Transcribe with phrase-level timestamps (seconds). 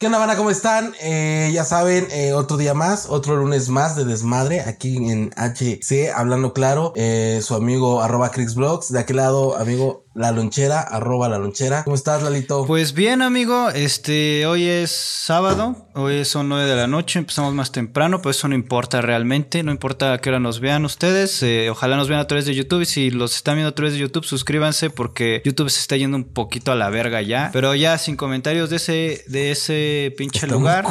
[0.00, 0.34] ¿Qué onda, banda?
[0.34, 0.94] ¿Cómo están?
[1.02, 6.10] Eh, ya saben, eh, otro día más, otro lunes más de desmadre aquí en HC,
[6.14, 6.94] hablando claro.
[6.96, 8.90] Eh, su amigo arroba CrixBlogs.
[8.90, 11.84] De aquel lado, amigo la lonchera, arroba la lonchera.
[11.84, 12.66] ¿Cómo estás, Lalito?
[12.66, 13.70] Pues bien, amigo.
[13.70, 18.48] Este, hoy es sábado, hoy son nueve de la noche, empezamos más temprano, pero eso
[18.48, 21.44] no importa realmente, no importa a qué hora nos vean ustedes.
[21.70, 24.00] ojalá nos vean a través de YouTube y si los están viendo a través de
[24.00, 27.50] YouTube, suscríbanse porque YouTube se está yendo un poquito a la verga ya.
[27.52, 30.86] Pero ya sin comentarios de ese, de ese pinche lugar.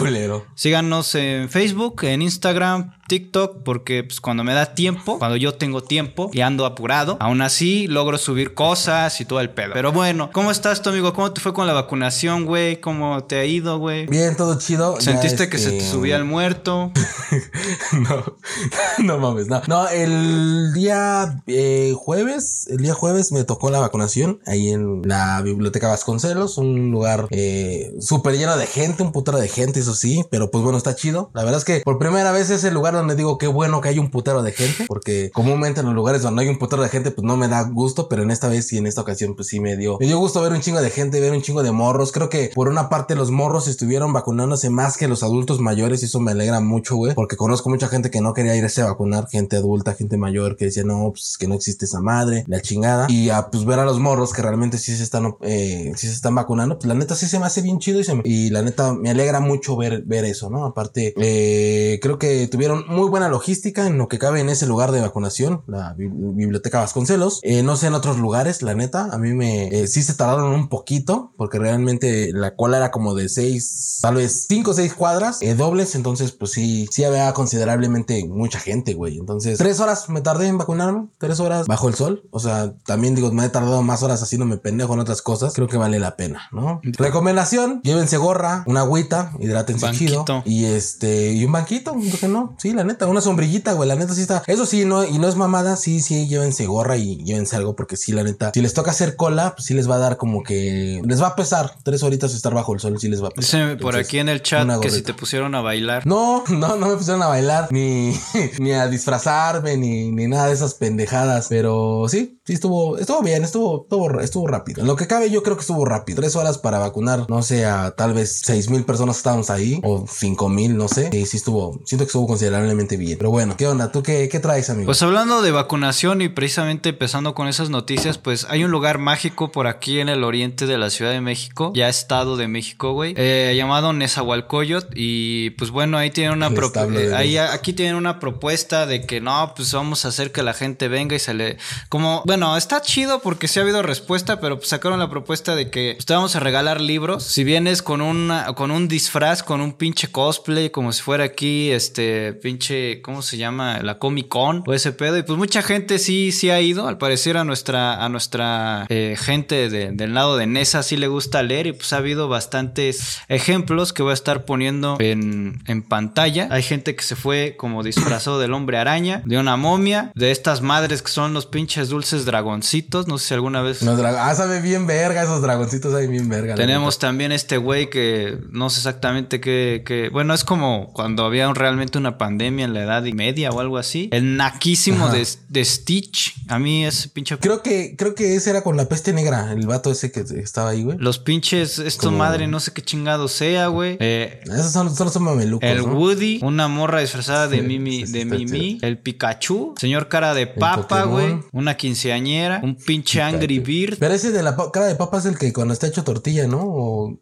[0.55, 5.84] Síganos en Facebook, en Instagram, TikTok porque pues, cuando me da tiempo, cuando yo tengo
[5.84, 9.72] tiempo y ando apurado, aún así logro subir cosas y todo el pedo.
[9.73, 11.13] Pero bueno, ¿cómo estás tu amigo?
[11.13, 12.80] ¿Cómo te fue con la vacunación, güey?
[12.80, 14.05] ¿Cómo te ha ido, güey?
[14.05, 15.02] Bien, todo chido.
[15.02, 16.91] ¿Sentiste que se te este, subía el muerto?
[17.94, 18.38] no,
[19.04, 19.62] no mames, no.
[19.68, 25.41] No, el día eh, jueves, el día jueves me tocó la vacunación ahí en la
[25.41, 30.23] biblioteca Vasconcelos, un lugar eh, súper lleno de gente, un putero de gente, eso sí,
[30.30, 31.32] pero pues bueno, está chido.
[31.34, 33.90] La verdad es que por primera vez es el lugar donde digo qué bueno que
[33.90, 36.90] hay un putero de gente, porque comúnmente en los lugares donde hay un putero de
[36.90, 39.48] gente, pues no me da gusto, pero en esta vez y en esta ocasión, pues
[39.48, 41.71] sí me dio, me dio gusto ver un chingo de gente, ver un chingo de
[41.71, 42.12] morros.
[42.12, 46.05] Creo que por una parte los morros estuvieron vacunándose más que los adultos mayores y
[46.05, 49.27] eso me alegra mucho, güey, porque conozco mucha gente que no quería irse a vacunar,
[49.29, 53.07] gente adulta, gente mayor que decía, no, pues que no existe esa madre, la chingada.
[53.09, 56.13] Y a pues ver a los morros que realmente sí se están, eh, sí se
[56.13, 58.62] están vacunando, pues la neta sí se me hace bien chido y, se y la
[58.62, 60.65] neta me alegra mucho ver, ver eso, ¿no?
[60.65, 64.91] Aparte, eh, creo que tuvieron muy buena logística en lo que cabe en ese lugar
[64.91, 67.40] de vacunación, la biblioteca Vasconcelos.
[67.44, 70.53] Eh, no sé en otros lugares, la neta, a mí me eh, sí se tardaron
[70.53, 74.94] un poquito porque realmente la cola era como de seis, tal vez cinco o seis
[74.94, 79.18] cuadras eh, dobles, entonces pues sí, sí había considerablemente mucha gente, güey.
[79.18, 82.24] Entonces, tres horas me tardé en vacunarme, tres horas bajo el sol.
[82.31, 85.53] O sea, también digo, me he tardado más horas haciéndome pendejo en otras cosas.
[85.53, 86.81] Creo que vale la pena, ¿no?
[86.84, 90.25] Recomendación, llévense gorra, una agüita, hidrátense chido.
[90.46, 92.56] Y este, y un banquito, ¿por qué no?
[92.57, 94.41] Sí, la neta, una sombrillita, güey, la neta sí está.
[94.47, 97.98] Eso sí, no, y no es mamada, sí, sí, llévense gorra y llévense algo, porque
[97.98, 100.44] sí, la neta, si les toca hacer cola, pues sí les va a dar como
[100.44, 101.74] que les va a pesar.
[101.84, 103.78] Tres horitas estar bajo el sol, sí les va a pesar.
[103.78, 106.06] por aquí en el chat que si te pusieron a bailar.
[106.06, 108.14] No, no, no me pusieron a bailar, ni,
[108.59, 111.48] ni a disfrazarme, ni, ni nada de esas pendejadas.
[111.50, 114.82] Pero sí, sí estuvo, estuvo bien, estuvo, estuvo, estuvo rápido.
[114.82, 116.22] En lo que cabe, yo creo que estuvo rápido.
[116.22, 120.06] Tres horas para vacunar, no sé, a tal vez seis mil personas estábamos ahí, o
[120.08, 121.09] cinco mil, no sé.
[121.12, 122.28] Y sí estuvo, siento que estuvo
[122.75, 123.18] bien.
[123.18, 123.91] Pero bueno, ¿qué onda?
[123.91, 124.85] ¿Tú qué, qué traes, amigo?
[124.85, 129.52] Pues hablando de vacunación y precisamente empezando con esas noticias, pues hay un lugar mágico
[129.52, 133.13] por aquí en el oriente de la Ciudad de México, ya Estado de México, güey,
[133.18, 134.94] eh, llamado Nezahualcóyotl.
[134.96, 137.24] Y pues bueno, ahí tienen una propuesta.
[137.24, 140.88] Eh, aquí tienen una propuesta de que no, pues vamos a hacer que la gente
[140.88, 141.58] venga y se le.
[141.90, 145.69] Como, bueno, está chido porque sí ha habido respuesta, pero pues sacaron la propuesta de
[145.69, 147.24] que pues, te vamos a regalar libros.
[147.24, 151.72] Si vienes con, una, con un disfraz, con un pinche cosplay, como si fuera aquí,
[151.72, 153.80] este, pinche, ¿cómo se llama?
[153.84, 155.20] La Comic Con o ese pedo.
[155.20, 156.88] Y pues mucha gente sí, sí ha ido.
[156.88, 161.44] Al parecer a nuestra, a nuestra eh, gente del lado de Nesa sí le gusta
[161.44, 166.48] leer y pues ha habido bastantes ejemplos que voy a estar poniendo en, en pantalla.
[166.50, 170.62] Hay gente que se fue como disfrazado del hombre araña, de una momia, de estas
[170.62, 173.08] madres que son los pinches dulces dragoncitos.
[173.08, 173.84] No sé si alguna vez.
[173.84, 176.56] ah, sabe bien verga, esos dragoncitos ahí bien verga.
[176.56, 180.09] Tenemos también este güey que no sé exactamente qué, qué.
[180.09, 184.10] Bueno, es como cuando había realmente una pandemia en la edad media o algo así.
[184.12, 186.36] El naquísimo de, de, Stitch.
[186.48, 187.38] A mí es pinche.
[187.38, 190.70] Creo que, creo que ese era con la peste negra, el vato ese que estaba
[190.70, 190.98] ahí, güey.
[191.00, 193.98] Los pinches, esto madre, no sé qué chingado sea, güey.
[194.00, 195.68] Eh, Esos son, solo son mamelucos.
[195.68, 201.04] El Woody, una morra disfrazada de Mimi, de Mimi, el Pikachu, señor cara de papa,
[201.04, 201.40] güey.
[201.52, 203.98] Una quinceañera, un pinche Angry Bird.
[204.00, 207.20] Pero ese de la cara de papa es el que cuando está hecho tortilla, ¿no?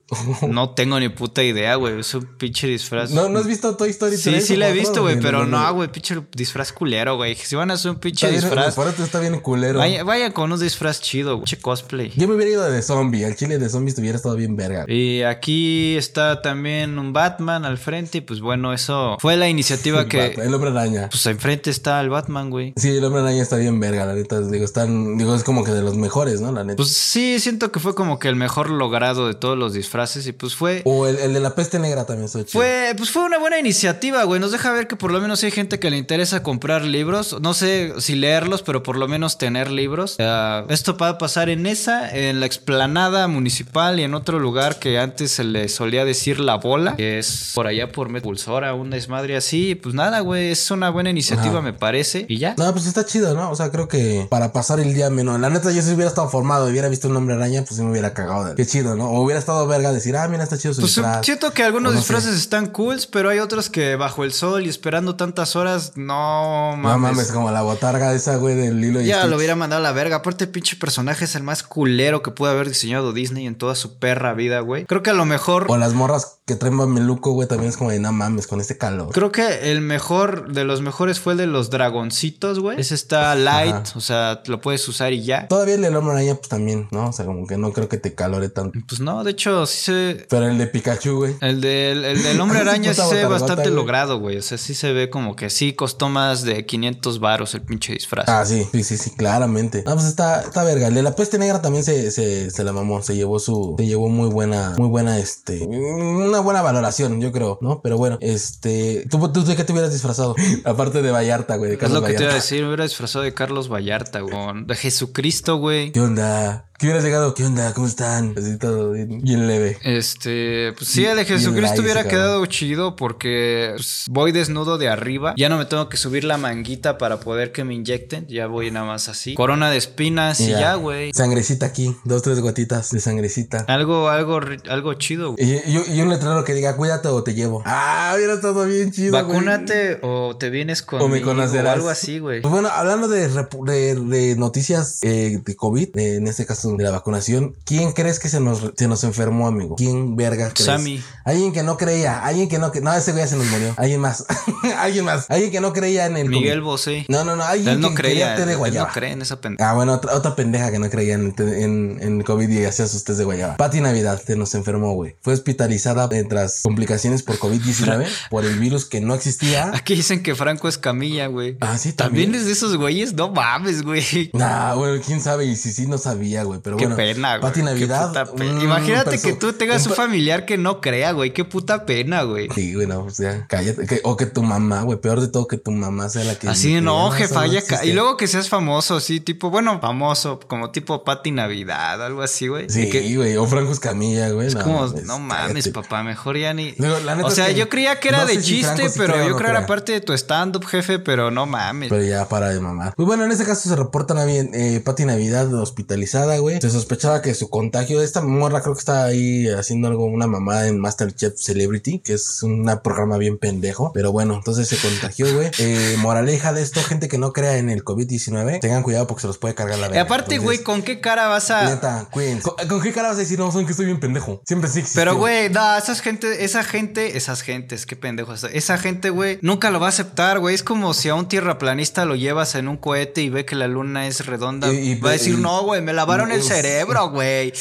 [0.47, 1.99] no tengo ni puta idea, güey.
[1.99, 3.11] Es un pinche disfraz.
[3.11, 4.35] ¿No, ¿no has visto Toy Story 3?
[4.35, 7.35] Sí, sí la he visto, güey, pero no, güey, pinche disfraz culero, güey.
[7.35, 8.77] Si van a hacer un pinche disfraz.
[8.99, 9.79] está bien culero.
[9.79, 11.45] Vaya, vaya, con un disfraz chido, güey.
[11.45, 12.11] Pinche cosplay.
[12.15, 13.23] Yo me hubiera ido de zombie.
[13.23, 14.85] El chile de zombies estuviera estado bien verga.
[14.87, 18.19] Y aquí está también un Batman al frente.
[18.19, 20.33] Y pues bueno, eso fue la iniciativa que.
[20.37, 21.09] el hombre araña.
[21.09, 22.73] Pues enfrente está el Batman, güey.
[22.75, 24.41] Sí, el hombre araña está bien verga, la neta.
[24.41, 25.17] Digo, están.
[25.17, 26.51] Digo, es como que de los mejores, ¿no?
[26.51, 26.77] La neta.
[26.77, 30.27] Pues sí, siento que fue como que el mejor logrado de todos los disfraces.
[30.27, 30.81] Y pues fue.
[30.85, 34.39] O el, de la peste negra también Fue, pues fue una buena iniciativa, güey.
[34.39, 37.37] Nos deja ver que por lo menos hay gente que le interesa comprar libros.
[37.41, 40.17] No sé si leerlos, pero por lo menos tener libros.
[40.19, 44.79] Uh, esto va a pasar en esa, en la explanada municipal y en otro lugar
[44.79, 48.89] que antes se le solía decir la bola, que es por allá por Metpulsora, un
[48.89, 49.75] desmadre así.
[49.75, 52.25] Pues nada, güey, es una buena iniciativa, me parece.
[52.27, 52.55] Y ya.
[52.57, 53.51] No, pues está chido, ¿no?
[53.51, 55.39] O sea, creo que para pasar el día menos.
[55.39, 57.83] La neta, yo si hubiera estado formado y hubiera visto un hombre araña, pues sí
[57.83, 58.45] me hubiera cagado.
[58.45, 58.55] De...
[58.55, 59.09] Qué chido, ¿no?
[59.09, 61.25] O hubiera estado verga decir, ah, mira, está chido su pues disfraz.
[61.25, 62.37] Siento que algunos no disfraces sé.
[62.37, 66.83] están cool, pero hay otros que bajo el sol y esperando tantas horas, no mames.
[66.93, 69.29] No mames, como la botarga esa, güey, del hilo y Ya Stitch.
[69.29, 70.17] lo hubiera mandado a la verga.
[70.17, 73.75] Aparte, el pinche personaje es el más culero que pudo haber diseñado Disney en toda
[73.75, 74.85] su perra vida, güey.
[74.85, 75.65] Creo que a lo mejor.
[75.67, 78.77] O las morras que traen mameluco, güey, también es como de no mames con este
[78.77, 79.09] calor.
[79.11, 82.79] Creo que el mejor de los mejores fue el de los dragoncitos, güey.
[82.79, 83.83] Ese está light, Ajá.
[83.95, 85.49] o sea, lo puedes usar y ya.
[85.49, 87.09] Todavía el del hombre araña, pues también, ¿no?
[87.09, 88.79] O sea, como que no creo que te calore tanto.
[88.87, 90.25] Pues no, de hecho, sí se.
[90.29, 91.35] Pero el de Pikachu, güey.
[91.41, 94.37] El del, el del hombre araña sí se ve bastante logrado, güey.
[94.37, 97.91] O sea, sí se ve como que sí costó más de 500 varos el pinche
[97.91, 98.29] disfraz.
[98.29, 99.83] Ah, sí, sí, sí, sí, claramente.
[99.85, 100.87] Ah, pues está, está verga.
[100.87, 103.01] El de la peste negra también se, se, se la mamó.
[103.01, 103.75] Se llevó su.
[103.77, 105.65] Se llevó muy buena, muy buena, este.
[105.65, 107.81] Una buena valoración, yo creo, ¿no?
[107.81, 109.05] Pero bueno, este.
[109.09, 110.35] ¿Tú, tú de qué te hubieras disfrazado?
[110.65, 111.71] Aparte de Vallarta, güey.
[111.71, 112.17] De Carlos es lo que Vallarta.
[112.19, 112.61] te iba a decir.
[112.61, 114.35] Me hubiera disfrazado de Carlos Vallarta, güey.
[114.65, 115.91] De Jesucristo, güey.
[115.91, 116.66] ¿Qué onda?
[116.77, 117.33] ¿Qué hubieras llegado?
[117.33, 117.73] ¿Qué onda?
[117.73, 118.35] ¿Cómo están?
[118.37, 119.79] Así todo bien, bien leve.
[119.81, 122.11] Este, pues sí, el de Jesucristo hubiera cabrón.
[122.11, 125.33] quedado chido porque pues, voy desnudo de arriba.
[125.37, 128.27] Ya no me tengo que subir la manguita para poder que me inyecten.
[128.27, 129.33] Ya voy nada más así.
[129.33, 131.13] Corona de espinas y ya, güey.
[131.15, 131.95] Sangrecita aquí.
[132.03, 133.65] Dos, tres gotitas de sangrecita.
[133.67, 134.39] Algo, algo,
[134.69, 135.43] algo chido, güey.
[135.43, 137.63] Y, y, y, un letrero que diga, cuídate o te llevo.
[137.65, 139.13] Ah, hubiera todo bien chido.
[139.13, 141.73] Vacúnate o te vienes con o me conocerás.
[141.73, 142.41] O algo así, güey.
[142.41, 146.83] Pues bueno, hablando de, de, de noticias eh, de COVID, eh, en este caso de
[146.83, 149.75] la vacunación, ¿quién crees que se nos, se nos enfermó, amigo?
[149.75, 150.65] ¿Quién verga crees?
[150.65, 151.01] Sammy.
[151.23, 153.73] Alguien que no creía, alguien que no que no, ese güey ya se nos murió.
[153.77, 154.25] Alguien más.
[154.77, 155.29] alguien más.
[155.29, 157.05] Alguien que no creía en el Miguel Bosé.
[157.07, 158.87] No, no, no, alguien él no que creía, té de él guayaba.
[158.87, 159.69] no cree en esa pendeja.
[159.69, 163.19] Ah, bueno, otra, otra pendeja que no creía en, en, COVID y hacía sus test
[163.19, 163.57] de guayaba.
[163.57, 165.15] Pati Navidad se nos enfermó, güey.
[165.21, 169.71] Fue hospitalizada tras complicaciones por COVID-19 por el virus que no existía.
[169.73, 171.57] Aquí dicen que Franco es camilla, güey.
[171.59, 172.25] Ah, sí, también.
[172.25, 172.41] también.
[172.41, 173.13] es de esos güeyes?
[173.13, 174.31] No mames, güey.
[174.33, 175.45] Nah, bueno, quién sabe.
[175.45, 176.56] Y si sí, no sabía, güey.
[176.61, 176.95] Pero Qué bueno.
[176.95, 177.41] pena, güey.
[177.49, 178.33] Pati Navidad.
[178.35, 181.33] pe- un Imagínate perso- que tú tengas un familiar que no crea, güey.
[181.33, 182.49] Qué puta pena, güey.
[182.55, 183.85] Sí, güey, no, pues ya, cállate.
[183.85, 186.47] Que- o que tu mamá, güey, peor de todo que tu mamá sea la que.
[186.49, 187.87] Así no, eso jefa, ya ca- existe".
[187.87, 192.47] Y luego que seas famoso, así, tipo, bueno, famoso, como tipo Pati Navidad, algo así,
[192.47, 192.69] güey.
[192.69, 194.47] Sí, Que- güey, o Franco Escamilla, güey.
[194.47, 195.71] Es no, como, no mames, cállate.
[195.71, 196.71] papá, mejor ya ni.
[196.71, 198.89] Digo, la neta o es sea, que yo creía que era no de si chiste,
[198.89, 201.89] sí pero o yo creo que era parte de tu stand-up, jefe, pero no mames.
[201.89, 202.93] Pero ya para de mamar.
[202.95, 206.46] Pues bueno, en este caso se reportan a bien, eh, Pati Navidad hospitalizada, güey.
[206.61, 210.67] Se sospechaba que su contagio, esta morra creo que está ahí haciendo algo, una mamada
[210.67, 213.91] en Masterchef Celebrity, que es un programa bien pendejo.
[213.93, 215.49] Pero bueno, entonces se contagió, güey.
[215.59, 219.27] Eh, moraleja de esto, gente que no crea en el COVID-19, tengan cuidado porque se
[219.27, 220.01] los puede cargar la Y verga.
[220.03, 221.63] aparte, Entonces, güey, ¿con qué cara vas a...?
[221.69, 222.43] Neta, cuídense.
[222.43, 224.41] ¿Con, con qué cara vas a decir, no, son que estoy bien pendejo?
[224.45, 225.01] Siempre sí existió.
[225.01, 228.33] Pero, güey, no, esas gente, esa gente, esas gentes, qué pendejo.
[228.33, 230.55] Esa gente, güey, nunca lo va a aceptar, güey.
[230.55, 233.67] Es como si a un tierraplanista lo llevas en un cohete y ve que la
[233.67, 234.71] luna es redonda.
[234.71, 236.47] Y- y- va a decir, y- no, güey, me lavaron el Uf.
[236.47, 237.53] cerebro, güey.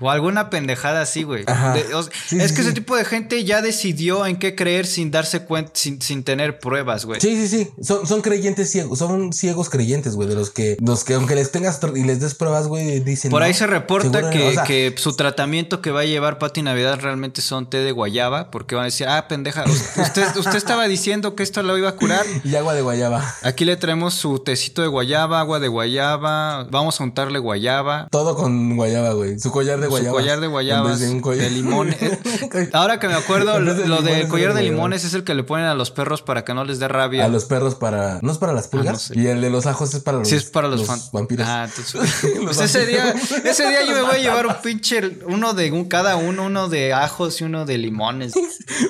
[0.00, 1.44] O alguna pendejada así, güey.
[1.44, 2.60] Sí, es sí, que sí.
[2.60, 6.58] ese tipo de gente ya decidió en qué creer sin darse cuenta, sin, sin tener
[6.58, 7.20] pruebas, güey.
[7.20, 7.70] Sí, sí, sí.
[7.82, 8.98] Son, son creyentes ciegos.
[8.98, 10.28] Son ciegos creyentes, güey.
[10.28, 13.30] De los que, los que aunque les tengas y les des pruebas, güey, dicen.
[13.30, 14.30] Por no, ahí se reporta no.
[14.30, 17.78] que, O sea, que su tratamiento que va a llevar Pati Navidad realmente son té
[17.78, 19.64] de guayaba, porque van a decir, ah, pendeja,
[19.96, 22.24] usted, usted estaba diciendo que esto lo iba a curar.
[22.44, 23.34] Y agua de guayaba.
[23.42, 28.08] Aquí le traemos su tecito de guayaba, agua de guayaba, vamos a untarle guayaba.
[28.10, 29.38] Todo con guayaba, güey.
[29.38, 30.10] Su collar de guayaba.
[30.18, 31.94] Su collar de guayabas, de, collar- de limón.
[32.72, 35.44] Ahora que me acuerdo, lo, de lo del collar de limones es el que le
[35.44, 37.24] ponen a los perros para que no les dé rabia.
[37.24, 38.20] A los perros para.
[38.22, 38.88] ¿No es para las pulgas?
[38.88, 39.20] Ah, no sé.
[39.20, 40.28] Y el de los ajos es para los.
[40.28, 41.46] Sí, es para los, vampiros.
[41.46, 41.94] Ah, entonces.
[42.44, 43.14] Los pues ese día,
[43.44, 46.68] ese día yo me voy a llevar un pinche, uno de un, cada uno, uno
[46.68, 48.32] de ajos y uno de limones.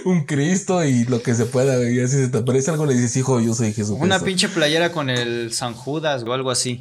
[0.05, 1.97] un Cristo y lo que se pueda, güey.
[1.97, 3.97] Y así se te aparece algo, le dices, hijo, yo soy Jesús.
[3.99, 6.77] Una pinche playera con el San Judas o algo así.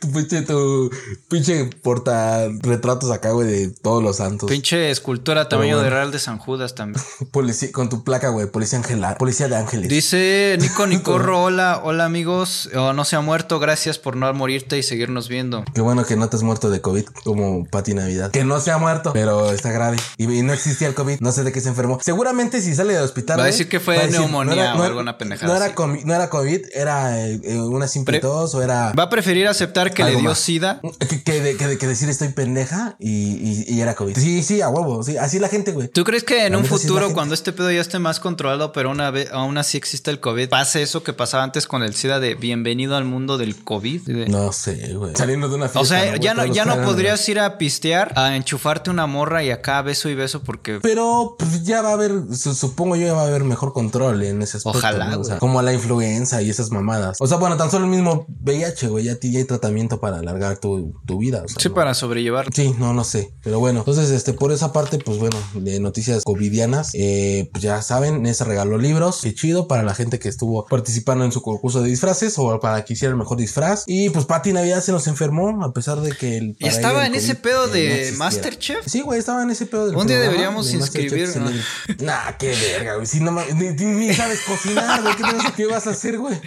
[0.00, 0.90] Tu pinche, tu
[1.28, 4.50] pinche porta retratos acá, güey, de todos los santos.
[4.50, 5.84] Pinche escultura tamaño bueno.
[5.84, 7.02] de Real de San Judas también.
[7.32, 9.88] Policía, con tu placa, güey, policía angelar, policía de ángeles.
[9.88, 14.78] Dice Nico Nicorro, hola, hola amigos, Oh, no se ha muerto, gracias por no morirte
[14.78, 15.64] y seguirnos viendo.
[15.74, 18.30] Qué bueno que no te has muerto de COVID como Pati Navidad.
[18.30, 19.96] Que no se ha muerto, pero está grave.
[20.16, 21.20] Y, y no existía el COVID.
[21.20, 21.98] No sé de qué se enfermó.
[22.02, 23.38] Seguramente si sale del hospital.
[23.38, 25.74] Va a decir que fue neumonía o era- alguna pendejada No era, así.
[25.74, 28.92] comi- no era COVID, era eh, eh, una simple tos o era.
[28.92, 30.38] Va a preferir aceptar que le dio más.
[30.38, 34.16] sida que, que, de- que de- que decir estoy pendeja y, y- y era COVID.
[34.16, 35.88] Sí, sí, a huevo, sí, así la gente, güey.
[35.88, 38.72] ¿Tú crees que en La un es futuro, cuando este pedo ya esté más controlado,
[38.72, 41.94] pero una vez aún así existe el COVID, pase eso que pasaba antes con el
[41.94, 44.08] SIDA de bienvenido al mundo del COVID?
[44.28, 45.14] No sé, güey.
[45.16, 45.80] Saliendo de una fiesta.
[45.80, 49.42] o sea, ya no, ya no caras, podrías ir a pistear, a enchufarte una morra
[49.44, 50.78] y acá beso y beso porque...
[50.82, 54.22] Pero pues, ya va a haber, su- supongo yo, ya va a haber mejor control
[54.22, 54.78] en ese aspecto.
[54.78, 55.20] Ojalá, ¿no?
[55.20, 55.40] O sea, güey.
[55.40, 57.16] como la influenza y esas mamadas.
[57.20, 60.58] O sea, bueno, tan solo el mismo VIH, güey, ya, ya hay tratamiento para alargar
[60.58, 60.69] tu,
[61.06, 61.42] tu vida.
[61.44, 62.48] O sea, Sí, no- para sobrellevar.
[62.54, 63.32] Sí, no, no sé.
[63.42, 67.80] Pero bueno, entonces, este, por esa parte, pues bueno, de noticias covidianas, eh, pues ya
[67.82, 69.20] saben, Nessa regaló libros.
[69.22, 72.84] Qué chido para la gente que estuvo participando en su concurso de disfraces o para
[72.84, 73.84] que hiciera el mejor disfraz.
[73.86, 76.50] Y pues Pati Navidad se nos enfermó, a pesar de que el.
[76.50, 78.18] ¿Y para estaba en el ese pedo eh, no de existía.
[78.18, 78.86] Masterchef?
[78.86, 81.52] Sí, güey, estaba en ese pedo del Un día deberíamos de inscribirnos.
[82.00, 83.06] Nah, qué verga, güey.
[83.06, 85.16] Si no ni, ni- sabes cocinar, güey.
[85.16, 86.38] ¿Qué, vas- qué vas a hacer, güey?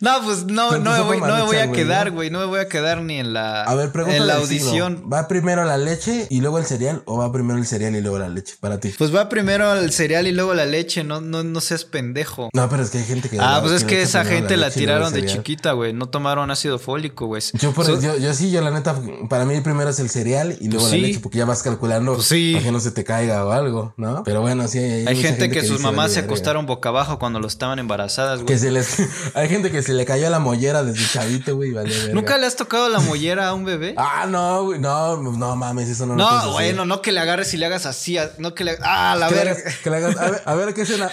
[0.00, 2.14] No, pues no, tu no me voy, no me voy a Maruchan, güey, quedar, ¿no?
[2.14, 2.30] güey.
[2.30, 4.22] No me voy a quedar ni en la, A ver, pregúntale.
[4.22, 5.04] en la audición.
[5.12, 8.18] ¿Va primero la leche y luego el cereal o va primero el cereal y luego
[8.18, 8.94] la leche para ti?
[8.96, 12.48] Pues va primero el cereal y luego la leche, no, no, no seas pendejo.
[12.52, 13.38] No, pero es que hay gente que.
[13.40, 15.92] Ah, pues es que esa gente la tiraron de chiquita, güey.
[15.92, 17.42] No tomaron ácido fólico, güey.
[17.54, 18.96] Yo, por- So- yo, yo sí, yo la neta,
[19.28, 21.00] para mí primero es el cereal y luego Pues la sí.
[21.00, 22.52] leche, porque ya vas calculando Pues sí.
[22.54, 24.22] para que no se te caiga o algo, ¿no?
[24.24, 24.78] Pero bueno, sí.
[24.78, 28.46] Hay, Hay gente que sus mamás se acostaron boca abajo cuando lo estaban embarazadas, güey.
[28.46, 28.96] Que se les,
[29.34, 31.92] hay gente que se le cayó la mollera desde chavito, güey, vale.
[32.12, 33.94] ¿Nunca le has tocado la mollera a un bebé?
[33.96, 36.52] Ah, no, güey, no, no mames, eso no lo puedes no, hacer.
[36.52, 39.56] bueno, no que le agarres y le hagas así, no que le ah, la verga.
[39.82, 41.10] que le hagas- a ver, a ver qué escena.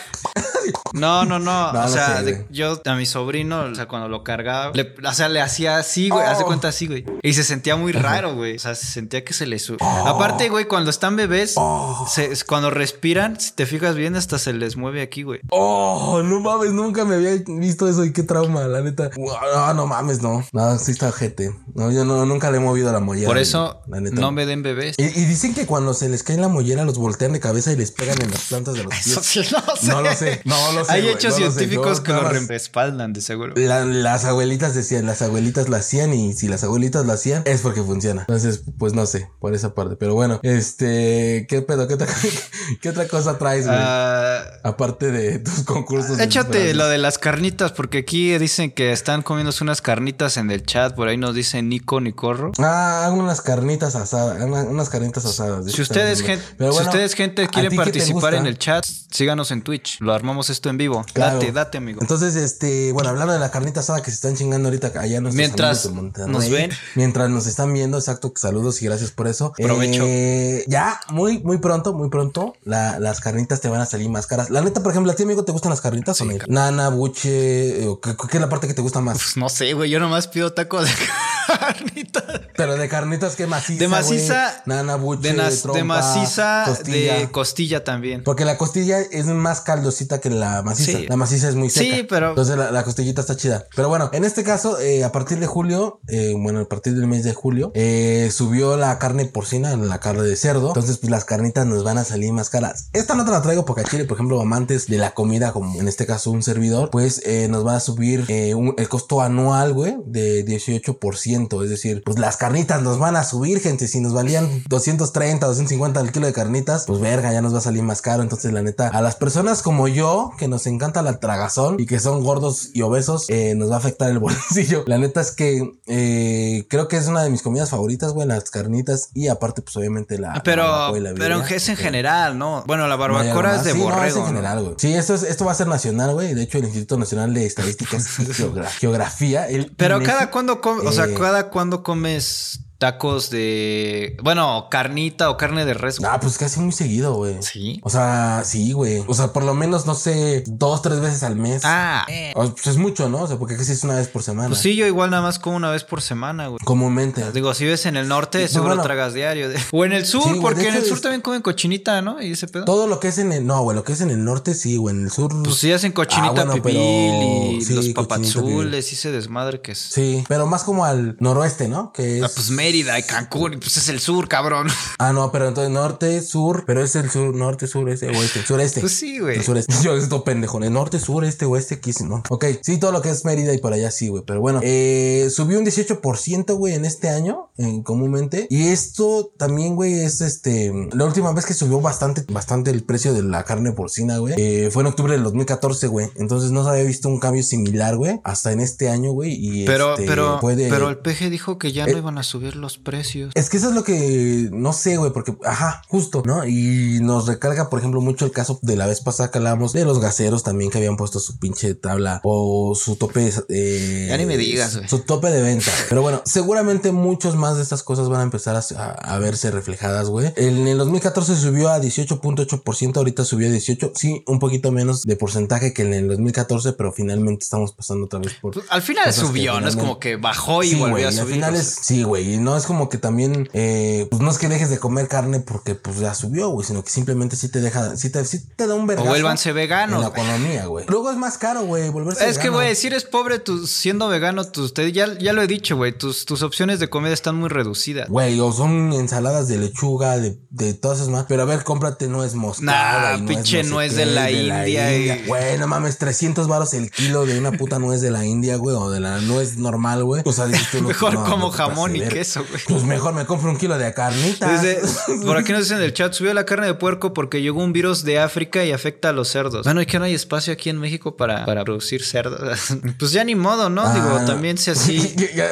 [0.94, 3.88] No, no, no, No, o no sea, sé, de- yo a mi sobrino, o sea,
[3.88, 6.30] cuando lo cargaba, le- o sea, le hacía así, güey, Oh.
[6.30, 7.06] hace cuenta así, güey.
[7.22, 8.56] Y se sentía muy raro, güey.
[8.56, 9.78] O sea, se sentía que se le su...
[9.80, 12.08] Aparte, güey, cuando están bebés, Oh.
[12.10, 15.40] se- cuando respiran, si te fijas bien, hasta se les mueve aquí, güey.
[15.50, 19.10] Oh, no mames, nunca me había visto eso y qué trauma, la neta.
[19.18, 20.44] No, no mames, no.
[20.52, 21.52] No, sí está gente.
[21.74, 23.28] No, yo no, nunca le he movido la mollera.
[23.28, 24.20] Por eso, la neta.
[24.20, 24.96] no me den bebés.
[24.98, 27.76] Y, y dicen que cuando se les cae la mollera los voltean de cabeza y
[27.76, 29.08] les pegan en las plantas de los pies.
[29.08, 29.88] Eso sí, no sé.
[29.88, 33.54] No lo sé, no lo sé, Hay hechos no científicos que lo respaldan, de seguro.
[33.56, 37.62] La- las abuelitas decían, las abuelitas lo hacían y si las abuelitas lo hacían es
[37.62, 38.22] porque funciona.
[38.22, 39.96] Entonces, pues no sé, por esa parte.
[39.96, 41.88] Pero bueno, este, ¿qué pedo?
[41.88, 42.08] ¿Qué otra,
[42.82, 43.78] qué otra cosa traes, güey?
[43.80, 46.20] Ah, Aparte de tus concursos.
[46.20, 50.64] Échate lo de las carnitas, porque aquí dicen que están comiéndose unas carnitas en el
[50.66, 50.96] chat.
[50.96, 52.52] Por ahí nos dice Nico Nicorro.
[52.60, 55.72] Ah, unas carnitas asadas, una- unas carnitas asadas.
[55.72, 59.52] Si ustedes, gente, Pero si bueno, ustedes, gente, ¿a quieren participar en el chat, síganos
[59.52, 60.00] en Twitch.
[60.00, 61.06] Lo armamos esto en vivo.
[61.14, 61.36] Claro.
[61.40, 62.00] Date, date, amigo.
[62.02, 65.36] Entonces, este, bueno, hablando de la carnita asada que se están chingando ahorita allá nuestros
[65.36, 66.72] Mientras amigos de nos ven.
[66.96, 69.54] Mientras nos están viendo, exacto, saludos y gracias por eso.
[69.58, 70.04] Provecho.
[70.06, 74.28] Eh, ya, muy, muy pronto, muy pronto, la- las carnitas te van a salir más
[74.28, 74.50] caras.
[74.50, 76.34] La neta, por ejemplo, ¿a ti, amigo, te gustan las carnitas o no?
[76.48, 79.18] Nana, buche, o ¿qué, qué es la parte que te gusta más?
[79.18, 79.90] Pues no sé, güey.
[79.90, 80.92] Yo nomás pido tacos de
[81.60, 82.24] carnitas.
[82.56, 83.80] Pero de carnitas, ¿qué maciza?
[83.80, 84.64] De maciza.
[84.66, 87.18] Nana, buche, De, nas- trompa, de maciza, costilla.
[87.20, 88.24] de costilla también.
[88.24, 91.00] Porque la costilla es más caldosita que la maciza.
[91.00, 91.06] Sí.
[91.08, 91.96] La maciza es muy seca.
[91.96, 93.66] Sí, pero- Entonces la, la costillita está chida.
[93.76, 97.08] Pero bueno, en este caso, eh, a partir de julio, eh, bueno, a partir del
[97.08, 100.68] mes de julio, eh, subió la carne porcina, la carne de cerdo.
[100.70, 102.90] Entonces, pues las carnitas nos van a salir más caras.
[102.94, 105.80] Esta no te la traigo porque a Chile, por ejemplo, amantes de la comida, como
[105.80, 109.74] en este caso un servidor, pues eh, nos va a subir un- el costo anual,
[109.74, 111.64] güey, de 18%.
[111.64, 113.88] Es decir, pues las carnitas nos van a subir, gente.
[113.88, 117.62] Si nos valían 230, 250 el kilo de carnitas, pues verga, ya nos va a
[117.62, 118.22] salir más caro.
[118.22, 122.02] Entonces, la neta, a las personas como yo, que nos encanta la tragazón y que
[122.02, 124.84] son gordos y obesos, eh, nos va a afectar el bolsillo.
[124.88, 128.50] La neta es que eh, creo que es una de mis comidas favoritas, güey, las
[128.50, 129.08] carnitas.
[129.14, 130.42] Y aparte, pues obviamente la.
[130.44, 132.64] Pero, y la pero es en general, ¿no?
[132.68, 134.06] Bueno, la No barbacoa es de Sí, no, borrego.
[134.06, 134.28] es en ¿no?
[134.28, 134.76] general, güey.
[134.80, 136.34] Sí, esto, es, esto va a ser nacional, güey.
[136.34, 139.48] De hecho, el Instituto Nacional de Estadísticas y Geogra- Geografía.
[139.48, 144.18] el Pero INEGI, cada cuando comes, o sea, eh, cada cuando comes this tacos de,
[144.22, 146.00] bueno, carnita o carne de res.
[146.04, 147.38] Ah, pues casi muy seguido, güey.
[147.42, 147.80] Sí.
[147.82, 149.02] O sea, sí, güey.
[149.08, 151.62] O sea, por lo menos, no sé, dos, tres veces al mes.
[151.64, 153.22] Ah, O, pues es mucho, ¿no?
[153.22, 154.50] O sea, porque casi es una vez por semana.
[154.50, 156.60] pues sí, yo igual nada más como una vez por semana, güey.
[156.66, 157.32] Comúnmente.
[157.32, 158.84] Digo, si ves en el norte, Pues seguro bueno.
[158.84, 159.48] tragas diario.
[159.72, 162.22] O en el sur, Sí, güey, porque en el sur es- también comen cochinita, ¿no?
[162.22, 162.66] Y ese pedo.
[162.66, 163.46] Todo lo que es en el.
[163.48, 164.94] No, güey, lo que es en el norte, sí, güey.
[164.94, 165.32] En el sur.
[165.42, 169.62] Pues sí hacen cochinita Ah, bueno, pibil pero- y sí, los papazules y ese desmadre
[169.62, 169.80] que es.
[169.80, 171.94] Sí, pero más como al noroeste, ¿no?
[171.94, 172.24] Que es.
[172.24, 174.68] Ah, pues Mérida y Cancún, y pues es el sur, cabrón.
[175.00, 178.80] Ah, no, pero entonces norte, sur, pero es el sur, norte, sur, este, oeste, sureste.
[178.80, 179.38] Pues sí, güey.
[179.38, 179.74] El sureste.
[179.84, 182.24] Yo esto pendejo, el norte, sur, este, oeste, aquí ¿no?
[182.30, 184.24] Ok, sí, todo lo que es Mérida y por allá sí, güey.
[184.26, 188.48] Pero bueno, eh, subió un 18%, güey, en este año, en comúnmente.
[188.50, 190.72] Y esto también, güey, es este.
[190.94, 194.70] La última vez que subió bastante, bastante el precio de la carne porcina, güey, eh,
[194.72, 196.08] fue en octubre del 2014, güey.
[196.16, 199.34] Entonces no se había visto un cambio similar, güey, hasta en este año, güey.
[199.34, 202.24] Y Pero, este, pero, puede- pero el PG dijo que ya Eh, no iban a
[202.24, 203.32] subir los precios.
[203.36, 206.48] Es que eso es lo que no sé, güey, porque, ajá, justo, ¿no?
[206.48, 209.86] Y nos recarga, por ejemplo, mucho el caso de la vez pasada que hablábamos de
[209.86, 213.32] los gaseros también que habían puesto su pinche tabla o su tope.
[213.50, 214.90] Eh, ya ni me digas, güey.
[214.90, 215.72] Su tope de venta.
[215.90, 220.10] Pero bueno, seguramente muchos más de estas cosas van a empezar a, a verse reflejadas,
[220.10, 220.34] güey.
[220.36, 225.16] En el 2014 subió a 18.8%, ahorita subió a 18, sí, un poquito menos de
[225.16, 228.64] porcentaje que en el 2014, pero finalmente estamos pasando otra vez por.
[228.70, 231.24] Al final subió, no es como que bajó y volvió a subir.
[231.24, 234.48] Al final es, sí, güey, no es como que también, eh, pues no es que
[234.48, 237.96] dejes de comer carne porque pues ya subió, güey, sino que simplemente sí te deja,
[237.98, 239.10] sí te, sí te da un vergazo.
[239.10, 239.96] O vuélvanse veganos.
[239.98, 240.86] En la economía, güey.
[240.88, 244.46] Luego es más caro, güey, volverse Es que, güey, si eres pobre, tú siendo vegano,
[244.46, 248.10] tú, ya, ya lo he dicho, güey, tus, tus opciones de comida están muy reducidas.
[248.10, 251.26] Güey, o son ensaladas de lechuga, de, de todas esas más.
[251.28, 253.18] Pero a ver, cómprate no es moscada.
[253.18, 255.22] Nah, pinche no es de, la, India.
[255.26, 258.76] Güey, no mames, 300 baros el kilo de una puta nuez de la India, güey,
[258.76, 260.24] o de la nuez normal, güey.
[260.26, 260.48] O sea,
[260.82, 262.62] mejor como jamón y queso, güey.
[262.68, 264.62] Pues mejor me compro un kilo de carnita.
[265.26, 267.74] por aquí nos dicen en el chat, subió la carne de puerco porque llegó un
[267.74, 269.64] virus de África y afecta a los cerdos.
[269.66, 272.60] Bueno, y que no hay espacio aquí en México para, para producir cerdos.
[273.00, 273.92] pues ya ni modo, ¿no?
[273.94, 275.16] Digo, ah, también sea así.
[275.36, 275.48] ya,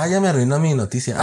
[0.00, 1.16] ah, ya me arruinó mi noticia.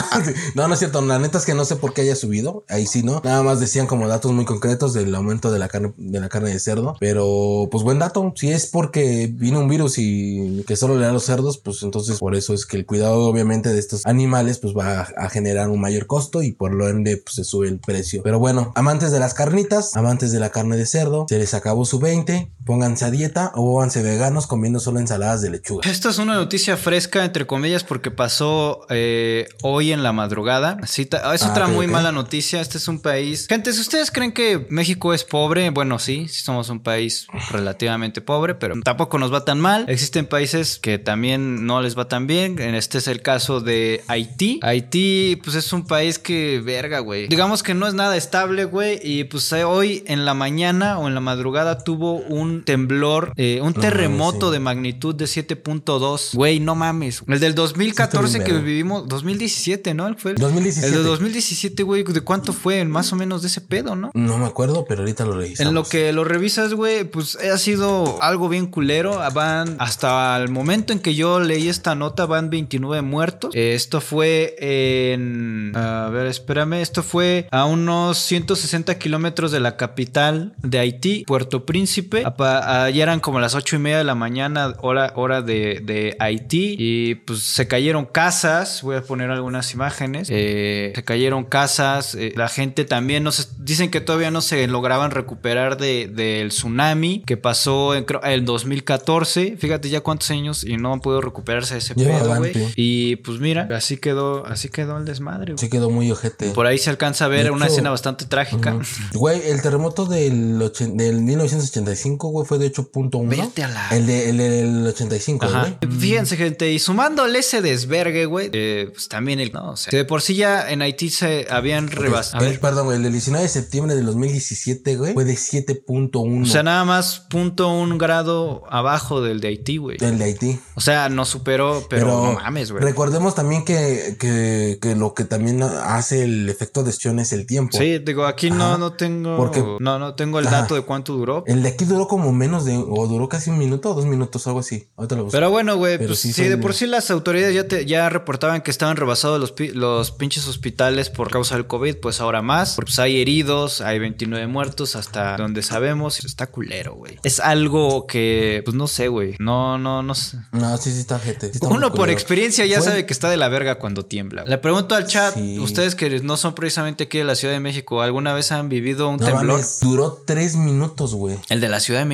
[0.55, 1.01] no, no es cierto.
[1.01, 2.63] La neta es que no sé por qué haya subido.
[2.67, 3.21] Ahí sí, ¿no?
[3.23, 6.51] Nada más decían como datos muy concretos del aumento de la carne, de la carne
[6.51, 6.95] de cerdo.
[6.99, 8.33] Pero, pues buen dato.
[8.35, 11.83] Si es porque vino un virus y que solo le da a los cerdos, pues
[11.83, 15.69] entonces por eso es que el cuidado, obviamente, de estos animales, pues va a, generar
[15.69, 18.21] un mayor costo y por lo ende, pues se sube el precio.
[18.23, 21.85] Pero bueno, amantes de las carnitas, amantes de la carne de cerdo, se les acabó
[21.85, 22.51] su 20.
[22.65, 25.89] Pónganse a dieta o pónganse veganos comiendo solo ensaladas de lechuga.
[25.89, 30.77] Esta es una noticia fresca, entre comillas, porque pasó eh, hoy en la madrugada.
[30.83, 32.61] es ah, otra muy mala noticia.
[32.61, 33.47] Este es un país.
[33.47, 38.21] Gente, si ustedes creen que México es pobre, bueno, sí, sí somos un país relativamente
[38.21, 39.85] pobre, pero tampoco nos va tan mal.
[39.87, 42.59] Existen países que también no les va tan bien.
[42.59, 44.59] Este es el caso de Haití.
[44.61, 47.27] Haití, pues es un país que, verga, güey.
[47.27, 48.99] Digamos que no es nada estable, güey.
[49.03, 53.73] Y pues hoy en la mañana o en la madrugada tuvo un temblor, eh, un
[53.73, 56.35] terremoto de magnitud de 7.2.
[56.35, 57.23] Güey, no mames.
[57.27, 60.13] El del 2014 que vivimos, 2017, ¿no?
[60.17, 60.87] Fue el, 2017.
[60.87, 62.83] El de 2017, güey, ¿de cuánto fue?
[62.85, 64.11] Más o menos de ese pedo, ¿no?
[64.13, 65.69] No me acuerdo, pero ahorita lo revisamos.
[65.69, 69.21] En lo que lo revisas, güey, pues ha sido algo bien culero.
[69.33, 73.51] Van hasta el momento en que yo leí esta nota, van 29 muertos.
[73.55, 75.71] esto fue en.
[75.75, 76.81] A ver, espérame.
[76.81, 82.23] Esto fue a unos 160 kilómetros de la capital de Haití, Puerto Príncipe.
[82.43, 86.75] Ayer eran como las 8 y media de la mañana, hora, hora de, de Haití.
[86.77, 88.81] Y pues se cayeron casas.
[88.83, 90.27] Voy a poner algunas imágenes.
[90.31, 92.15] Eh, se cayeron casas.
[92.15, 96.45] Eh, la gente también no se, dicen que todavía no se lograban recuperar del de,
[96.49, 99.57] tsunami que pasó en el 2014.
[99.57, 102.53] Fíjate ya cuántos años y no han podido recuperarse de ese pedo, güey.
[102.75, 105.53] Y pues mira, así quedó, así quedó el desmadre.
[105.57, 106.51] Sí quedó muy ojete.
[106.51, 108.77] Por ahí se alcanza a ver una escena bastante trágica.
[109.13, 110.59] Güey, el terremoto del,
[110.93, 113.27] del 1985, güey, fue de 8.1.
[113.27, 113.89] Vete a la...
[113.89, 115.91] El, de, el del 85, güey.
[115.99, 119.51] Fíjense, gente, y sumándole ese desvergue, güey, eh, pues también el...
[119.51, 122.45] No, o sea, de por sí ya en Haití se habían rebasado.
[122.59, 126.43] Perdón, güey, el del 19 de septiembre del 2017, güey, fue de 7.1.
[126.43, 129.97] O sea, nada más punto un grado abajo del de Haití, güey.
[129.97, 130.59] Del de Haití.
[130.75, 132.83] O sea, no superó, pero, no mames, güey.
[132.83, 137.45] Recordemos también que, que, que, lo que también hace el efecto de Sion es el
[137.45, 137.77] tiempo.
[137.77, 139.37] Sí, digo, aquí no, no tengo.
[139.37, 141.43] Porque, no, no tengo el dato de cuánto duró.
[141.47, 142.77] El de aquí duró como menos de.
[142.77, 144.87] O duró casi un minuto o dos minutos, algo así.
[144.97, 145.35] Ahorita lo busco.
[145.37, 148.71] Pero bueno, güey, pues sí, de por sí las autoridades ya, te, ya reportaban que
[148.71, 152.75] estaban rebasados los, los pinches hospitales por causa del COVID, pues ahora más.
[152.75, 156.23] Pues hay heridos, hay 29 muertos hasta donde sabemos.
[156.23, 157.17] Está culero, güey.
[157.23, 159.35] Es algo que, pues no sé, güey.
[159.39, 160.37] No, no, no sé.
[160.51, 161.51] No, sí, sí está gente.
[161.61, 164.43] Uno por experiencia ya sabe que está de la verga cuando tiembla.
[164.45, 168.01] Le pregunto al chat, ustedes que no son precisamente aquí de la Ciudad de México,
[168.01, 169.61] ¿alguna vez han vivido un temblor?
[169.81, 171.37] duró tres minutos, güey.
[171.49, 172.10] ¿El de la Ciudad de México?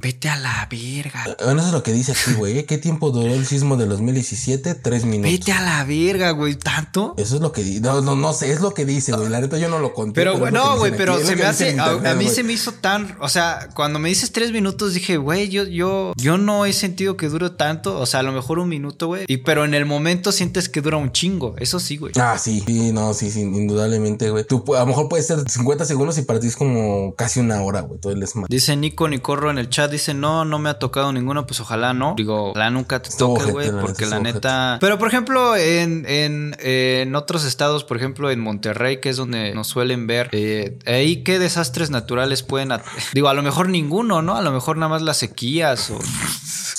[0.00, 1.36] Vete a la verga.
[1.42, 2.64] Bueno, eso es lo que dice aquí, güey.
[2.66, 4.74] ¿Qué tiempo duró el sismo de 2017?
[4.76, 5.32] Tres minutos.
[5.32, 6.54] Vete a la verga, güey.
[6.54, 7.14] ¿Tanto?
[7.16, 7.80] Eso es lo que dice.
[7.80, 9.28] No, no, no sé, es lo que dice, güey.
[9.28, 10.20] La neta yo no lo conté.
[10.20, 11.78] Pero, güey, no, güey, pero se me hace.
[11.78, 13.16] a, mí se me hizo tan.
[13.20, 17.16] O sea, cuando me dices tres minutos, dije, güey, yo, yo, yo no he sentido
[17.16, 17.98] que dure tanto.
[17.98, 19.24] O sea, a lo mejor un minuto, güey.
[19.26, 21.54] Y pero en el momento sientes que dura un chingo.
[21.58, 22.12] Eso sí, güey.
[22.20, 22.62] Ah, sí.
[22.66, 24.44] Sí, no, sí, sí, indudablemente, güey.
[24.44, 27.62] Tú a lo mejor puede ser 50 segundos y para ti es como casi una
[27.62, 28.00] hora, güey.
[28.00, 28.48] Todo el desmadre.
[28.48, 29.08] Dice Nico
[29.48, 32.14] En el chat, dice, no, no me ha tocado ninguno, pues ojalá no.
[32.16, 34.78] Digo, ojalá nunca te toque, güey, porque la neta.
[34.80, 39.54] Pero por ejemplo, en, en, en, otros estados, por ejemplo, en Monterrey, que es donde
[39.54, 42.72] nos suelen ver, eh, ahí qué desastres naturales pueden.
[43.14, 44.36] Digo, a lo mejor ninguno, ¿no?
[44.36, 45.98] A lo mejor nada más las sequías o.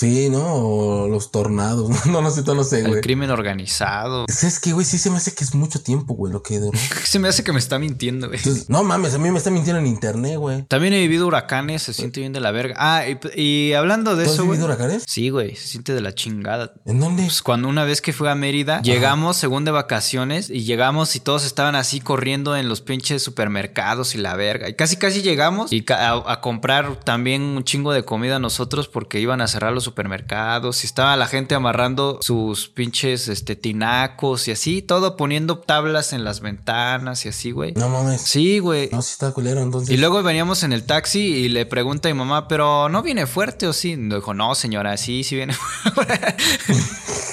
[0.02, 0.56] Sí, ¿no?
[0.56, 1.92] O los tornados.
[2.12, 2.96] No, no sé, no sé, güey.
[2.96, 4.26] El crimen organizado.
[4.28, 6.78] Es que, güey, sí se me hace que es mucho tiempo, güey, lo que duró.
[7.04, 8.40] Se me hace que me está mintiendo, güey.
[8.40, 10.64] Entonces, no mames, a mí me está mintiendo en internet, güey.
[10.64, 12.76] También he vivido huracanes, se siente bien de la verga.
[12.80, 14.58] Ah, y, y hablando de ¿Tú has eso, güey.
[14.58, 15.04] vivido huracanes?
[15.08, 16.74] Sí, güey, se siente de la chingada.
[16.86, 17.24] ¿En dónde?
[17.24, 21.20] Pues cuando una vez que fui a Mérida, llegamos según de vacaciones y llegamos y
[21.20, 24.68] todos estaban así corriendo en los pinches supermercados y la verga.
[24.68, 29.20] Y casi casi llegamos y a, a comprar también un chingo de comida nosotros porque
[29.20, 34.52] iban a cerrar los supermercados y estaba la gente amarrando sus pinches este tinacos y
[34.52, 37.74] así, todo poniendo tablas en las ventanas y así, güey.
[37.74, 38.22] No mames.
[38.22, 38.90] Sí, güey.
[38.92, 39.90] No, sí está culero, entonces.
[39.90, 43.28] Y luego veníamos en el taxi y le pregunta a mi mamá, pero ¿no viene
[43.28, 43.98] fuerte o sí?
[43.98, 46.36] No, dijo, no, señora, sí, sí viene fuerte.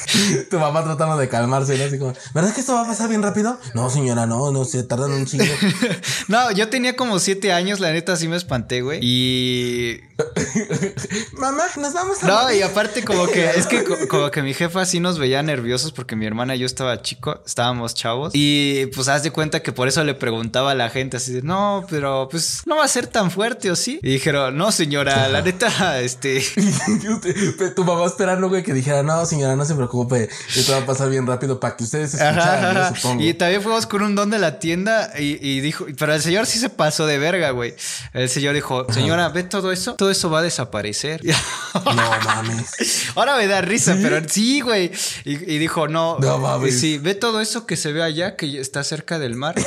[0.51, 1.85] tu mamá tratando de calmarse, ¿no?
[1.85, 3.59] Así como, ¿verdad que esto va a pasar bien rápido?
[3.75, 5.45] No, señora, no, no, se tardan un chingo.
[6.29, 9.01] no, yo tenía como siete años, la neta sí me espanté, güey.
[9.03, 10.01] Y.
[11.33, 12.27] mamá, nos vamos a.
[12.27, 12.61] No, morir".
[12.61, 15.93] y aparte, como que es que co- como que mi jefa sí nos veía nerviosos
[15.93, 18.33] porque mi hermana y yo estaba chico, estábamos chavos.
[18.35, 21.43] Y pues haz de cuenta que por eso le preguntaba a la gente así de,
[21.43, 24.01] no, pero pues no va a ser tan fuerte o sí.
[24.03, 26.43] Y dijeron, no, señora, la neta, este.
[27.59, 30.87] Pero tu mamá esperando, güey, que dijera, no, señora, no se preocupe, esto va a
[30.87, 32.95] pasar bien rápido para que ustedes escucharan, Ajá, yo ajá.
[32.97, 33.23] supongo.
[33.23, 36.47] Y también fuimos con un don de la tienda y, y dijo, pero el señor
[36.47, 37.75] sí se pasó de verga, güey.
[38.13, 41.21] El señor dijo, señora, ve todo eso, todo eso va a desaparecer.
[41.85, 42.71] No mames.
[43.15, 44.91] Ahora me da risa, pero sí, güey.
[45.25, 46.79] Y, y dijo, no, No mames.
[46.81, 49.55] sí, ve todo eso que se ve allá, que está cerca del mar.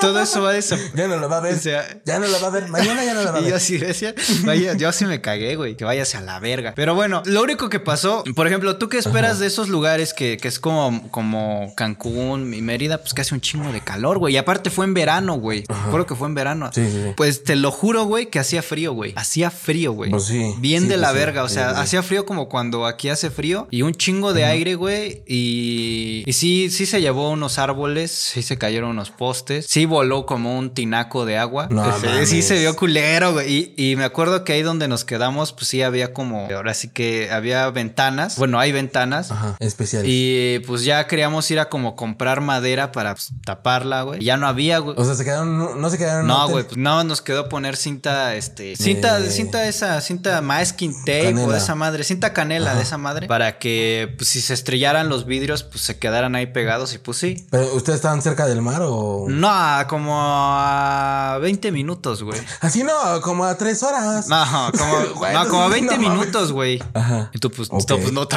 [0.00, 0.96] todo eso va a desaparecer.
[0.96, 1.54] Ya no lo va a ver.
[1.54, 2.68] O sea- ya no lo va a ver.
[2.68, 3.54] Mañana ya no lo va a Y yo ver.
[3.56, 6.72] así decía, vaya, yo así me cagué, güey, que vayas a la verga.
[6.76, 10.36] Pero bueno, lo único que pasó, por ejemplo, ¿tú qué esperas de esos lugares que,
[10.36, 12.98] que es como, como Cancún y Mérida?
[12.98, 14.34] Pues que hace un chingo de calor, güey.
[14.34, 15.64] Y aparte fue en verano, güey.
[15.90, 16.70] Creo que fue en verano.
[16.74, 17.12] Sí, sí, sí.
[17.16, 19.12] Pues te lo juro, güey, que hacía frío, güey.
[19.16, 20.10] Hacía frío, güey.
[20.10, 20.54] Pues sí.
[20.58, 21.14] Bien Sí, de pues la sí.
[21.16, 21.42] verga.
[21.44, 25.22] O sea, hacía frío como cuando aquí hace frío y un chingo de aire, güey.
[25.26, 30.24] Y, y sí, sí se llevó unos árboles, sí se cayeron unos postes, sí voló
[30.26, 31.66] como un tinaco de agua.
[31.70, 32.28] No Sí, mames.
[32.28, 33.74] sí se vio culero, güey.
[33.76, 36.88] Y, y me acuerdo que ahí donde nos quedamos, pues sí había como, ahora sí
[36.88, 38.36] que había ventanas.
[38.36, 39.30] Bueno, hay ventanas.
[39.32, 40.04] Ajá, especial.
[40.06, 44.22] Y pues ya queríamos ir a como comprar madera para pues, taparla, güey.
[44.24, 44.94] Ya no había, güey.
[44.98, 46.26] O sea, se quedaron, no, no se quedaron.
[46.26, 50.92] No, güey, pues no, nos quedó poner cinta, este, cinta, Eh, cinta esa, cinta masking
[51.04, 54.54] tape o de esa madre, cinta canela de esa madre, para que, pues, si se
[54.54, 57.46] estrellaran los vidrios, pues se quedaran ahí pegados y pues sí.
[57.50, 59.26] ¿Pero ustedes estaban cerca del mar o.?
[59.28, 62.40] No, como a 20 minutos, güey.
[62.60, 64.28] Así no, como a tres horas.
[64.28, 64.44] No,
[64.76, 66.82] como, Bueno, no, como a 20 no minutos, güey.
[66.94, 67.30] Ajá.
[67.32, 67.86] Y tú, pues, Ok.
[67.86, 68.36] tú, pues no te-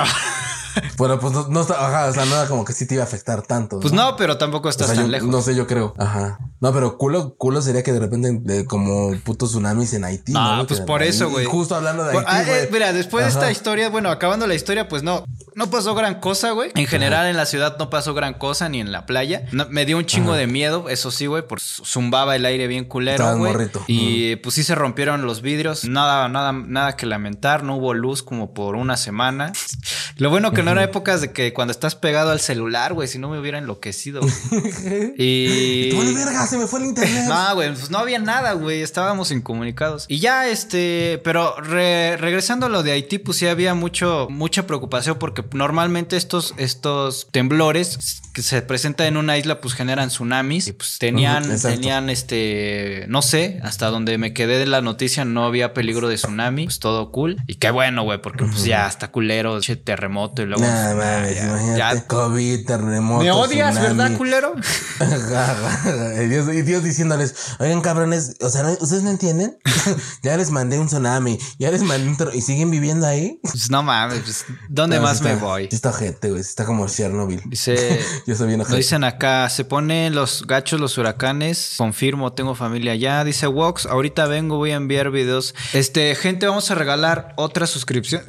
[0.97, 3.07] Bueno, pues no, no está, ajá, o sea, era como que sí te iba a
[3.07, 3.79] afectar tanto.
[3.79, 5.29] Pues no, pero tampoco O estás sea, tan yo- lejos.
[5.29, 5.93] No sé, yo creo.
[5.97, 6.37] Ajá.
[6.59, 10.31] No, pero culo, culo sería que de repente de como putos tsunamis en Haití.
[10.33, 10.67] No, güey?
[10.67, 11.45] pues Que- por eso, güey.
[11.45, 14.53] Justo hablando de Por- Haití, ah, eh, mira, después de esta historia, bueno, acabando la
[14.53, 16.71] historia, pues no, no pasó gran cosa, güey.
[16.75, 19.45] En general en la ciudad no pasó gran cosa, ni en la playa.
[19.51, 22.85] No- me dio un chingo de miedo, eso sí, güey, porque zumbaba el aire bien
[22.85, 23.55] culero, güey.
[23.87, 28.21] Y pues sí se rompieron los vidrios, nada, nada, nada que lamentar, no hubo luz
[28.21, 29.51] como por una semana.
[30.17, 33.19] Lo bueno que no era épocas de que cuando estás pegado al celular, güey, si
[33.19, 34.21] no me hubiera enloquecido.
[35.17, 35.91] y...
[35.95, 37.25] Vale verga, se me fue el internet.
[37.27, 38.81] No, güey, pues no había nada, güey.
[38.81, 40.05] Estábamos incomunicados.
[40.07, 44.67] Y ya, este, pero re- regresando a lo de Haití, pues sí había mucho, mucha
[44.67, 50.67] preocupación porque normalmente estos, estos temblores que se presentan en una isla, pues generan tsunamis.
[50.67, 51.77] Y pues tenían, exacto.
[51.77, 56.15] tenían, este, no sé, hasta donde me quedé de la noticia no había peligro de
[56.15, 56.65] tsunami.
[56.65, 57.37] Pues todo cool.
[57.47, 60.63] Y qué bueno, güey, porque pues ya está culero, che, terremoto y luego.
[60.63, 61.77] Nada mames, ya- imagínate.
[61.77, 63.23] ya- COVID, terremoto.
[63.23, 63.97] Me odias, tsunami.
[63.97, 64.55] ¿verdad, culero?
[66.23, 69.57] y, Dios, y Dios diciéndoles, oigan cabrones, o sea, ¿no- ¿ustedes no entienden?
[70.23, 72.17] ya les mandé un tsunami, ya les mandé un...
[72.33, 73.39] ¿Y siguen viviendo ahí?
[73.41, 75.67] Pues no mames, pues, ¿dónde No, más me voy?
[75.71, 77.41] Está gente, güey, está como Chernobyl.
[77.45, 77.99] Dice.
[78.27, 78.77] Yo soy bien ojete.
[78.77, 81.75] dicen acá, se ponen los gachos los huracanes.
[81.77, 83.23] Confirmo, tengo familia allá.
[83.23, 85.55] Dice Wox, ahorita vengo, voy a enviar videos.
[85.73, 88.21] Este, gente, vamos a regalar otra suscripción.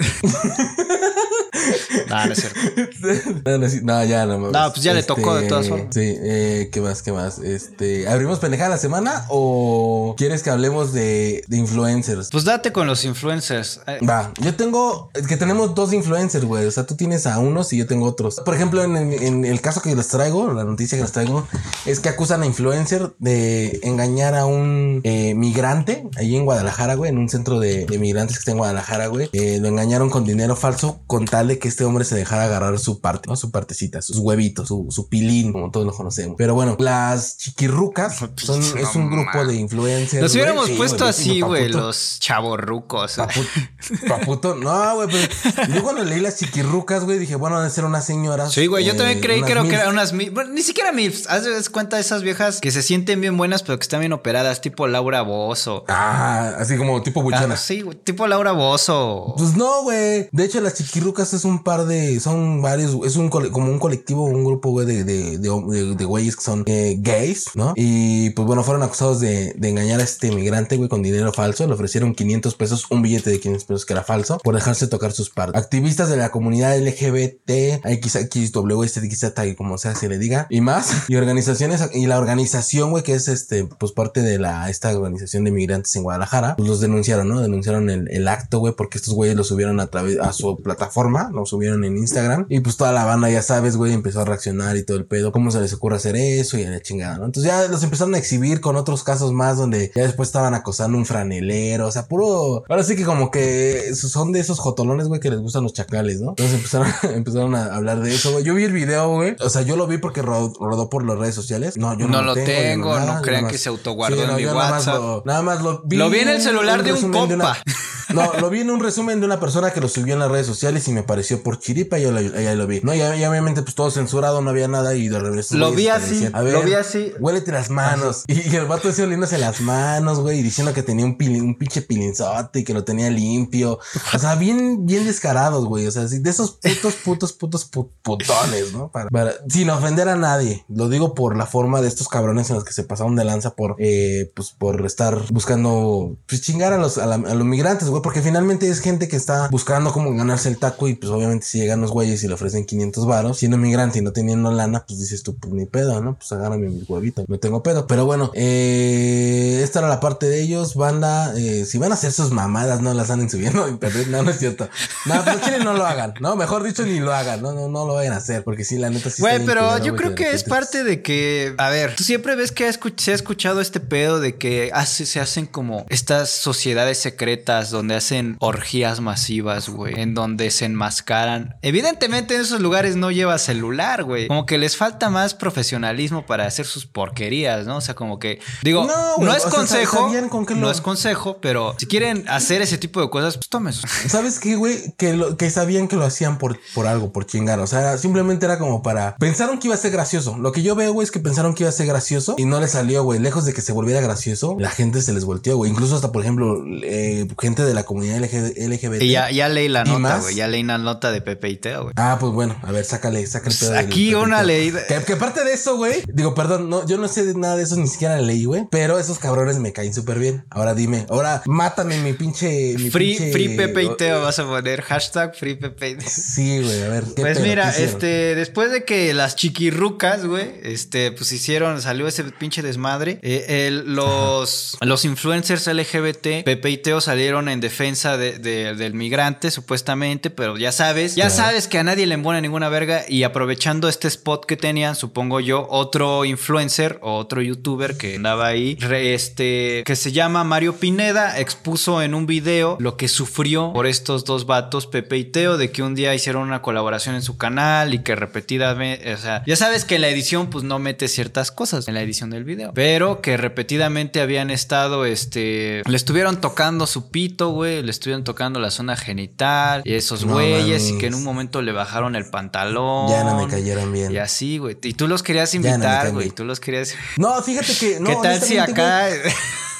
[2.08, 2.60] No, no es cierto.
[3.44, 4.52] No, no, ya no mames.
[4.52, 5.88] No, pues ya le tocó de todas formas.
[5.92, 7.02] Sí, eh, ¿qué más?
[7.02, 7.38] ¿Qué más?
[7.38, 12.28] Este, ¿abrimos pendejada la semana o quieres que hablemos de, de influencers?
[12.30, 13.80] Pues date con los influencers.
[13.86, 16.64] Eh, Va, yo tengo, es que tenemos dos influencers, güey.
[16.66, 18.40] O sea, tú tienes a unos y yo tengo otros.
[18.44, 21.46] Por ejemplo, en, el- en el caso que les traigo, la noticia que les traigo,
[21.86, 27.10] es que acusan a influencer de engañar a un eh, migrante ahí en Guadalajara, güey,
[27.10, 29.28] en un centro de, de migrantes que está en Guadalajara, güey.
[29.32, 32.78] Eh, lo engañaron con dinero falso con tal de que este hombre se dejara agarrar
[32.78, 33.36] su parte, ¿no?
[33.36, 36.36] Su partecita, sus huevitos, su, su pilín, como todos lo conocemos.
[36.38, 40.22] Pero bueno, las chiquirrucas son, es un grupo de influencers.
[40.22, 41.86] Nos hubiéramos puesto así, güey, paputo.
[41.86, 43.18] los chavorrucos.
[43.18, 43.46] Papu-
[44.08, 48.04] Paputo, no, güey, pero yo cuando leí las chiquirrucas, güey, dije, bueno, deben ser unas
[48.04, 48.52] señoras.
[48.52, 50.50] Sí, güey, yo eh, también creí unas que, era- que mil- eran unas mi- bueno,
[50.52, 51.26] ni siquiera MILFs.
[51.28, 54.60] Haz cuenta de esas viejas que se sienten bien buenas, pero que están bien operadas,
[54.60, 55.84] tipo Laura Bozo.
[55.88, 57.54] Ah, así como tipo buchona.
[57.54, 59.34] Ah, sí, tipo Laura Bozo.
[59.36, 60.28] Pues no, güey.
[60.32, 62.18] De hecho, las chiquirrucas es un par de.
[62.20, 62.96] Son varios.
[63.04, 66.62] Es un como un colectivo, un grupo, güey, de, de, de, de- güeyes que son
[66.66, 67.72] eh, gays, ¿no?
[67.76, 71.66] Y pues bueno, fueron acusados de, de engañar a este migrante, güey, con dinero falso.
[71.66, 75.12] Le ofrecieron 500 pesos, un billete de 500 pesos que era falso, por dejarse tocar
[75.12, 75.60] sus partes.
[75.60, 80.90] Activistas de la comunidad LGBT, XXW, como sea se le diga, y más.
[81.12, 85.44] Y organizaciones, y la organización, güey, que es este, pues parte de la, esta organización
[85.44, 87.40] de migrantes en Guadalajara, pues los denunciaron, ¿no?
[87.40, 91.30] Denunciaron el, el acto, güey, porque estos güeyes lo subieron a través, a su plataforma,
[91.32, 94.76] lo subieron en Instagram, y pues toda la banda, ya sabes, güey, empezó a reaccionar
[94.76, 97.24] y todo el pedo, cómo se les ocurre hacer eso y a la chingada, ¿no?
[97.26, 100.96] Entonces ya los empezaron a exhibir con otros casos más donde ya después estaban acosando
[100.98, 105.20] un franelero, o sea, puro, ahora sí que como que son de esos jotolones, güey,
[105.20, 106.30] que les gustan los chacales, ¿no?
[106.30, 108.44] Entonces empezaron, empezaron a hablar de eso, güey.
[108.44, 111.18] Yo vi el video, güey, o sea, yo lo vi porque ro- rodó por las
[111.18, 111.76] redes sociales.
[111.76, 114.36] No, yo no, No lo yo tengo, no nada, yo crean que se autoguardó en
[114.36, 115.02] mi yo nada más WhatsApp.
[115.02, 115.96] lo- Nada más lo vi.
[115.96, 117.56] Lo vi en el celular de un una- compa.
[118.14, 120.46] no, lo vi en un resumen de una persona que lo subió en las redes
[120.46, 122.80] sociales y me pareció por chiripa y yo lo, ahí lo vi.
[122.82, 125.56] No, ya obviamente pues todo censurado, no había nada y de regreso.
[125.56, 127.12] Lo vi así, decían, "A lo vi así".
[127.18, 128.24] Huélete las manos.
[128.26, 131.56] Y, y el vato decía oliéndose las manos, güey, y diciendo que tenía un, un
[131.58, 133.78] pinche pilinzote y que lo tenía limpio.
[134.14, 135.86] O sea, bien, bien descarados, güey.
[135.86, 138.90] O sea, sí, de esos putos, putos, putos pu- putones, ¿no?
[138.90, 140.64] Para, para- sin ofender a nadie.
[140.68, 143.54] Lo digo por la forma de estos cabrones en los que se pasaron de lanza
[143.54, 147.88] por, eh, pues, por estar buscando, pues, chingar a los, a, la- a los migrantes,
[147.88, 148.01] güey.
[148.02, 151.58] Porque finalmente es gente que está buscando cómo ganarse el taco y, pues, obviamente si
[151.58, 155.00] llegan los güeyes y le ofrecen 500 varos, siendo migrante y no teniendo lana, pues
[155.00, 156.14] dices tú, pues, ni pedo, ¿no?
[156.14, 157.86] Pues agárrame mis huevitos, no tengo pedo.
[157.86, 162.12] Pero bueno, eh, esta era la parte de ellos, banda, eh, si van a hacer
[162.12, 164.68] sus mamadas, no las anden subiendo a internet, no, no es cierto.
[165.06, 166.36] No, pero chile no lo hagan, ¿no?
[166.36, 168.90] Mejor dicho, ni lo hagan, no, no, no lo vayan a hacer, porque sí, la
[168.90, 169.22] neta sí.
[169.22, 172.70] Güey, pero yo creo que es parte de que, a ver, tú siempre ves que
[172.96, 177.81] se ha escuchado este pedo de que hace, se hacen como estas sociedades secretas donde
[177.90, 181.56] hacen orgías masivas, güey, en donde se enmascaran.
[181.62, 184.28] Evidentemente en esos lugares no lleva celular, güey.
[184.28, 187.76] Como que les falta más profesionalismo para hacer sus porquerías, ¿no?
[187.76, 190.80] O sea, como que, digo, No, no, güey, es o sea, consejo, con no es
[190.80, 194.94] consejo, pero si quieren hacer ese tipo de cosas, pues tomen sus- ¿Sabes qué, güey?
[194.96, 197.60] Que, lo, que sabían que lo hacían por, por algo, por chingar.
[197.60, 199.16] O sea, simplemente era como para.
[199.16, 200.36] Pensaron que iba a ser gracioso.
[200.38, 202.60] Lo que yo veo, güey, es que pensaron que iba a ser gracioso y no
[202.60, 203.18] le salió, güey.
[203.18, 205.70] Lejos de que se volviera gracioso, la gente se les volteó, güey.
[205.70, 209.02] Incluso hasta, por ejemplo, eh, gente de la comunidad LG LGBT.
[209.02, 210.34] Y ya, ya leí la ¿Y nota, güey.
[210.34, 211.94] Ya leí la nota de Pepe y Teo, güey.
[211.96, 214.80] Ah, pues bueno, a ver, sácale, sácale del- Aquí una leída.
[214.86, 217.62] Que, que aparte de eso, güey, digo, perdón, no, yo no sé de nada de
[217.64, 218.66] eso, ni siquiera leí, güey.
[218.70, 220.44] Pero esos cabrones me caen súper bien.
[220.50, 222.74] Ahora dime, ahora mátame mi pinche.
[222.78, 225.98] Mi Free, pinche- free Pepe y Teo, vas a poner hashtag Free Pepe.
[226.00, 227.04] Sí, güey, a ver.
[227.14, 227.46] ¿qué Pues pedo?
[227.46, 233.18] mira, este, después de que las chiquirrucas, güey, este, pues hicieron, salió ese pinche desmadre,
[233.22, 238.92] eh, el- los, los influencers LGBT, Pepe y Teo salieron en defensa de- de- del
[238.92, 243.22] migrante, supuestamente, pero ya sabes, ya sabes que a nadie le embona ninguna verga y
[243.22, 248.76] aprovechando este spot que tenían, supongo yo, otro influencer o otro youtuber que andaba ahí,
[248.80, 253.86] re- este, que se llama Mario Pineda, expuso en un video lo que sufrió por
[253.86, 257.36] estos dos vatos, Pepe y Teo, de que un día hicieron una colaboración en su
[257.38, 261.50] canal y que repetidamente, o sea, ya sabes que la edición pues no mete ciertas
[261.52, 266.86] cosas en la edición del video, pero que repetidamente habían estado, este, le estuvieron tocando
[266.86, 271.06] su pito, güey, le estuvieron tocando la zona genital y esos No güeyes y que
[271.06, 273.08] en un momento le bajaron el pantalón.
[273.08, 274.12] Ya no me cayeron bien.
[274.12, 274.76] Y así, güey.
[274.82, 276.24] Y tú los querías no invitar, güey.
[276.26, 276.34] bien.
[276.34, 276.94] Tú los querías.
[277.16, 278.00] No, fíjate que.
[278.00, 279.08] No, ¿Qué tal si acá.
[279.08, 279.20] güey,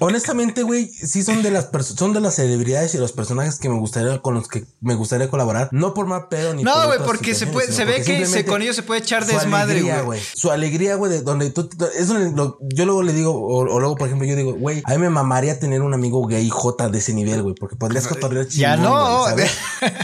[0.00, 3.78] honestamente, güey, sí son de las son de las celebridades y los personajes que me
[3.78, 5.68] gustaría con los que me gustaría colaborar.
[5.72, 8.62] No por mal pedo ni No, güey, porque se puede, se ve que se, con
[8.62, 10.20] ellos se puede echar desmadre, güey.
[10.34, 11.68] Su alegría, güey, de donde tú.
[11.98, 14.90] Eso lo- yo luego le digo, o, o luego, por ejemplo, yo digo, güey, a
[14.92, 18.46] mí me mamaría tener un amigo gay J de ese nivel, güey, porque podrías cotorrear
[18.48, 19.20] Ya chingón, no.
[19.22, 19.50] güey, ¿sabes?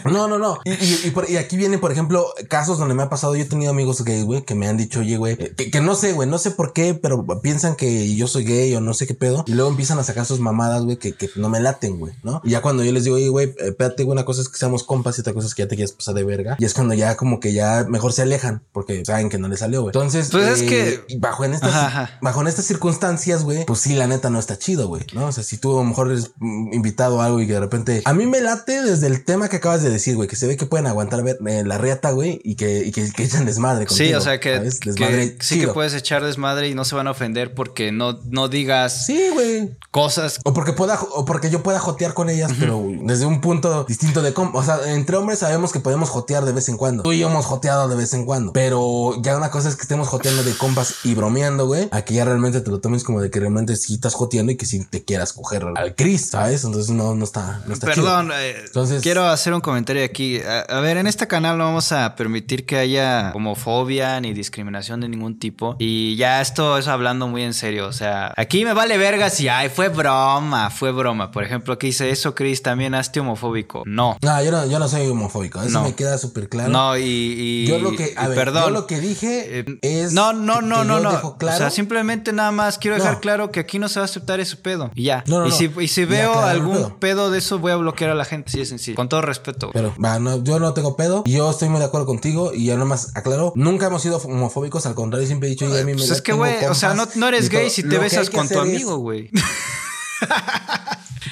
[0.05, 0.59] No, no, no.
[0.65, 3.35] Y, y- y por- y aquí vienen, por ejemplo, casos donde me ha pasado.
[3.37, 5.81] Yo he tenido amigos gays, güey, que me han dicho, oye, güey, eh, que, que
[5.81, 8.95] no sé, güey, no sé por qué, pero piensan que yo soy gay o no
[8.95, 9.45] sé qué pedo.
[9.47, 12.41] Y luego empiezan a sacar sus mamadas, güey, que, que no me laten, güey, ¿no?
[12.43, 15.17] Y ya cuando yo les digo, oye, güey, espérate, una cosa es que seamos compas
[15.19, 16.57] y otra cosa es que ya te quieres pasar de verga.
[16.59, 19.61] Y es cuando ya como que ya mejor se alejan porque saben que no les
[19.61, 19.91] salió, güey.
[19.91, 23.95] Entonces, pues es que eh, bajo en estas, bajo en estas circunstancias, güey, pues sí,
[23.95, 25.27] la neta no está chido, güey, ¿no?
[25.27, 28.03] O sea, si tú a lo mejor eres invitado a algo y que de repente
[28.05, 30.57] a mí me late desde el tema que acabas de decir, güey, que se ve
[30.57, 33.87] que pueden aguantar eh, la reata, güey, y que, y que, echan desmadre.
[33.87, 37.07] Contigo, sí, o sea, que, que sí que puedes echar desmadre y no se van
[37.07, 39.71] a ofender porque no, no digas sí, güey.
[39.91, 40.41] cosas.
[40.45, 44.23] O porque pueda, o porque yo pueda jotear con ellas, pero desde un punto distinto
[44.23, 47.03] de cómo, o sea, entre hombres sabemos que podemos jotear de vez en cuando.
[47.03, 49.83] Tú y yo hemos joteado de vez en cuando, pero ya una cosa es que
[49.83, 51.89] estemos joteando de compas y bromeando, güey.
[51.91, 54.67] Aquí ya realmente te lo tomes como de que realmente sí estás joteando y que
[54.67, 56.65] si te quieras coger al Chris, ¿sabes?
[56.65, 60.41] Entonces no, no está, no está Perdón, eh, Entonces, quiero hacer un comentario aquí.
[60.41, 65.09] A, ver, en este canal no vamos a permitir que haya homofobia ni discriminación de
[65.09, 65.77] ningún tipo.
[65.79, 67.87] Y ya esto es hablando muy en serio.
[67.87, 71.33] O sea, aquí me vale verga si ay, fue broma, fue broma.
[71.33, 73.83] Por ejemplo, aquí dice eso, Chris, también hazte homofóbico.
[73.87, 74.17] No.
[74.21, 75.63] No, yo no, yo no soy homofóbico.
[75.63, 76.69] Eso me queda súper claro.
[76.69, 78.65] No, y, yo lo que, a ver, perdón.
[78.65, 80.13] Yo lo que dije eh, es.
[80.13, 81.11] No, no, no, no, no.
[81.11, 84.39] O sea, simplemente nada más quiero dejar claro que aquí no se va a aceptar
[84.39, 84.91] ese pedo.
[84.95, 85.25] Y ya.
[85.47, 87.31] y, si, y si veo algún pedo.
[87.31, 88.53] de eso, voy a bloquear a la gente.
[88.53, 88.97] Sí, es sencillo.
[88.97, 89.71] Con todo respeto.
[89.73, 91.23] Pero, va, no, yo no tengo pedo.
[91.25, 92.53] Y yo estoy muy de acuerdo contigo.
[92.53, 94.85] Y ya nomás aclaro, nunca hemos sido homofóbicos.
[94.85, 96.95] Al contrario, siempre he dicho, y a mí me pues es que, güey, o sea,
[96.95, 99.31] no eres gay si te besas con tu amigo, güey.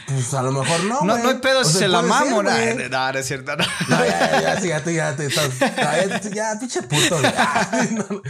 [0.08, 1.02] Pues a lo mejor no.
[1.02, 2.42] No, no hay pedo si se la mamo.
[2.42, 3.56] no, no, es cierto.
[3.56, 5.58] No, no ya, ya, sí, ya, tú ya te estás.
[5.58, 7.18] ya, ya, pinche puto.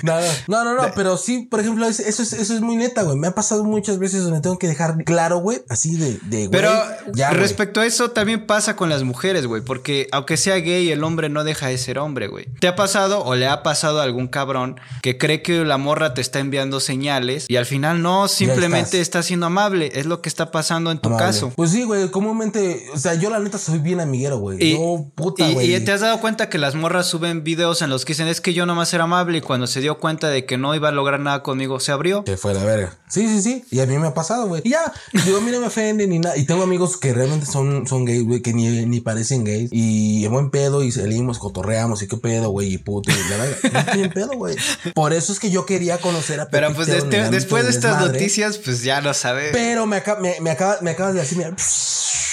[0.03, 3.17] No, no, no, no, pero sí, por ejemplo, eso es, eso es muy neta, güey.
[3.17, 6.51] Me ha pasado muchas veces donde tengo que dejar claro, güey, así de, de güey.
[6.51, 6.73] Pero
[7.13, 11.05] ya, respecto a eso, también pasa con las mujeres, güey, porque aunque sea gay, el
[11.05, 12.47] hombre no deja de ser hombre, güey.
[12.61, 16.15] ¿Te ha pasado o le ha pasado a algún cabrón que cree que la morra
[16.15, 19.91] te está enviando señales y al final no, simplemente está siendo amable?
[19.95, 21.53] Es lo que está pasando en tu caso.
[21.57, 24.73] Pues sí, güey, comúnmente, o sea, yo la neta soy bien amiguero, güey.
[24.73, 25.75] Yo, puta, güey.
[25.75, 28.41] Y, te has dado cuenta que las morras suben videos en los que dicen, es
[28.41, 30.93] que yo nomás era amable y cuando se dio cuenta de que no iba a
[30.93, 32.25] lograr nada conmigo, se abrió.
[32.27, 32.99] Se fue la verga.
[33.09, 33.65] Sí, sí, sí.
[33.71, 34.63] Y a mí me ha pasado, güey.
[34.65, 34.93] Y ya,
[35.25, 36.37] digo, a mí no me ofende ni nada.
[36.37, 39.71] Y tengo amigos que realmente son, son gays, güey, que ni, ni parecen gays.
[39.73, 43.11] Y en buen pedo y salimos, cotorreamos y qué pedo, güey, y puto.
[43.11, 44.57] Y la verdad, no pedo, güey.
[44.95, 48.59] Por eso es que yo quería conocer a Pero pues este, después de estas noticias,
[48.59, 49.51] pues ya lo sabes.
[49.53, 52.28] Pero me, me, me, acaba, me acabas de decir, mira, Psss.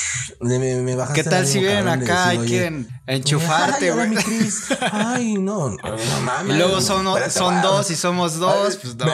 [1.13, 4.12] ¿Qué tal si vienen acá y quieren enchufarte, güey?
[4.91, 5.78] Ay, no, no,
[6.24, 6.56] mames.
[6.56, 9.06] Y luego son, son dos y somos dos, pues no.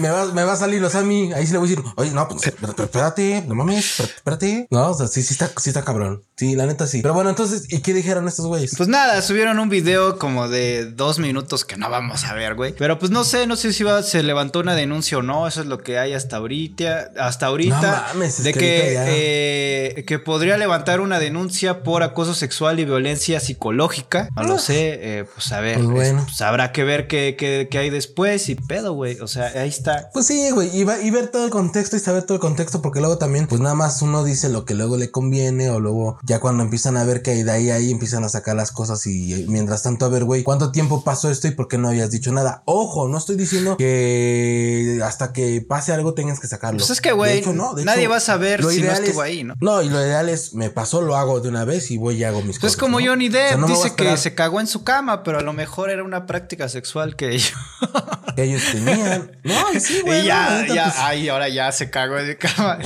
[0.00, 1.32] Me, va, me va a salir los mí.
[1.32, 4.66] Ahí sí le voy a decir, oye, no, pues espérate, no mames, espérate.
[4.70, 6.22] No, o sea, sí, sí está, sí está cabrón.
[6.36, 7.02] Sí, la neta sí.
[7.02, 8.74] Pero bueno, entonces, ¿y qué dijeron estos güeyes?
[8.76, 12.74] Pues nada, subieron un video como de dos minutos que no vamos a ver, güey.
[12.76, 15.46] Pero pues no sé, no sé si va, se levantó una denuncia o no.
[15.46, 17.12] Eso es lo que hay hasta ahorita.
[17.18, 17.80] Hasta ahorita.
[17.80, 23.40] No mames, de que, eh, que podría levantar una denuncia por acoso sexual y violencia
[23.40, 24.30] psicológica.
[24.34, 25.18] No lo sé.
[25.18, 25.74] Eh, pues a ver.
[25.74, 26.22] Pues bueno.
[26.24, 29.20] Pues habrá que ver qué, qué, hay después y pedo, güey.
[29.20, 30.08] O sea, ahí está.
[30.14, 30.70] Pues sí, güey.
[30.74, 32.80] Y, y ver todo el contexto y saber todo el contexto.
[32.80, 36.18] Porque luego también, pues nada más uno dice lo que luego le conviene o luego
[36.22, 39.06] ya cuando empiezan a ver que hay de ahí ahí empiezan a sacar las cosas
[39.06, 42.10] y mientras tanto a ver, güey, ¿cuánto tiempo pasó esto y por qué no habías
[42.10, 42.62] dicho nada?
[42.64, 46.78] Ojo, no estoy diciendo que hasta que pase algo tengas que sacarlo.
[46.78, 47.44] Pues es que, güey,
[47.84, 49.54] nadie va a saber si no estuvo ahí, ¿no?
[49.60, 52.24] No, y lo ideal es, me pasó, lo hago de una vez y voy y
[52.24, 52.72] hago mis pues cosas.
[52.72, 55.90] Es como Johnny Depp, dice que se cagó en su cama, pero a lo mejor
[55.90, 57.52] era una práctica sexual que ellos,
[58.36, 59.32] que ellos tenían.
[59.44, 60.20] No, sí, güey.
[60.22, 62.78] Y ya, ya, pues ay, ahora ya se cagó en su cama.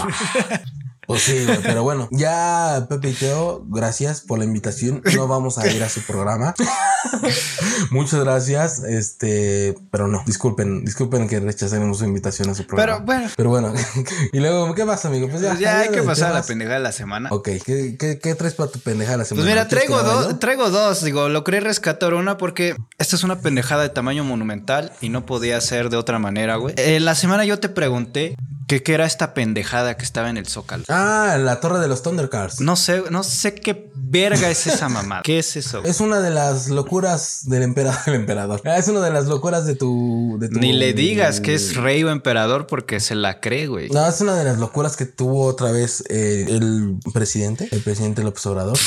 [1.07, 5.03] Pues sí, pero bueno, ya Pepe y Teo, gracias por la invitación.
[5.15, 6.55] No vamos a ir a su programa.
[7.91, 8.83] Muchas gracias.
[8.85, 13.05] Este, pero no, disculpen, disculpen que rechacemos su invitación a su programa.
[13.05, 13.31] Pero bueno.
[13.37, 13.75] Pero bueno.
[14.33, 15.29] y luego, ¿qué pasa, amigo?
[15.29, 17.29] Pues ya, pues ya hay que pasar a la pendejada de la semana.
[17.33, 19.45] Ok, ¿qué, qué, traes para tu pendejada de la semana?
[19.45, 21.05] Pues mira, traigo dos, traigo dos.
[21.05, 25.27] Digo, lo quería rescatar una porque esta es una pendejada de tamaño monumental y no
[25.27, 26.75] podía ser de otra manera, güey.
[26.79, 28.37] En la semana yo te pregunté
[28.67, 30.85] ¿Qué, ¿Qué, era esta pendejada que estaba en el Zócalo?
[30.89, 32.61] Ah, la torre de los Thundercars.
[32.61, 35.23] No sé, no sé qué verga es esa mamada.
[35.23, 35.83] ¿Qué es eso?
[35.85, 38.01] Es una de las locuras del emperador.
[38.15, 38.63] emperador.
[38.65, 42.11] Ah, es una de las locuras de tu, Ni le digas que es rey o
[42.11, 43.91] emperador porque se la cree, güey.
[43.91, 48.23] No, es una de las locuras que tuvo otra vez eh, el presidente, el presidente
[48.23, 48.79] López Obrador.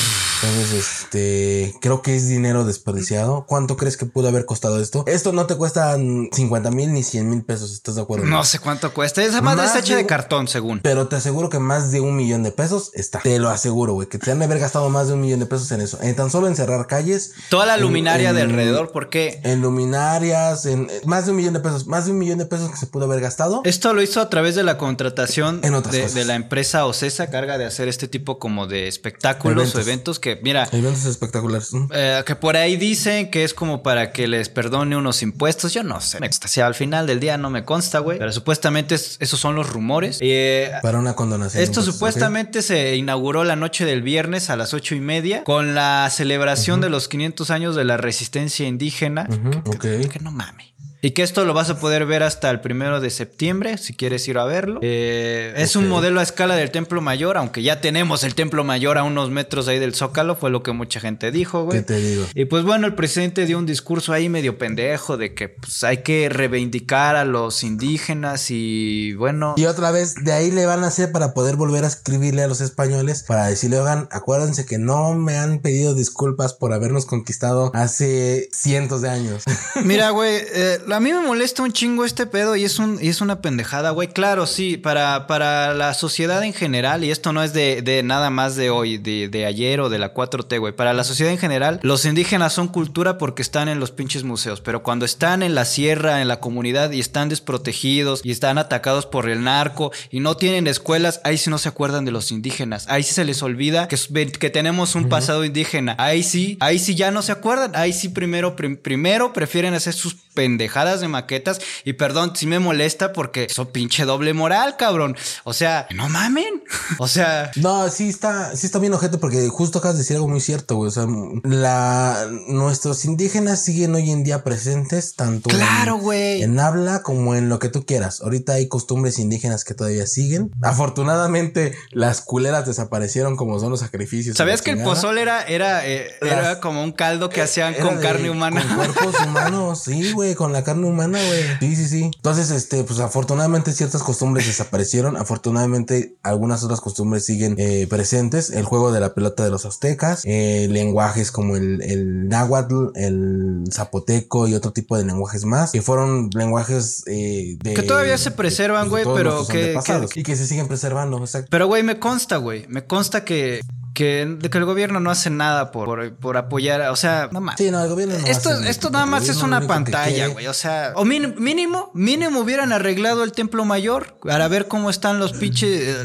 [0.42, 3.44] Entonces, este, creo que es dinero desperdiciado.
[3.46, 5.04] ¿Cuánto crees que pudo haber costado esto?
[5.06, 8.26] Esto no te cuesta 50 mil ni 100 mil pesos, ¿estás de acuerdo?
[8.26, 9.22] No sé cuánto cuesta.
[9.22, 10.80] Esa madre está hecha de- de cartón, según.
[10.80, 13.20] Pero te aseguro que más de un millón de pesos está.
[13.20, 14.08] Te lo aseguro, güey.
[14.08, 15.98] Que te han de haber gastado más de un millón de pesos en eso.
[16.02, 17.32] En tan solo en cerrar calles.
[17.50, 21.36] Toda la en- luminaria de en- alrededor, porque En luminarias, en eh, más de un
[21.38, 21.86] millón de pesos.
[21.86, 23.60] Más de un millón de pesos que se pudo haber gastado.
[23.64, 26.14] esto lo hizo a través de la contratación En otras de, cosas.
[26.14, 29.86] de la empresa Ocesa, carga de hacer este tipo como de espectáculos o Eventos.
[29.86, 31.70] eventos que, mira, Eventos espectaculares.
[31.92, 35.72] Eh, que por ahí dicen que es como para que les perdone unos impuestos.
[35.72, 36.18] Yo no sé.
[36.20, 36.28] Me
[36.62, 38.18] al final del día no me consta, güey.
[38.18, 40.18] Pero supuestamente es- esos son los rumores.
[40.22, 41.62] Eh, Para una condonación.
[41.62, 45.74] esto Pues, supuestamente se inauguró la noche del viernes a las ocho y media con
[45.74, 49.26] la celebración de los 500 años de la resistencia indígena.
[49.28, 49.36] ok.
[49.38, 49.82] Ujú, ok.
[50.10, 50.67] Que no mames.
[51.00, 54.26] Y que esto lo vas a poder ver hasta el primero de septiembre, si quieres
[54.26, 54.80] ir a verlo.
[54.82, 58.98] Eh, es un modelo a escala del Templo Mayor, aunque ya tenemos el Templo Mayor
[58.98, 61.78] a unos metros ahí del Zócalo, fue lo que mucha gente dijo, güey.
[61.78, 62.26] ¿Qué te digo?
[62.34, 65.98] Y pues bueno, el presidente dio un discurso ahí medio pendejo de que pues, hay
[65.98, 69.54] que reivindicar a los indígenas y bueno...
[69.56, 72.48] Y otra vez, de ahí le van a hacer para poder volver a escribirle a
[72.48, 77.70] los españoles para decirle, oigan, acuérdense que no me han pedido disculpas por habernos conquistado
[77.74, 79.44] hace cientos de años.
[79.84, 83.08] Mira, güey, eh, a mí me molesta un chingo este pedo y es, un, y
[83.08, 84.08] es una pendejada, güey.
[84.08, 88.30] Claro, sí, para, para la sociedad en general, y esto no es de, de nada
[88.30, 90.72] más de hoy, de, de ayer o de la 4T, güey.
[90.74, 94.60] Para la sociedad en general, los indígenas son cultura porque están en los pinches museos,
[94.60, 99.04] pero cuando están en la sierra, en la comunidad y están desprotegidos y están atacados
[99.06, 102.86] por el narco y no tienen escuelas, ahí sí no se acuerdan de los indígenas.
[102.88, 103.96] Ahí sí se les olvida que,
[104.38, 105.96] que tenemos un pasado indígena.
[105.98, 107.72] Ahí sí, ahí sí ya no se acuerdan.
[107.74, 111.60] Ahí sí primero, prim- primero prefieren hacer sus pendejadas de maquetas.
[111.84, 115.16] Y perdón, sí me molesta porque eso pinche doble moral, cabrón.
[115.44, 116.62] O sea, no mamen.
[116.98, 120.28] O sea, No, sí está, sí está bien ojete porque justo acabas de decir algo
[120.28, 120.88] muy cierto, güey.
[120.88, 121.06] O sea,
[121.44, 126.42] la, nuestros indígenas siguen hoy en día presentes tanto Claro, en- güey.
[126.42, 128.20] en habla como en lo que tú quieras.
[128.22, 130.50] Ahorita hay costumbres indígenas que todavía siguen.
[130.62, 134.36] Afortunadamente, las culeras desaparecieron como son los sacrificios.
[134.36, 137.84] ¿sabías que el pozole era, era, eh, Las- era como un caldo que hacían Era
[137.84, 138.62] con de- carne humana?
[138.66, 141.42] Con cuerpos humanos, sí, güey, con la carne humana, güey.
[141.60, 142.10] Sí, sí, sí.
[142.16, 145.16] Entonces, este, pues afortunadamente ciertas costumbres desaparecieron.
[145.16, 148.50] Afortunadamente, algunas otras costumbres siguen eh, presentes.
[148.50, 153.64] El juego de la pelota de los aztecas, eh, lenguajes como el, el náhuatl, el
[153.72, 157.74] zapoteco y otro tipo de lenguajes más, que fueron lenguajes eh, de.
[157.74, 160.10] Que todavía se preservan, de güey, pero que- antepasados.
[160.12, 161.48] que- Y que se siguen preservando, exacto.
[161.50, 162.66] Pero, güey, me consta, güey.
[162.68, 163.60] Me consta que,
[163.98, 166.80] que, el gobierno no hace nada por, por, por apoyar.
[166.90, 167.56] O sea, no mames.
[167.58, 170.46] Sí, no, el gobierno no Esto, hace- esto nada más es una pantalla, güey.
[170.46, 175.18] O sea, o min- mínimo, mínimo hubieran arreglado el templo mayor para ver cómo están
[175.18, 175.70] los pinches.
[175.82, 175.96] eh,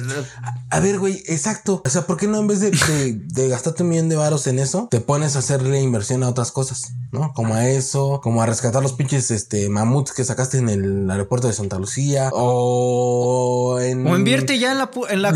[0.72, 1.84] A ver, güey, exacto.
[1.86, 4.48] O sea, ¿por qué no en vez de, de- de gastarte un millón de varos
[4.48, 7.32] en eso, te pones a hacerle inversión a otras cosas, ¿no?
[7.34, 11.48] Como a eso, como a rescatar los pinches este, mamuts que sacaste en el aeropuerto
[11.48, 14.08] de Santa Lucía, o en...
[14.08, 15.36] O invierte ya en la, en la, en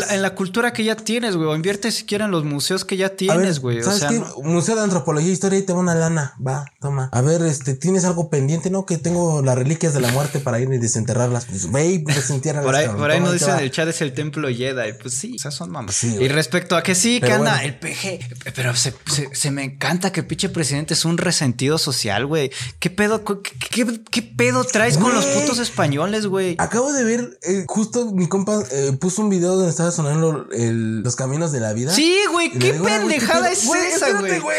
[0.00, 1.48] la- en la cultura que ya tienes, güey.
[1.48, 3.80] O invierte siquiera en los museos que ya tienes, güey.
[3.80, 4.18] O ¿Sabes sea, qué?
[4.20, 6.34] no- Museo de Antropología e Historia y te va una lana.
[6.44, 7.08] Va, toma.
[7.12, 8.70] A ver, este, ¿tienes algo pendiente?
[8.70, 11.44] No, que tengo las reliquias de la muerte para ir y desenterrarlas.
[11.46, 12.66] Pues ve y desentiérralas.
[12.66, 13.02] Por ahí, cabrón.
[13.02, 13.62] por ahí nos dicen va.
[13.62, 14.92] el chat es el templo Jedi.
[15.00, 15.94] Pues sí, o sea, son mamas.
[15.94, 16.28] Sí, y güey.
[16.28, 17.66] respecto a que sí, que Pero anda bueno.
[17.68, 18.52] el PG.
[18.54, 22.50] Pero se, se- se me encanta que el pinche presidente es un resentido social, güey.
[22.78, 23.34] ¿Qué pedo, qué,
[23.70, 25.40] qué- qué pedo traes con los Güey.
[25.42, 26.54] putos españoles, güey?
[26.58, 31.00] Acabo de ver, eh, justo mi compa eh, puso un video donde estaba sonando el-
[31.02, 31.87] los caminos de la vida.
[31.90, 33.52] Sí, güey, qué digo, "Oye, güey, ¿qué pendejada pedo?".
[33.52, 34.56] es Güey, esa, espérate, güey.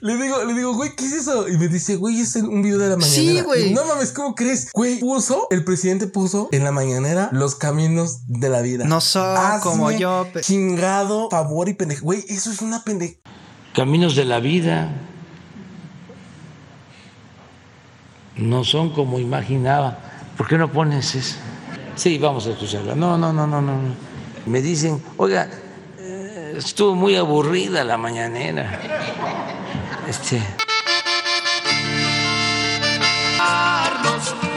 [0.00, 1.48] Le digo, le digo, güey, ¿qué es eso?
[1.48, 3.32] Y me dice, güey, es un video de la mañanera.
[3.32, 3.72] Sí, güey.
[3.74, 4.70] No mames, ¿cómo crees?
[4.72, 8.84] Güey, puso, el presidente puso en la mañanera los caminos de la vida.
[8.84, 12.04] No son como yo, Chingado, favor y pendejo.
[12.04, 13.14] Güey, eso es una pendeja.
[13.74, 14.92] caminos de la vida
[18.36, 19.98] no son como imaginaba.
[20.36, 21.36] ¿Por qué no pones eso?
[21.94, 22.94] Sí, vamos a escucharla.
[22.94, 23.72] No, no, no, no, no.
[24.46, 25.48] Me dicen, oiga,
[26.56, 28.80] estuvo muy aburrida la mañanera.
[30.08, 30.42] Este.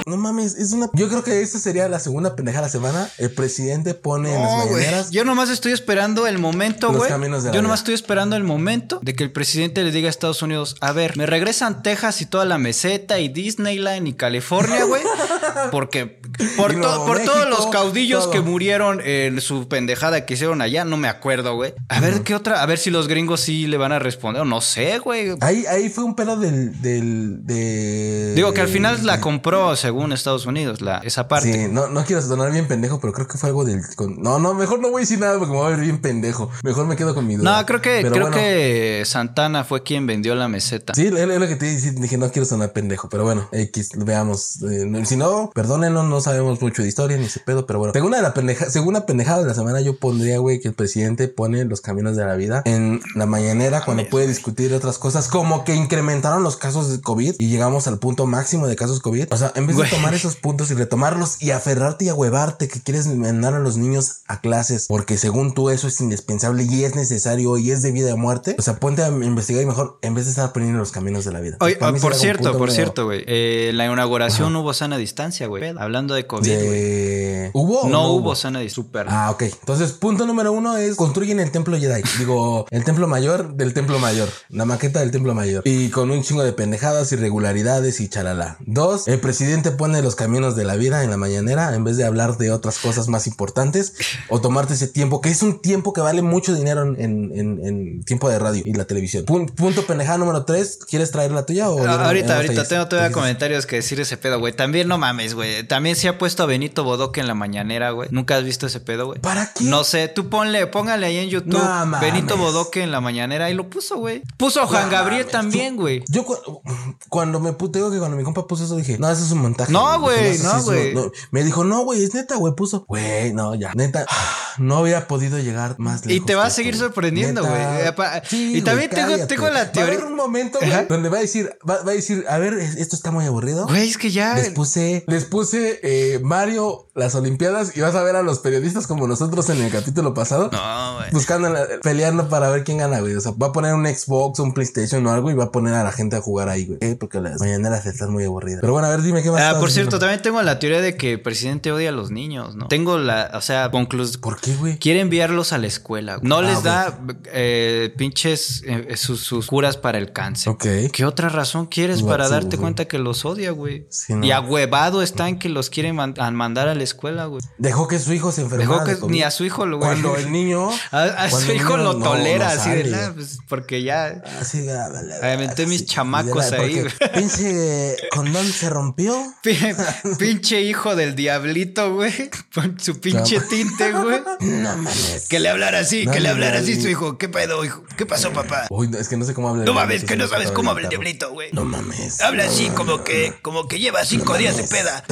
[0.08, 0.88] No mames, es una.
[0.94, 3.10] Yo creo que esta sería la segunda pendeja de la semana.
[3.18, 5.10] El presidente pone en las mañaneras.
[5.10, 7.10] Yo nomás estoy esperando el momento, Los güey.
[7.10, 7.82] caminos de la Yo nomás vida.
[7.82, 11.18] estoy esperando el momento de que el presidente le diga a Estados Unidos, a ver,
[11.18, 15.02] me regresan Texas y toda la meseta y Disneyland y California, güey.
[15.72, 16.20] Porque
[16.58, 18.32] por, to- por todos México, los caudillos todo.
[18.32, 21.74] que murieron en su pendejada que hicieron allá, no me acuerdo, güey.
[21.90, 24.42] A ver qué otra, a ver si los gringos sí le van a responder.
[24.42, 25.36] o No sé, güey.
[25.42, 26.82] Ahí, ahí fue un pedo del.
[26.82, 28.34] del de...
[28.36, 31.52] Digo que al final la compró según Estados Unidos, la, esa parte.
[31.54, 33.82] Sí, no, no quiero sonar bien pendejo, pero creo que fue algo del.
[33.96, 36.00] con- No, no, mejor no voy a decir nada porque me voy a ver bien
[36.02, 36.50] pendejo.
[36.64, 37.58] Mejor me quedo con mi duda.
[37.60, 40.94] No, creo que, Pero creo bueno, que Santana fue quien vendió la meseta.
[40.94, 44.62] Sí, es lo que te dije, dije, no quiero sonar pendejo, pero bueno, X, veamos.
[44.64, 47.94] Eh, si no, perdónenlo, no, sabemos mucho de historia ni ese pedo, pero bueno.
[47.94, 51.28] Según la pendeja, según una pendejada de la semana, yo pondría, güey, que el presidente
[51.28, 55.64] pone los caminos de la vida en la mañanera cuando puede discutir otras cosas, como
[55.64, 59.28] que incrementaron los casos de COVID y llegamos al punto máximo de casos COVID.
[59.32, 59.92] O sea, en vez de Güey.
[59.92, 64.22] tomar esos puntos y retomarlos y aferrarte y huevarte que quieres mandar a los niños
[64.28, 68.14] a clases porque según tú eso es indispensable y es necesario y es de vida
[68.14, 70.92] o muerte, o sea, ponte a investigar y mejor en vez de estar aprendiendo los
[70.92, 71.58] caminos de la vida.
[71.60, 73.24] Oye, por cierto, por cierto, güey.
[73.28, 75.64] eh, la inauguración hubo sana distancia, güey.
[75.78, 76.70] Hablando de COVID, güey.
[76.70, 77.52] de...
[77.54, 78.76] ¿Hubo No, hubo sana distancia.
[78.76, 79.08] Super.
[79.10, 79.44] Ah, ok.
[79.44, 82.02] Entonces, punto número uno es construyen el templo Jedi.
[82.20, 84.28] Digo, el templo mayor del templo mayor.
[84.50, 85.62] La maqueta del templo mayor.
[85.66, 88.58] Y con un chingo de pendejadas, irregularidades y chalala.
[88.66, 92.04] Dos, el presidente pone los caminos de la vida en la mañanera en vez de
[92.06, 93.94] hablar de otras cosas más importantes
[94.30, 97.66] o tomarte ese tiempo, que es un tiempo que vale mucho dinero en, en- en-
[97.66, 99.26] en tiempo de radio y la televisión.
[99.26, 100.80] Pun- punto pendejada número tres.
[100.90, 104.00] ¿Quieres traer la tuya o Ah, ahorita, ahorita te- tengo te todavía comentarios que decir
[104.00, 104.54] ese pedo, güey.
[104.54, 105.64] También no mames, güey.
[105.68, 108.10] También se ha puesto a Benito Bodoque en la mañanera, güey.
[108.12, 109.20] ¿Nunca has visto ese pedo, güey?
[109.22, 109.64] ¿Para qué?
[109.64, 112.00] No sé, tú ponle, póngale ahí en YouTube No.
[112.00, 114.22] Benito Bodoque en la mañanera y lo puso, güey.
[114.38, 115.32] Puso a Juan No Gabriel mames.
[115.32, 116.04] también, güey.
[116.08, 116.62] Yo cu-
[117.10, 119.40] cuando me puse, digo que cuando mi compa puso eso dije, no, eso es un
[119.40, 119.72] montaje.
[119.72, 120.94] No, güey, no, güey.
[120.94, 121.12] no.
[121.32, 122.86] Me dijo, no, güey, es neta, güey, puso.
[122.88, 123.72] Güey, no, ya.
[123.74, 124.06] Neta,
[124.60, 126.26] no había podido llegar más Y lejos.
[126.28, 127.62] te va a seguir sorprendiendo, güey.
[127.62, 127.94] Eh,
[128.30, 131.22] Sí, y también tengo- la Va a teoría- haber un momento, güey, donde va a
[131.22, 133.66] decir, va, va a decir, a ver, es- esto está muy aburrido.
[133.66, 134.36] Güey, es que ya.
[134.36, 138.88] Les puse, les puse eh, Mario las Olimpiadas y vas a ver a los periodistas
[138.88, 140.50] como nosotros en el capítulo pasado.
[140.52, 141.12] No, güey.
[141.12, 143.16] Buscando, la- peleando para ver quién gana, güey.
[143.16, 145.74] O sea, va a poner un Xbox, un PlayStation o algo y va a poner
[145.74, 146.78] a la gente a jugar ahí, güey.
[146.82, 148.62] Eh, Porque las mañaneras están muy aburridas.
[148.62, 149.42] Pero bueno, a ver, dime qué más.
[149.42, 150.00] Ah, por cierto, diciendo?
[150.00, 152.68] también tengo la teoría de que el presidente odia a los niños, ¿no?
[152.68, 154.22] Tengo la, o sea, conclusión.
[154.22, 154.78] ¿Por qué, güey?
[154.80, 156.16] Quiere enviarlos a la escuela.
[156.16, 156.30] güey.
[156.30, 157.00] No Ah, les da
[157.34, 160.54] eh, pinches eh, sus, sus curas para el cáncer.
[160.54, 160.66] Ok.
[160.94, 162.62] ¿Qué otra razón quieres para sí, darte güey.
[162.62, 163.86] cuenta que los odia, güey?
[163.90, 164.26] Sí, no.
[164.26, 167.42] Y ahuevado está en que los quiere man- a mandar a la escuela, güey.
[167.58, 168.70] Dejó que su hijo se enfermara.
[168.84, 169.90] Dejó que de ni a su hijo lo güey.
[170.02, 170.70] Cuando el niño.
[170.92, 174.22] A, su hijo lo tolera no así de nada, pues, porque ya.
[174.40, 176.94] Así, ah, vale, Aventé mis chamacos ahí, güey.
[177.14, 179.16] Pinche condón se rompió.
[179.44, 179.58] Pi-
[180.20, 182.30] pinche hijo del diablito, güey.
[182.54, 183.46] Con su pinche No.
[183.48, 184.22] tinte, güey.
[184.42, 185.28] No mames.
[185.30, 187.18] Que le hablara así, que le hablara así su hijo.
[187.18, 187.84] ¿Qué pedo, hijo?
[187.98, 188.68] ¿Qué pasó, papá?
[188.70, 189.64] Uy, no, es que no sé cómo habla.
[189.64, 191.50] el No mames, que no sabes cómo habla el diablito, güey.
[191.54, 192.22] No mames.
[192.22, 195.04] Habla así como que, como que lleva cinco días de peda.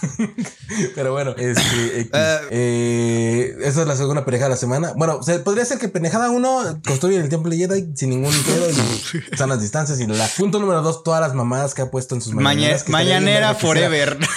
[0.94, 2.10] Pero bueno, este, X.
[2.12, 2.40] Ah.
[2.50, 4.92] Eh, esa es la segunda pendejada de la semana.
[4.96, 9.60] Bueno, podría ser que pendejada uno construye el templo Jedi sin ningún pedo y sanas
[9.60, 10.28] distancias y la.
[10.36, 12.84] Punto número dos, todas las mamadas que ha puesto en sus Maña- mañaneras.
[12.84, 14.18] bien mañanera forever.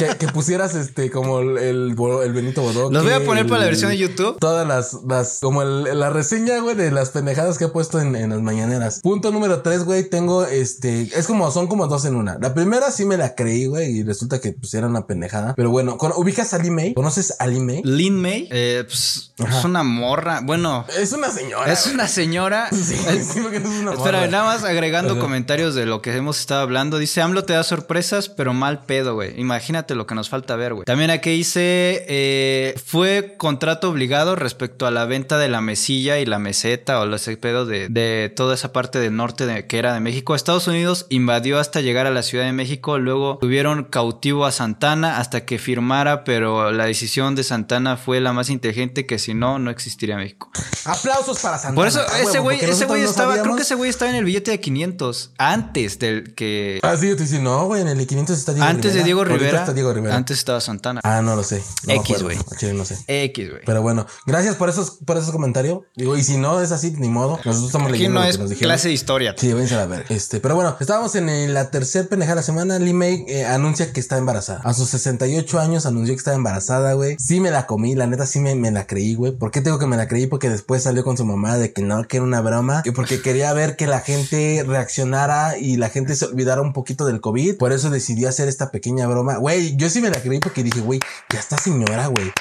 [0.00, 1.94] Que, que pusieras este como el, el,
[2.32, 2.90] Benito Bodó.
[2.90, 4.36] Los voy a poner para la versión de YouTube.
[4.40, 8.16] Todas las, las como el- la reseña, güey, de las pendejadas que ha puesto en,
[8.16, 8.98] en las mañaneras.
[9.00, 12.36] Punto número tres, güey, tengo este, es como, son como dos en una.
[12.40, 15.54] La primera sí me la creí, güey, y resulta que pues era una pendejada.
[15.54, 17.80] Pero bueno, ubicas a Ali May, ¿conoces a Ali May?
[17.84, 20.40] Lin May eh, pues, es una morra.
[20.42, 21.72] Bueno, Es una señora.
[21.72, 22.68] es una señora.
[22.76, 24.30] Sí, Es- sí, porque no es una Espera, morra.
[24.30, 25.20] nada más agregando Ajá.
[25.20, 26.98] comentarios de lo que hemos estado hablando.
[26.98, 29.38] Dice, AMLO te da sorpresas, pero mal pedo, güey.
[29.40, 30.84] Imagínate lo que nos falta ver, güey.
[30.84, 36.26] También aquí dice, eh, fue contrato obligado respecto a la venta de la mesilla y
[36.26, 39.94] la meseta o ese pedo de, de toda esa parte del norte de, que era
[39.94, 40.34] de México.
[40.34, 42.98] Estados Unidos invadió hasta llegar a la Ciudad de México.
[42.98, 48.32] Luego tuvieron cautivo a Santana hasta que firmara, pero la decisión de Santana fue la
[48.32, 50.50] más inteligente que si no, no existiría México.
[50.84, 51.74] Aplausos para Santana.
[51.74, 54.24] Por eso, ese güey, ese güey no estaba, creo que ese güey estaba en el
[54.24, 58.06] billete de 500 antes del que Ah, sí, yo te dice, no, güey, en el
[58.06, 60.16] 500 está Diego antes de Diego Rivera, está Diego Rivera.
[60.16, 61.00] antes estaba Santana.
[61.04, 61.62] Ah, no lo sé.
[61.86, 62.24] No X, acuerdo.
[62.24, 62.72] güey.
[62.74, 62.98] No sé.
[63.06, 63.62] X, güey.
[63.64, 65.80] Pero bueno, gracias por esos, por esos comentarios.
[65.96, 67.36] Digo, y si no es así, ni modo.
[67.44, 68.68] Nosotros estamos Aquí leyendo no lo es que nos dijeron.
[68.70, 69.34] clase de historia.
[69.36, 70.06] Sí, váyanse a ver.
[70.08, 72.78] Este, pero bueno, estábamos en la tercer pendeja de la semana.
[72.78, 74.60] Lee May eh, anuncia que está embarazada.
[74.64, 77.16] A sus 68 años anunció que estaba embarazada, güey.
[77.18, 79.32] Sí me la comí, la neta sí me, me la creí, güey.
[79.32, 80.26] ¿Por qué tengo que me la creí?
[80.26, 82.82] Porque después salió con su mamá de que no, que era una broma.
[82.82, 87.04] Que porque quería ver que la gente reaccionara y la gente se olvidara un poquito
[87.06, 87.56] del COVID.
[87.56, 89.36] Por eso decidió hacer esta pequeña broma.
[89.36, 91.00] Güey, yo sí me la creí porque dije, güey,
[91.32, 92.32] ya está señora, güey.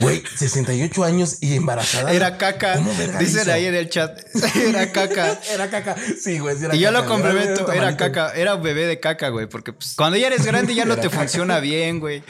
[0.00, 2.12] Güey, 68 años y embarazada.
[2.12, 2.74] Era caca.
[2.74, 4.18] ¿Cómo verga Dicen ahí en el chat.
[4.56, 5.38] Era caca.
[5.52, 5.96] Era caca.
[6.20, 9.28] Sí, güey, sí era Y yo lo complemento, era caca, era un bebé de caca,
[9.28, 12.22] güey, porque pues, cuando ya eres grande ya no te funciona bien, güey.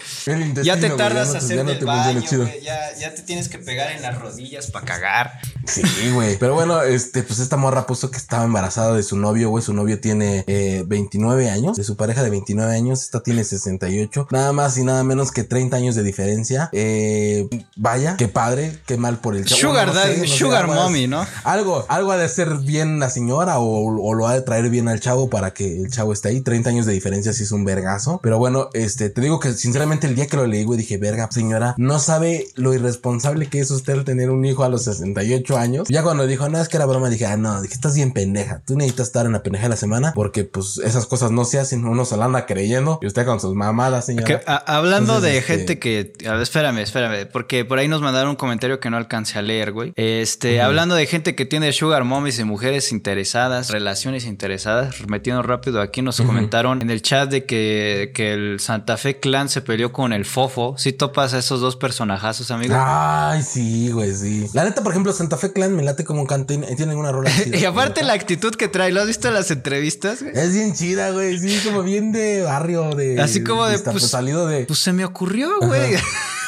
[0.63, 2.23] Ya te tardas ya no a hacer ya no te baño,
[2.63, 5.33] ya, ya te tienes que pegar en las rodillas para cagar.
[5.67, 5.83] Sí,
[6.13, 6.37] güey.
[6.39, 9.63] Pero bueno, este, pues esta morra puso que estaba embarazada de su novio, güey.
[9.63, 13.03] Su novio tiene eh, 29 años, de su pareja de 29 años.
[13.03, 13.63] Esta tiene 68.
[13.63, 14.29] 68.
[14.31, 16.69] Nada más y nada menos que 30 años de diferencia.
[16.73, 19.61] Eh, vaya, qué padre, qué mal por el chavo.
[19.61, 21.27] Sugar No daddy, sé, sugar mommy, ¿no?
[21.45, 24.89] Algo, algo ha de ser bien la señora o, o lo ha de traer bien
[24.89, 26.41] al chavo para que el chavo esté ahí.
[26.41, 28.21] 30 años de diferencia sí es un vergazo.
[28.23, 31.29] Pero bueno, este, te digo que sinceramente el día que lo leí, güey, dije, verga,
[31.31, 35.89] señora, no sabe lo irresponsable que es usted tener un hijo a los 68 años.
[35.89, 38.63] Ya cuando dijo, no, es que era broma, dije, ah, no, dije, estás bien pendeja.
[38.67, 41.59] Tú necesitas estar en la pendeja de la semana porque, pues, esas cosas no se
[41.59, 41.85] hacen.
[41.85, 44.41] Uno se la anda creyendo y usted con sus mamadas, señora.
[44.67, 46.13] Hablando Entonces, de este- gente que.
[46.27, 47.27] a ver, espérame, espérame.
[47.31, 49.93] Porque por ahí nos mandaron un comentario que no alcancé a leer, güey.
[49.97, 55.81] Este, hablando de gente que tiene sugar mommies y mujeres interesadas, relaciones interesadas, metiendo rápido
[55.81, 59.95] aquí, nos comentaron en el chat de que, que el Santa Fe Clan se peleó
[59.95, 60.75] con el Fofo.
[60.77, 62.75] Si topas a esos dos personajazos, amigo.
[62.77, 64.47] Ay, sí, güey, sí.
[64.53, 67.31] La neta, por ejemplo, Santa Fe Clan me late como canta y tienen una rola.
[67.45, 68.09] chida, y aparte ¿no?
[68.09, 70.35] la actitud que trae, ¿lo has visto en las entrevistas, güey?
[70.37, 71.39] Es bien chida, güey.
[71.39, 73.23] Sí, como bien de barrio, de.
[73.23, 74.67] Así como de, está, pues- salido de.
[74.67, 75.95] Pues se me ocurrió, güey.
[75.95, 76.07] Ajá.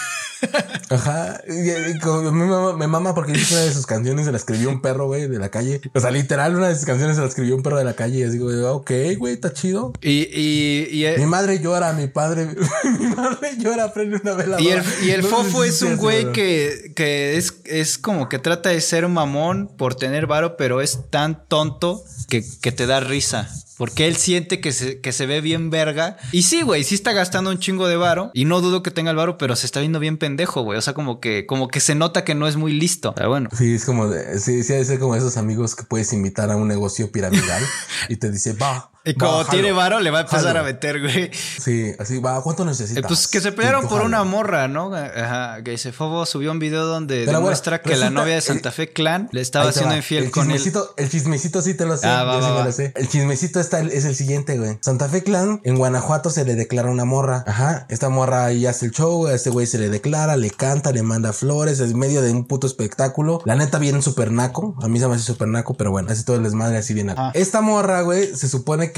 [1.49, 4.33] Y, y como me, mama, me mama porque dice que una de sus canciones se
[4.33, 5.81] la escribió un perro, güey, de la calle.
[5.93, 8.19] O sea, literal, una de sus canciones se la escribió un perro de la calle.
[8.19, 9.93] Y así, güey, ok, güey, está chido.
[10.01, 12.47] Y, y, y, Mi madre llora, mi padre.
[12.99, 14.61] mi madre llora, prende una vela.
[14.61, 18.29] Y el, y el No sé fofo es un güey que, que es, es como
[18.29, 22.87] que trata de ser mamón por tener varo, pero es tan tonto que, que te
[22.87, 23.49] da risa.
[23.77, 26.17] Porque él siente que se, que se ve bien verga.
[26.33, 28.31] Y sí, güey, sí está gastando un chingo de varo.
[28.35, 30.79] Y no dudo que tenga el varo, pero se está viendo bien pendejo, güey.
[30.79, 33.15] O sea, como que, como que se nota que no es muy listo.
[33.15, 33.49] Pero bueno.
[33.57, 36.69] Sí, es como de, sí, sí, ser como esos amigos que puedes invitar a un
[36.69, 37.63] negocio piramidal
[38.09, 38.91] y te dice, va.
[39.05, 40.61] Y como va, tiene varo, le va a empezar jalo".
[40.61, 41.31] a meter, güey.
[41.33, 42.41] Sí, así va.
[42.43, 43.05] ¿Cuánto necesitas?
[43.05, 44.05] Eh, Pues que se pelearon por jalo.
[44.07, 44.95] una morra, ¿no?
[44.95, 48.41] Ajá, que se Fobo subió un video donde Pero bueno, demuestra que la novia de
[48.41, 49.97] Santa Fe Clan le estaba haciendo va.
[49.99, 50.57] infiel el con él.
[50.57, 52.07] chismecito, El chismecito sí te lo sé.
[52.07, 52.65] Ah, va, yo sí va, me va.
[52.67, 52.93] lo sé.
[52.97, 54.79] El chismecito está, es el siguiente, güey.
[54.81, 57.45] Santa Fe Clan, en Guanajuato se le declara una morra.
[57.47, 57.87] Ajá.
[57.91, 61.03] Esta morra ahí hace el show, a ese güey se le declara, le canta, le
[61.03, 63.41] manda flores, es medio de un puto espectáculo.
[63.45, 64.75] La neta viene super naco.
[64.83, 67.09] A mí se me hace super naco, pero bueno, hace todo el desmadre así bien
[67.09, 67.21] naco.
[67.21, 67.31] Ah.
[67.35, 68.94] Esta morra, güey, se supone que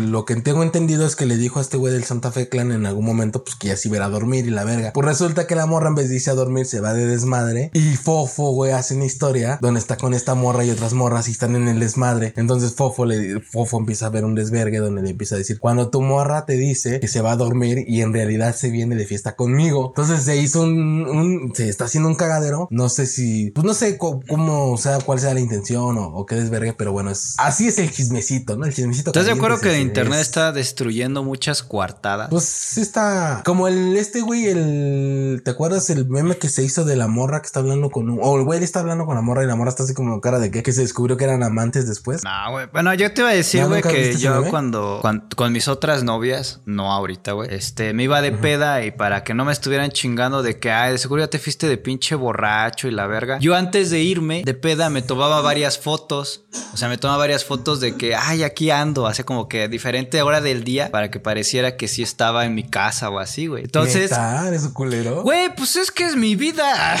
[0.00, 2.72] lo que tengo entendido es que le dijo a este güey del Santa Fe Clan
[2.72, 4.92] en algún momento, pues que ya se iba a ir a dormir y la verga.
[4.92, 7.70] Pues resulta que la morra en vez de irse a dormir se va de desmadre
[7.74, 11.32] y Fofo, güey, hace una historia donde está con esta morra y otras morras y
[11.32, 12.32] están en el desmadre.
[12.36, 15.90] Entonces Fofo le Fofo empieza a ver un desvergue donde le empieza a decir, cuando
[15.90, 19.06] tu morra te dice que se va a dormir y en realidad se viene de
[19.06, 19.92] fiesta conmigo.
[19.96, 22.68] Entonces se hizo un, un- se está haciendo un cagadero.
[22.70, 26.26] No sé si, pues no sé cómo, o sea, cuál sea la intención o, o
[26.26, 28.64] qué desvergue, pero bueno, es, así es el chismecito, ¿no?
[28.66, 29.10] El chismecito.
[29.10, 32.28] ¿Estás de acuerdo que el así, internet es- está destruyendo muchas coartadas?
[32.30, 36.84] pues sí está como el este güey, el ¿te acuerdas el meme que se hizo
[36.84, 39.22] de la morra que está hablando con un o el güey está hablando con la
[39.22, 41.42] morra y la morra está así como cara de que, que se descubrió que eran
[41.42, 42.22] amantes después?
[42.24, 42.66] No, güey.
[42.72, 46.02] Bueno, yo te iba a decir, ¿No, güey, que yo cuando, cuan- con mis otras
[46.04, 49.90] novias, no ahorita, güey, este, me iba de peda y para que no me estuvieran
[49.90, 53.38] chingando de que, ay, de seguro ya te fuiste de pinche borracho y la verga.
[53.40, 57.44] Yo antes de irme de peda me tomaba varias fotos, o sea, me tomaba varias
[57.44, 61.76] fotos de que, ay, aquí ando, como que diferente hora del día para que pareciera
[61.76, 63.64] que sí estaba en mi casa o así, güey.
[63.64, 64.48] Entonces, ¿Neta?
[64.48, 65.22] ¿Eres un culero?
[65.22, 66.96] güey, pues es que es mi vida.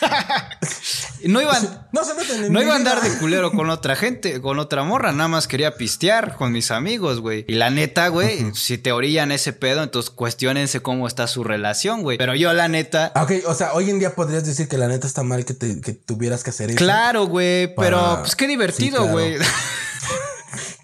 [1.24, 1.86] no iban...
[1.92, 4.82] No se meten en No iba a andar de culero con otra gente, con otra
[4.82, 7.44] morra, nada más quería pistear con mis amigos, güey.
[7.48, 12.02] Y la neta, güey, si te orillan ese pedo, entonces cuestionense cómo está su relación,
[12.02, 12.18] güey.
[12.18, 14.88] Pero yo, la neta, Ah, Ok, o sea, hoy en día podrías decir que la
[14.88, 16.78] neta está mal que, te, que tuvieras que hacer eso.
[16.78, 19.36] claro, güey, pero pues qué divertido, güey.
[19.36, 19.50] Claro,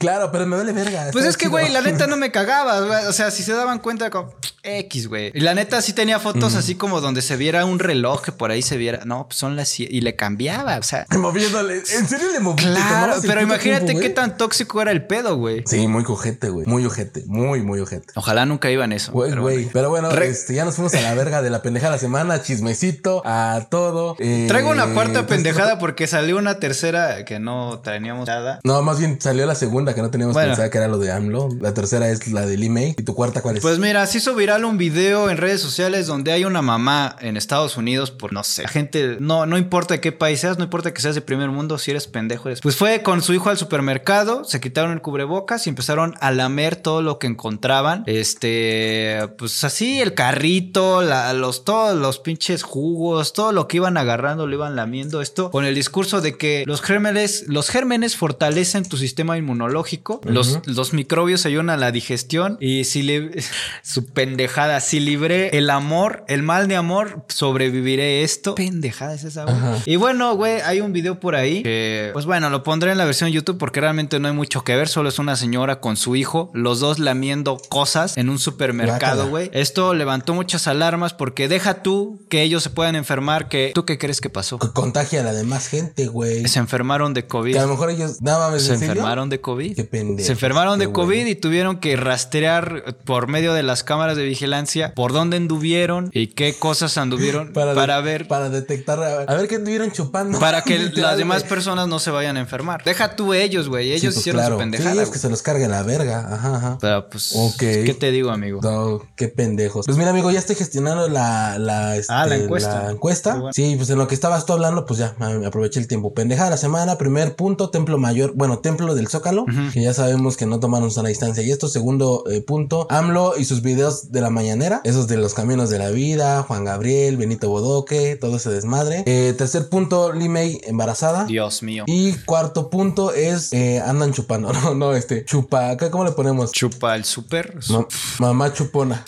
[0.01, 1.09] pero me vale verga.
[1.13, 3.05] Pues es que, güey, la neta no me cagaba, güey.
[3.07, 4.33] O sea, si se daban cuenta, como
[4.63, 5.31] X, güey.
[5.35, 8.51] Y la neta sí tenía fotos así como donde se viera un reloj que por
[8.51, 9.01] ahí se viera.
[9.05, 9.79] No, pues son las.
[9.81, 11.07] Y le cambiaba, o sea.
[11.17, 11.77] Moviéndole.
[11.79, 12.63] ¿En serio le moví?
[12.63, 15.63] Claro, pero imagínate qué tan tóxico era el pedo, güey.
[15.67, 16.67] Sí, muy cojete, güey.
[16.67, 17.25] Muy ojete.
[17.27, 18.13] Muy, muy ojete.
[18.17, 19.13] Ojalá nunca iban eso.
[19.13, 19.69] Güey, pero güey.
[19.73, 21.99] Pero bueno, Re- este, ya nos fuimos a la verga de la pendeja de la
[21.99, 24.17] semana, chismecito, a todo.
[24.19, 28.61] eh, Traigo una cuarta entonces- pendejada porque salió una tercera que no teníamos nada.
[28.65, 30.49] No, más bien salió la segunda que no teníamos Bueno.
[30.51, 31.49] pensada que era lo de AMLO.
[31.61, 32.95] La tercera es la del email.
[32.99, 33.63] ¿Y tu cuarta cuál es?
[33.63, 37.37] Pues mira, se hizo viral un video en redes sociales donde hay una mamá en
[37.37, 38.65] Estados Unidos por no sé.
[38.65, 41.51] La gente, no, no importa de qué país seas, no importa que seas de primer
[41.51, 42.61] mundo, si eres pendejo eres.
[42.61, 46.75] Pues fue con su hijo al supermercado, se quitaron el cubrebocas y empezaron a lamer
[46.75, 48.03] todo lo que encontraban.
[48.07, 53.97] Este, pues así, el carrito, la- los, todos los pinches jugos, todo lo que iban
[53.97, 55.21] agarrando lo iban lamiendo.
[55.21, 60.59] Esto con el discurso de que los gérmenes, los gérmenes fortalecen tu sistema inmunológico, los,
[60.67, 63.31] los microbios ayudan a la digestión y si le
[63.85, 64.07] su
[64.41, 64.81] pendejada.
[64.81, 68.55] Si libré el amor, el mal de amor, sobreviviré esto.
[68.55, 69.57] Pendejada es esa, güey.
[69.85, 73.05] Y bueno, güey, hay un video por ahí que, pues bueno, lo pondré en la
[73.05, 74.89] versión de YouTube porque realmente no hay mucho que ver.
[74.89, 79.51] Solo es una señora con su hijo, los dos lamiendo cosas en un supermercado, güey.
[79.53, 83.49] Esto levantó muchas alarmas porque deja tú que ellos se puedan enfermar.
[83.49, 84.59] Que ¿Tú qué crees que pasó?
[84.59, 86.47] Que contagia a la demás gente, güey.
[86.49, 87.53] Se enfermaron de COVID.
[87.53, 88.23] Que a lo mejor ellos.
[88.23, 88.63] Nada más.
[88.63, 89.77] Se enfermaron de COVID.
[89.77, 90.27] Qué pendejo.
[90.27, 94.95] Se enfermaron de COVID y tuvieron que rastrear por medio de las cámaras de vigilancia
[94.95, 98.29] por dónde anduvieron y qué cosas anduvieron para, de- ver.
[98.29, 99.03] Para detectar.
[99.03, 100.39] A ver, a ver qué anduvieron chupando.
[100.39, 102.83] Para que las demás personas no se vayan a enfermar.
[102.85, 103.89] Deja tú ellos, güey.
[103.89, 104.55] Sí, Ellos pues, hicieron claro.
[104.57, 104.93] su pendejada.
[104.95, 106.27] Sí, es que se los cargue la verga.
[106.33, 106.79] Ajá, ajá.
[106.81, 107.59] Pero pues, Ok.
[107.59, 108.61] ¿qué te digo, amigo?
[108.63, 109.87] No, qué pendejos.
[109.87, 112.83] Pues mira, amigo, ya estoy gestionando la, la, este, Ah, la encuesta.
[112.85, 113.35] la encuesta.
[113.35, 113.53] Bueno.
[113.53, 116.15] Sí, pues en lo que estabas tú hablando, pues ya me aproveché el tiempo.
[116.15, 120.37] Pendejada de la semana, primer punto, templo mayor, bueno, templo del Zócalo, que ya sabemos
[120.37, 121.43] que no tomaron sana distancia.
[121.43, 125.35] Y esto, segundo eh, punto, AMLO y sus videos de la mañanera, esos de los
[125.35, 129.03] caminos de la vida, Juan Gabriel, Benito Bodoque, todo ese desmadre.
[129.07, 131.25] Eh, tercer punto, Limei embarazada.
[131.25, 131.85] Dios mío.
[131.87, 136.53] Y cuarto punto es eh, andan chupando, no, no, este, chupa, acá, ¿cómo le ponemos?
[136.53, 137.55] Chupa el súper.
[137.69, 137.87] Ma-
[138.19, 139.05] mamá chupona.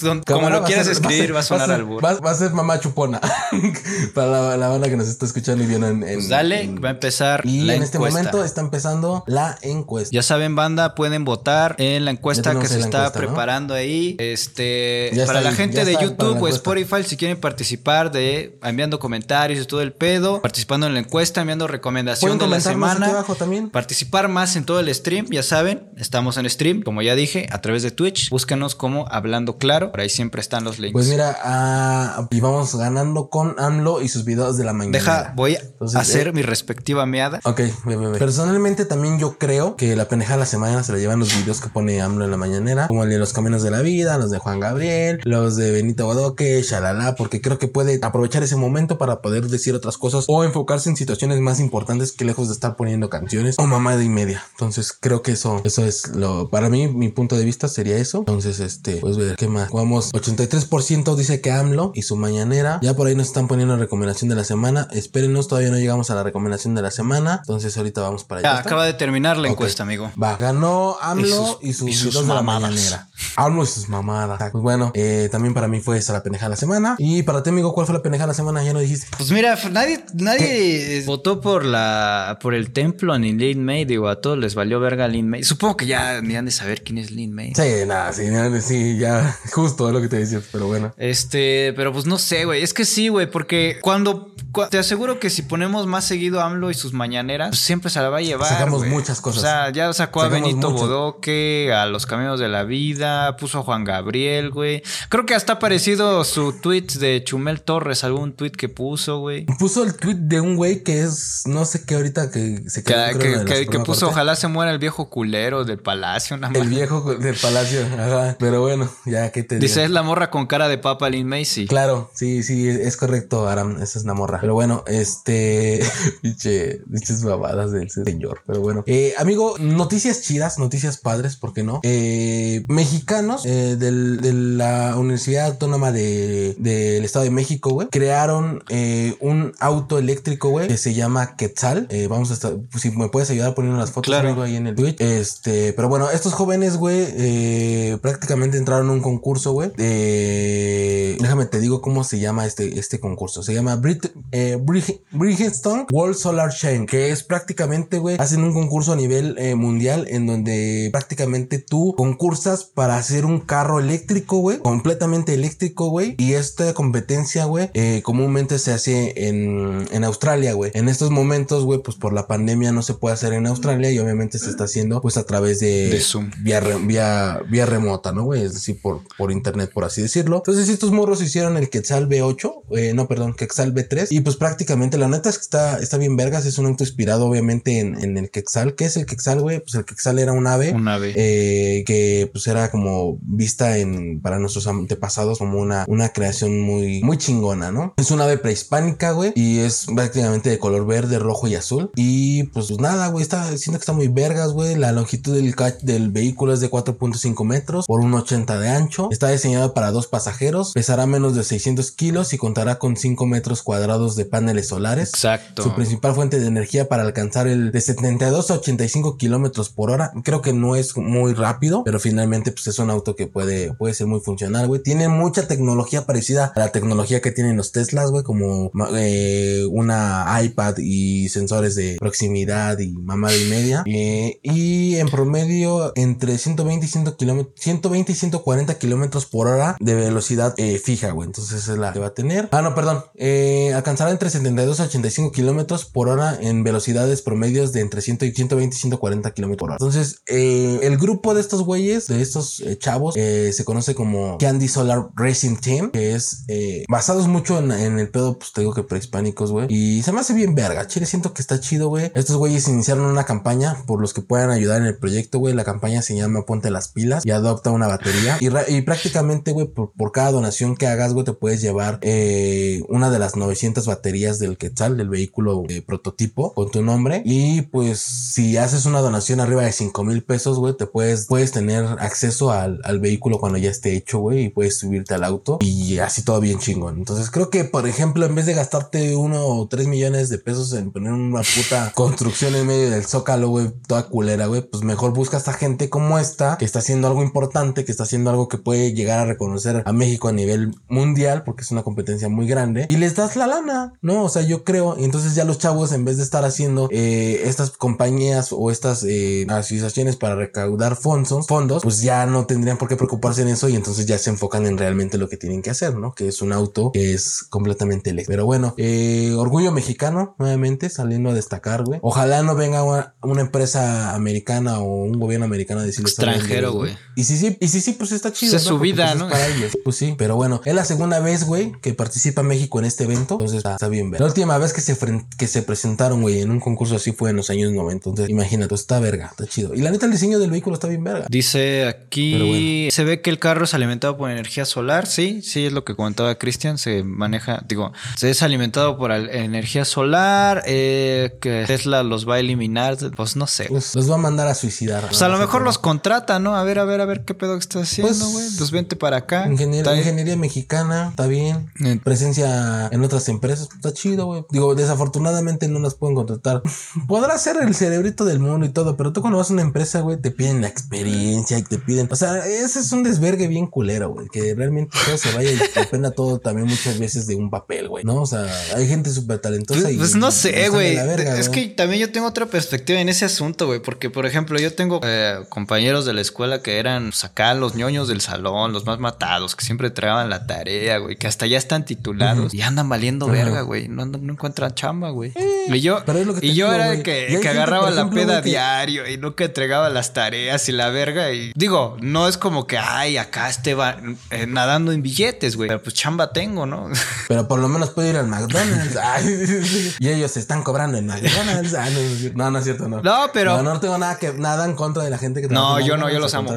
[0.00, 2.00] Como Cámara, lo quieras escribir, va a sonar al burro.
[2.02, 3.20] Va, va a ser mamá chupona.
[4.14, 6.02] Para la, la banda que nos está escuchando y viendo en.
[6.02, 9.58] en- Pues dale, en- va a empezar Y la en este momento está empezando la
[9.62, 10.10] encuesta.
[10.12, 13.26] Ya saben, banda, pueden votar en la encuesta que se está encuesta, ¿no?
[13.26, 14.16] preparando ahí.
[14.18, 16.48] Este, Ya para la gente de está YouTube o.
[16.48, 21.40] Spotify, si quieren participar de enviando comentarios y todo el pedo, participando en la encuesta,
[21.40, 23.06] enviando recomendación de la semana.
[23.06, 23.70] abajo también.
[23.70, 27.60] Participar más en todo el stream, ya saben, estamos en stream, como ya dije, a
[27.60, 28.30] través de Twitch.
[28.30, 30.92] Búscanos como Hablando Claro, por ahí siempre están los links.
[30.92, 34.96] Pues mira, ah, y vamos ganando con AMLO y sus videos de la mañana.
[34.98, 35.60] Deja, voy a
[35.98, 37.40] hacer eh, mi respectiva meada.
[37.44, 38.18] Ok, ve, ve, ve.
[38.18, 41.60] Personalmente también yo creo que la pendejada de la semana se la llevan los videos
[41.60, 44.30] que pone AMLO en la mañanera, como el de los caminos de la vida, los
[44.30, 48.96] de Juan Gabriel, los de Benito Bodoque, shalala, porque creo que puede aprovechar ese momento
[48.96, 52.76] para poder decir otras cosas o enfocarse en situaciones más importantes que lejos de estar
[52.76, 54.44] poniendo canciones o mamada y media.
[54.52, 58.18] Entonces creo que eso, eso es lo, para mí, mi punto de vista sería eso.
[58.18, 59.68] Entonces, este, pues ver, ¿qué más?
[59.72, 62.78] Vamos, 83% dice que AMLO y su mañanera.
[62.82, 64.86] Ya por ahí nos están poniendo recomendación de la semana.
[64.92, 67.38] Espérenos, todavía no llegamos a la recomendación de la semana.
[67.42, 68.52] Entonces ahorita vamos para allá.
[68.54, 70.12] Ya, acaba de terminar la encuesta, amigo.
[70.22, 72.62] Va, ganó AMLO Y y sus- sus, y sus videos de la mamadas.
[72.70, 73.08] mañanera.
[73.36, 74.35] AMLO y sus mamadas.
[74.52, 76.96] Pues bueno, eh, también para mí fue esa la pendejada de la semana.
[76.98, 78.64] Y para ti, amigo, ¿cuál fue la pendejada de la semana?
[78.64, 79.06] Ya no dijiste.
[79.16, 83.84] Pues mira, nadie, nadie votó por la por el templo ni Lin May.
[83.84, 85.42] Digo, a todos les valió verga Lin May.
[85.44, 87.54] Supongo que ya ni han de saber quién es Lin May.
[87.54, 90.92] Sí, nada, sí, nada, sí, ya, justo es lo que te decía, pero bueno.
[90.96, 92.62] Este, pero pues no sé, güey.
[92.62, 96.46] Es que sí, güey, porque cuando, cua- te aseguro que si ponemos más seguido a
[96.46, 98.48] AMLO y sus mañaneras, pues siempre se la va a llevar.
[98.48, 99.38] Sacamos muchas cosas.
[99.38, 100.86] O sea, ya sacó a Benito mucho.
[100.86, 104.82] Bodoque, a los caminos de la vida, puso a Juan Gabriel, güey.
[105.08, 109.46] Creo que hasta ha aparecido su tweet de Chumel Torres, algún tweet que puso, güey.
[109.58, 112.92] Puso el tweet de un güey que es, no sé qué ahorita que se Que,
[112.94, 116.68] quedó, creo, que- que- puso, ojalá se muera el viejo culero del palacio, nada El
[116.68, 118.36] viejo del palacio, ajá.
[118.38, 119.84] Pero bueno, ya que te Dice, digo.
[119.86, 121.66] es la morra con cara de papa Lin Macy.
[121.66, 123.80] Claro, sí, sí, es correcto, Aram.
[123.82, 124.38] Esa es una morra.
[124.40, 125.80] Pero bueno, este.
[126.22, 128.40] Pinches babadas del señor.
[128.46, 131.80] Pero bueno, eh, amigo, noticias chidas, noticias padres, ¿por qué no?
[131.82, 138.62] Eh, mexicanos eh, del- de la Universidad Autónoma de- del Estado de México, güey, crearon
[138.68, 141.86] eh, un auto eléctrico, güey, que se llama Quetzal.
[141.90, 144.40] Eh, vamos a estar, pues, si me puedes ayudar poniendo las fotos, Claro.
[144.42, 145.00] ahí en el Twitch.
[145.00, 149.70] Este, pero bueno, estos jóvenes, güey, eh, prácticamente entraron a un concurso, güey.
[149.76, 153.42] de- déjame te digo cómo se llama este, este concurso.
[153.42, 158.52] Se llama Brit, eh, Bridge- Bridgestone World Solar Chain, que es prácticamente, güey, hacen un
[158.52, 163.95] concurso a nivel eh, mundial en donde prácticamente tú concursas para hacer un carro eléctrico,
[164.04, 166.14] güey, completamente eléctrico, güey.
[166.18, 170.70] Y esta competencia, güey, eh, comúnmente se hace en, en Australia, güey.
[170.74, 173.98] En estos momentos, güey, pues por la pandemia no se puede hacer en Australia y
[173.98, 176.30] obviamente se está haciendo pues a través de, De Zoom.
[176.42, 178.42] Vía, re- vía, vía remota, ¿no, güey?
[178.42, 180.36] Es decir, por, por internet, por así decirlo.
[180.36, 184.98] Entonces estos morros hicieron el Quetzal B8, eh, no, perdón, Quetzal B3 y pues prácticamente
[184.98, 188.16] la neta es que está, está bien vergas, es un auto inspirado obviamente en, en
[188.18, 188.74] el Quetzal.
[188.74, 189.60] ¿Qué es el Quetzal, güey?
[189.60, 190.72] Pues el Quetzal era un ave.
[190.72, 191.12] Un ave.
[191.16, 193.85] eh, que pues era como vista en
[194.22, 197.94] para nuestros antepasados como una, una creación muy, muy chingona, ¿no?
[197.96, 201.90] Es una ave prehispánica, güey, y es prácticamente de color verde, rojo y azul.
[201.96, 204.74] Y pues, nada, güey, está siento que está muy vergas, güey.
[204.76, 209.08] La longitud longitud del, del vehículo es de 4.5 metros por 1.80 de ancho.
[209.10, 213.62] Está diseñado para dos pasajeros, pesará menos de 600 kilos y contará con 5 metros
[213.62, 215.10] cuadrados de paneles solares.
[215.10, 215.62] Exacto.
[215.62, 220.12] Su principal fuente de energía para alcanzar el de 72 a 85 kilómetros por hora.
[220.24, 223.94] Creo que no es muy rápido, pero finalmente pues es un auto que puede, puede
[223.94, 224.82] ser muy funcional, güey.
[224.82, 230.26] Tiene mucha tecnología parecida a la tecnología que tienen los Teslas, güey, como eh, una
[230.42, 233.82] iPad y sensores de proximidad y mamada y media.
[233.86, 240.54] Eh, y en promedio entre 120 y 120 y 140 kilómetros por hora de velocidad
[240.56, 241.26] eh, fija, güey.
[241.26, 242.48] Entonces esa es la que va a tener.
[242.52, 243.04] Ah, no, perdón.
[243.14, 248.18] Eh, alcanzará entre 72 a 85 kilómetros por hora en velocidades promedios de entre 100
[248.22, 249.76] y 120 y 140 kilómetros por hora.
[249.80, 254.68] Entonces, eh, el grupo de estos güeyes, de estos eh, chavos, se conoce como Candy
[254.68, 258.72] Solar Racing Team, que es eh, basados mucho en, en el pedo, pues te digo
[258.72, 259.66] que prehispánicos, güey.
[259.68, 260.86] Y se me hace bien verga.
[260.86, 262.10] Chile, siento que está chido, güey.
[262.14, 265.54] Estos güeyes iniciaron una campaña por los que puedan ayudar en el proyecto, güey.
[265.54, 268.38] La campaña se llama Ponte las pilas y adopta una batería.
[268.40, 273.10] Y, y prácticamente, güey, por, cada donación que hagas, güey, te puedes llevar eh, una
[273.10, 277.22] de las 900 baterías del Quetzal, del vehículo de prototipo, con tu nombre.
[277.24, 281.50] Y pues, si haces una donación arriba de 5 mil pesos, güey, te puedes, puedes
[281.50, 285.58] tener acceso al, al vehículo cuando ya esté hecho, güey, y puedes subirte al auto
[285.60, 286.98] y así todo bien chingón.
[286.98, 290.72] Entonces, creo que, por ejemplo, en vez de gastarte uno o tres millones de pesos
[290.72, 295.12] en poner una puta construcción en medio del zócalo, güey, toda culera, güey, pues mejor
[295.12, 298.48] busca a esta gente como esta, que está haciendo algo importante, que está haciendo algo
[298.48, 302.46] que puede llegar a reconocer a México a nivel mundial, porque es una competencia muy
[302.46, 304.24] grande, y les das la lana, ¿no?
[304.24, 307.42] O sea, yo creo, y entonces ya los chavos, en vez de estar haciendo eh,
[307.44, 312.88] estas compañías o estas eh, asociaciones para recaudar fondos, fondos, pues ya no tendrían por
[312.88, 315.70] qué preocuparse en eso y entonces ya se enfocan en realmente lo que tienen que
[315.70, 316.12] hacer, ¿no?
[316.14, 318.32] Que es un auto que es completamente eléctrico.
[318.32, 322.00] Pero bueno, eh, orgullo mexicano, nuevamente, saliendo a destacar, güey.
[322.02, 326.96] Ojalá no venga una, una empresa americana o un gobierno americano a decirles extranjero, güey.
[327.14, 328.56] Y si sí, y si sí, pues está chido.
[328.56, 328.70] Es ¿no?
[328.70, 329.26] su vida, pues ¿no?
[329.26, 329.72] Es para ellos.
[329.84, 333.34] Pues sí, pero bueno, es la segunda vez, güey, que participa México en este evento.
[333.34, 334.20] Entonces está, está bien ver.
[334.20, 334.96] La última vez que se,
[335.38, 338.10] que se presentaron, güey, en un concurso así fue en los años 90.
[338.10, 339.74] Entonces, imagínate, está verga, está chido.
[339.74, 341.26] Y la neta, el diseño del vehículo está bien verga.
[341.28, 342.90] Dice aquí, bueno.
[342.90, 345.06] se ve que el carro es alimentado por energía solar.
[345.06, 346.78] Sí, sí, es lo que comentaba Cristian.
[346.78, 350.62] Se maneja, digo, se es alimentado por energía solar.
[350.66, 352.96] Eh, que Tesla los va a eliminar.
[353.16, 353.66] Pues no sé.
[353.68, 355.06] Pues los va a mandar a suicidar.
[355.06, 356.56] Pues a lo mejor los contrata, ¿no?
[356.56, 358.44] A ver, a ver, a ver qué pedo estás haciendo, güey.
[358.44, 359.46] Pues, pues vente para acá.
[359.46, 361.70] Ingenier ingeniería mexicana, está bien.
[361.84, 362.00] Eh.
[362.02, 364.44] Presencia en otras empresas, está chido, güey.
[364.50, 366.62] Digo, desafortunadamente no las pueden contratar.
[367.08, 370.00] Podrá ser el cerebrito del mundo y todo, pero tú cuando vas a una empresa,
[370.00, 372.08] güey, te piden la experiencia y te piden.
[372.10, 374.28] O sea, ese es un desvergue bien culero, güey.
[374.28, 378.04] Que realmente todo se vaya y dependa todo también muchas veces de un papel, güey.
[378.04, 378.22] ¿No?
[378.22, 379.98] O sea, hay gente súper talentosa pues, y.
[379.98, 380.96] Pues no sé, güey.
[380.96, 383.80] Es que también yo tengo otra perspectiva en ese asunto, güey.
[383.80, 387.74] Porque, por ejemplo, yo tengo eh, compañeros de la escuela que eran pues, acá los
[387.74, 391.16] ñoños del salón, los más matados, que siempre traían la tarea, güey.
[391.16, 392.58] Que hasta ya están titulados uh -huh.
[392.58, 393.32] y andan valiendo uh -huh.
[393.32, 393.88] verga, güey.
[393.88, 395.32] No, no, encuentran chamba, güey.
[395.34, 396.02] Eh, y yo,
[396.40, 397.02] y yo digo, era güey.
[397.02, 400.68] que, Y hay que gente, agarraba la peda que- diario y nunca entregaba las tareas
[400.68, 401.32] y la verga.
[401.32, 403.96] Y digo, no es como que, ay, acá esté va-
[404.30, 405.68] eh, nadando en billetes, güey.
[405.68, 406.90] Pero pues chamba tengo, ¿no?
[407.28, 408.96] Pero por lo menos puedo ir al McDonald's.
[409.02, 411.74] Ay, y ellos se están cobrando en McDonald's.
[411.74, 412.38] Ah, no, no es cierto.
[412.38, 413.02] no, no es cierto, no.
[413.02, 415.78] No, pero- No, no tengo nada que nada en contra de la gente que No,
[415.78, 416.52] yo no, yo los amo.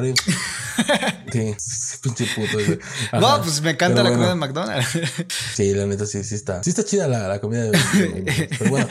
[1.30, 1.54] Sí,
[2.02, 2.54] pinche puto.
[2.54, 2.78] güey.
[3.12, 4.88] No, pues me encanta Pero la comida de McDonald's.
[5.54, 6.62] Sí, la neta sí, sí está.
[6.64, 8.88] Sí está chida la, la comida de McDonald's, Pero bueno.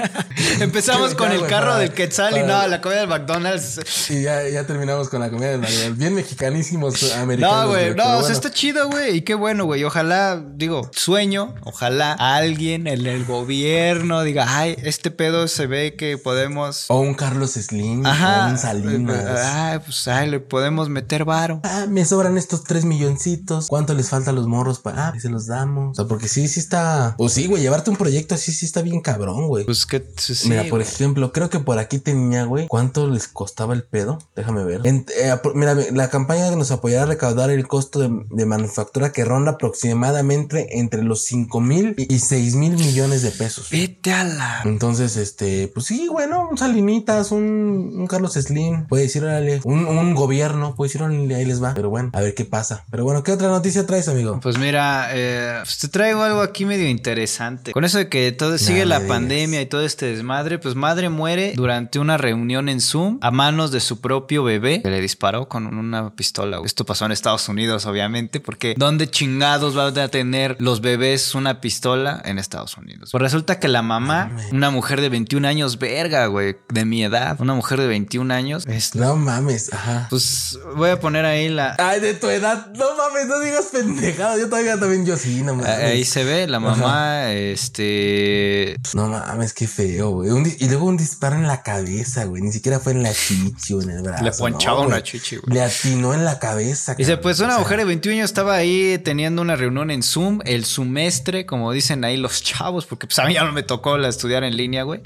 [0.59, 3.79] Empezamos con el carro para- del Quetzal y no, la comida del McDonald's.
[4.09, 5.97] Y ya, ya terminamos con la comida de McDonald's.
[5.97, 7.48] Bien mexicanísimos americanos.
[7.51, 8.27] No, güey, no, o sea, bueno.
[8.33, 9.17] está chido, güey.
[9.17, 9.83] Y qué bueno, güey.
[9.83, 16.17] Ojalá, digo, sueño, ojalá alguien en el gobierno diga, ay, este pedo se ve que
[16.17, 16.85] podemos.
[16.89, 18.05] O un Carlos Slim.
[18.05, 18.47] Ajá.
[18.47, 19.25] O un Salinas.
[19.45, 21.59] Ay, pues, ay, le podemos meter varo.
[21.63, 23.67] Ah, me sobran estos tres milloncitos.
[23.67, 25.07] ¿Cuánto les falta a los morros para?
[25.09, 25.91] Ah, se los damos.
[25.91, 27.15] O sea, porque sí, sí está.
[27.17, 29.65] O sí, güey, llevarte un proyecto así sí está bien cabrón, güey.
[29.65, 33.73] Pues que sí, mira, por ejemplo, creo que por aquí tenía, güey, ¿cuánto les costaba
[33.73, 34.19] el pedo?
[34.35, 34.81] Déjame ver.
[34.85, 37.07] En- eh, mira, la campaña nos apoyará a
[37.49, 42.73] el costo de, de manufactura que ronda aproximadamente entre los 5 mil y 6 mil
[42.73, 43.69] millones de pesos.
[43.71, 44.61] Vete a la.
[44.65, 49.85] Entonces, este, pues sí, bueno, un Salinitas, un, un Carlos Slim, puede decir, órale, un,
[49.85, 51.73] un gobierno, puede decir, órale, ahí les va.
[51.73, 52.85] Pero bueno, a ver qué pasa.
[52.89, 54.39] Pero bueno, ¿qué otra noticia traes, amigo?
[54.41, 57.71] Pues mira, eh, pues te traigo algo aquí medio interesante.
[57.71, 61.53] Con eso de que todo sigue la pandemia y todo este desmadre, pues madre muere
[61.55, 65.67] durante una reunión en Zoom a manos de su propio bebé que le disparó con
[65.67, 66.59] una pistola.
[66.65, 71.61] Esto pasó en Estados Unidos, obviamente, porque ¿dónde chingados van a tener los bebés una
[71.61, 73.09] pistola en Estados Unidos?
[73.11, 77.39] Pues resulta que la mamá, una mujer de 21 años, verga, güey, de mi edad,
[77.39, 80.07] una mujer de 21 años, este, No mames, ajá.
[80.09, 84.37] pues voy a poner ahí la, Ay, de tu edad, no mames, no digas pendejada.
[84.37, 85.69] Yo todavía también, yo sí, no mames.
[85.69, 90.31] ahí se ve la mamá, este, No mames, qué feo, güey.
[90.31, 92.41] Un Y luego un disparo en la cabeza, güey.
[92.41, 94.23] Ni siquiera fue en la chichi o en el brazo.
[94.23, 95.53] Le ponchaba no, una chichi, güey.
[95.53, 96.95] Le atinó en la cabeza.
[96.95, 97.18] Dice.
[97.21, 100.39] Pues una O sea, mujer de 21 años estaba ahí teniendo una reunión en Zoom,
[100.45, 103.97] el sumestre, como dicen ahí los chavos, porque pues a mí ya no me tocó
[103.97, 105.01] la estudiar en línea, güey.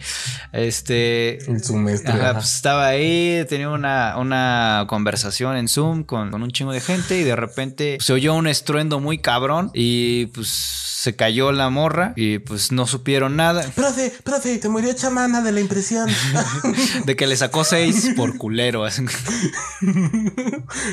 [0.51, 1.38] Este...
[1.49, 1.61] El
[2.05, 2.34] ajá.
[2.34, 7.18] pues estaba ahí, tenía una, una conversación en Zoom con, con un chingo de gente
[7.18, 12.14] y de repente se oyó un estruendo muy cabrón y pues se cayó la morra
[12.16, 16.08] y pues no supieron nada Profe, profe, te murió chamana de la impresión.
[17.06, 18.86] de que le sacó seis por culero.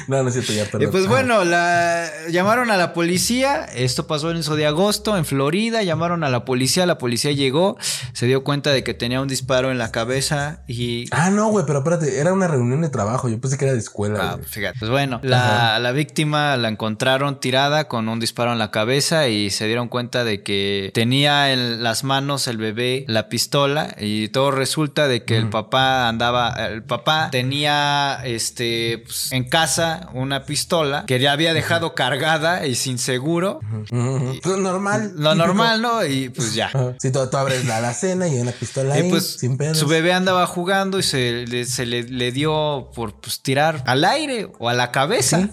[0.09, 0.91] no, no es cierto, ya, Y perdón.
[0.91, 1.13] pues Ajá.
[1.13, 3.67] bueno, la llamaron a la policía.
[3.67, 5.85] Esto pasó en eso de agosto en Florida.
[5.85, 6.87] Llamaron a la policía.
[6.87, 7.79] La policía llegó,
[8.13, 11.05] se dio cuenta de que tenía un disparo en la cabeza y.
[11.13, 13.29] Ah, no, güey, pero espérate, era una reunión de trabajo.
[13.29, 14.19] Yo pensé que era de escuela.
[14.33, 14.77] Ah, fíjate.
[14.81, 19.51] Pues bueno, la, la víctima la encontraron tirada con un disparo en la cabeza y
[19.51, 24.51] se dieron cuenta de que tenía en las manos el bebé la pistola y todo
[24.51, 31.05] resulta de que el papá andaba, el papá tenía este pues, en casa una pistola
[31.07, 33.61] que ya había dejado cargada y sin seguro.
[33.91, 35.13] Pues normal.
[35.17, 36.05] Lo normal, ¿no?
[36.05, 36.71] Y pues ya.
[36.99, 39.79] Si tú, tú abres la alacena y una pistola Y ahí, pues sin pedos.
[39.79, 44.05] su bebé andaba jugando y se, le, se le, le dio por pues, tirar al
[44.05, 45.49] aire o a la cabeza.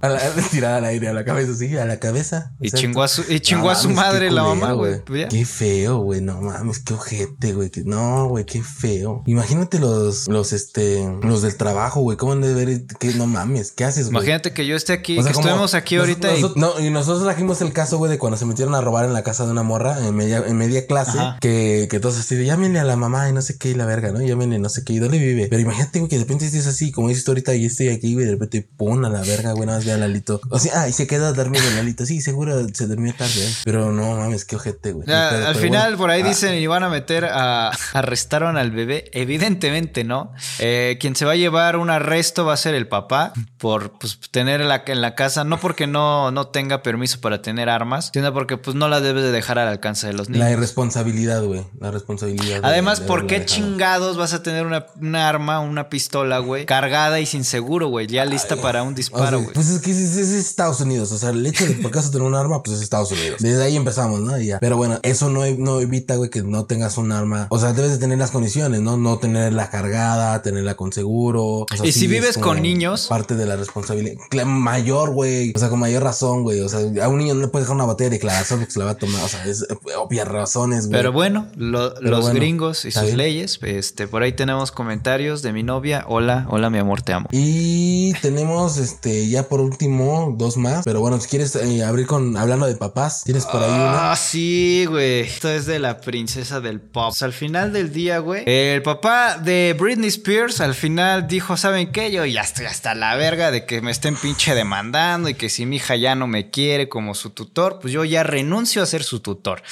[0.00, 0.18] A la,
[0.50, 2.52] tirada al aire, a la cabeza, sí, a la cabeza.
[2.60, 5.00] Y chingó a su, y chingó No a su madre la mamá, güey.
[5.04, 5.26] Pues.
[5.28, 6.20] Qué feo, güey.
[6.20, 7.70] No mames, qué ojete, güey.
[7.84, 9.22] No, güey, qué feo.
[9.26, 12.16] Imagínate los, los, este, los del trabajo, güey.
[12.16, 12.86] ¿Cómo han de ver?
[12.98, 14.16] Que no mames, ¿qué haces, güey?
[14.18, 16.90] Imagínate que yo esté aquí, O sea, que estuvimos aquí nos- ahorita y No, y
[16.90, 19.52] nosotros trajimos el caso, güey, de cuando se metieron a robar en la casa de
[19.52, 21.18] una morra en media, en media clase.
[21.18, 21.38] Ajá.
[21.40, 23.84] Que, que todos así de llámenle a la mamá y no sé qué y la
[23.86, 24.20] verga, ¿no?
[24.22, 25.46] Llámenle no sé qué y dónde vive.
[25.48, 28.14] Pero imagínate, güey, que de repente estés así, como dices tú ahorita, y estoy aquí,
[28.14, 30.40] güey, de repente pum a la verga, güey, nada más ve a Lalito.
[30.50, 32.04] O sea, ah, y se queda dormido Lalito.
[32.06, 33.52] Sí, seguro se durmió tarde, ¿eh?
[33.64, 35.06] Pero no mames, qué ojete, güey.
[35.06, 35.98] Ya, Pero- al pero final bueno.
[35.98, 39.10] por ahí Ah, dicen y van a meter a arrestaron al bebé.
[39.12, 40.32] Evidentemente no.
[40.58, 44.18] Eh, quien se va a llevar un arresto va a ser el papá por pues,
[44.30, 48.32] tener la, en la casa, no porque no, no tenga permiso para tener armas, sino
[48.32, 50.44] porque pues no la debes de dejar al alcance de los niños.
[50.46, 51.64] La irresponsabilidad, güey.
[51.80, 52.60] La responsabilidad.
[52.62, 53.46] de- Además, de ¿por qué dejado.
[53.54, 58.06] chingados vas a tener una, una arma, una pistola, güey, cargada y sin seguro, güey,
[58.06, 59.52] ya lista para un O sea, disparo, güey?
[59.54, 61.10] pues es que es, es- es Estados Unidos.
[61.12, 63.40] O sea, el hecho de por caso tener un arma, pues es Estados Unidos.
[63.50, 64.38] Desde ahí empezamos, ¿no?
[64.40, 64.58] Y ya.
[64.60, 67.46] Pero bueno, eso no, no evita, güey, que no tengas un arma.
[67.50, 68.96] O sea, debes de tener las condiciones, ¿no?
[68.96, 71.42] No tenerla cargada, tenerla con seguro.
[71.60, 73.06] O sea, Y si es vives con niños.
[73.08, 74.16] Parte de la responsabilidad.
[74.46, 75.52] Mayor, güey.
[75.54, 76.60] O sea, con mayor razón, güey.
[76.60, 78.78] O sea, a un niño no le puedes dejar una botella de declaración porque se
[78.78, 79.22] la va a tomar.
[79.24, 80.98] O sea, es eh, obvias razones, güey.
[80.98, 83.16] Pero bueno, lo- los bueno, gringos y sus bien.
[83.16, 86.04] leyes, este, por ahí tenemos comentarios de mi novia.
[86.08, 87.28] Hola, hola, mi amor, te amo.
[87.32, 90.84] Y tenemos este ya por último dos más.
[90.84, 93.70] Pero bueno, si quieres eh, abrir con hablando de papás, tienes por ahí.
[93.70, 95.20] Ah, sí, güey.
[95.20, 97.12] Esto es de la princesa del pop.
[97.12, 98.44] O al final del día, güey.
[98.46, 102.10] El papá de Britney Spears al final dijo, ¿saben qué?
[102.10, 105.66] Yo ya estoy hasta la verga de que me estén pinche demandando y que si
[105.66, 109.02] mi hija ya no me quiere como su tutor, pues yo ya renuncio a ser
[109.02, 109.62] su tutor.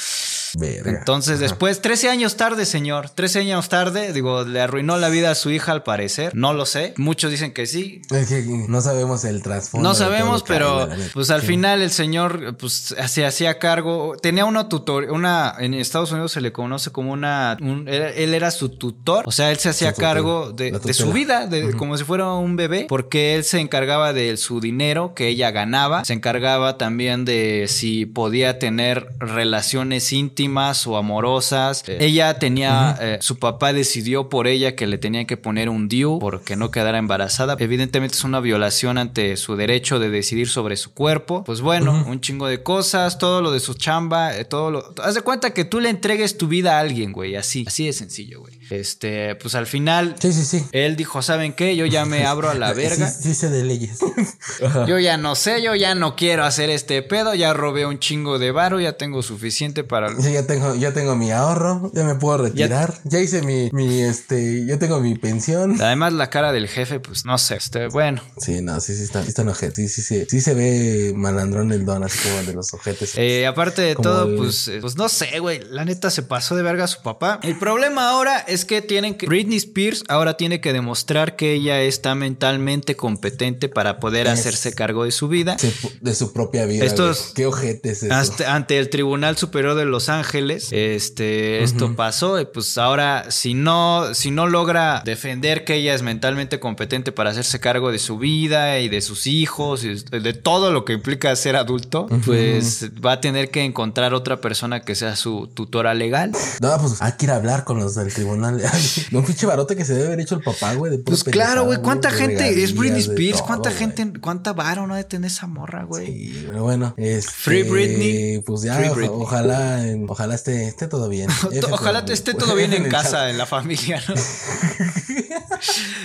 [0.59, 0.91] Verga.
[0.91, 3.11] Entonces, después, 13 años tarde, señor.
[3.11, 6.35] 13 años tarde, digo, le arruinó la vida a su hija al parecer.
[6.35, 6.95] No lo sé.
[6.97, 8.01] Muchos dicen que sí.
[8.11, 9.89] Es que no sabemos el trasfondo.
[9.89, 11.49] No sabemos, pero pues al Sí.
[11.49, 16.41] final el señor pues se hacía cargo, tenía una tutor, una en Estados Unidos se
[16.41, 20.53] le conoce como una, un- él era su tutor, o sea, él se hacía cargo
[20.53, 24.61] de, su vida, de, como si fuera un bebé, porque él se encargaba de su
[24.61, 30.46] dinero que ella ganaba, se encargaba también de si podía tener relaciones íntimas
[30.87, 31.85] o amorosas.
[31.87, 36.19] Ella tenía, eh, su papá decidió por ella que le tenía que poner un DIU
[36.19, 37.57] porque no quedara embarazada.
[37.59, 41.45] Evidentemente es una violación ante su derecho de decidir sobre su cuerpo.
[41.45, 44.95] Pues bueno, un chingo de cosas, todo lo de su chamba, eh, todo lo...
[45.03, 47.93] Haz de cuenta que tú le entregues tu vida a alguien, güey, así, así de
[47.93, 48.56] sencillo, güey.
[48.71, 50.65] Este, pues al final, Sí, sí, sí.
[50.73, 51.77] él dijo, ¿saben qué?
[51.77, 53.09] Yo ya me abro a la verga.
[53.09, 53.99] Sí, sí sé de leyes.
[54.87, 58.39] Yo ya no sé, yo ya no quiero hacer este pedo, ya robé un chingo
[58.39, 60.09] de varo, ya tengo suficiente para...
[60.21, 62.95] Sí, ya tengo, ya tengo mi ahorro, ya me puedo retirar.
[63.05, 65.81] Ya, hice mi, mi, este, ya tengo mi pensión.
[65.81, 68.23] Además la cara del jefe, pues no sé, este, bueno.
[68.39, 69.87] Sí, no, sí, sí está, sí está enojete.
[69.87, 73.13] Sí, sí, sí, sí se ve malandrón el don, así como de los ojetes.
[73.17, 75.61] Eh, aparte de todo, el- pues, eh, pues no sé, güey.
[75.71, 77.41] La neta se pasó de verga a su papá.
[77.43, 79.27] El problema ahora es que tienen que.
[79.27, 84.75] Britney Spears ahora tiene que demostrar que ella está mentalmente competente para poder Es- hacerse
[84.75, 85.59] cargo de su vida.
[85.59, 86.85] Se- de su propia vida.
[86.85, 87.33] Estos-.
[87.35, 88.15] Qué ojetes es eso.
[88.15, 92.41] Hasta- ante el Tribunal Superior de Los Ángeles, este, esto pasó.
[92.41, 97.31] Y pues ahora, si no, si no logra defender que ella es mentalmente competente para
[97.31, 101.35] hacerse cargo de su vida y de sus hijos y de todo lo que implica
[101.37, 106.33] ser adulto, pues va a tener que encontrar otra persona que sea su tutora legal.
[106.61, 108.46] No, pues hay que ir a hablar con los del tribunal.
[109.13, 110.93] Un pinche barote que se debe haber hecho el papá, güey.
[110.93, 111.81] de Pues claro, güey.
[111.81, 113.39] ¿Cuánta de gente es Britney Spears?
[113.39, 113.79] todo, ¿Cuánta güey.
[113.79, 116.07] gente, cuánta varo no de tener esa morra, güey?
[116.07, 118.41] Sí, pero bueno, este, Free Britney.
[118.41, 119.09] Pues ya, Britney.
[119.13, 121.29] ojalá, ojalá esté, esté todo bien.
[121.71, 124.15] Ojalá esté todo bien en casa, en la familia, ¿no?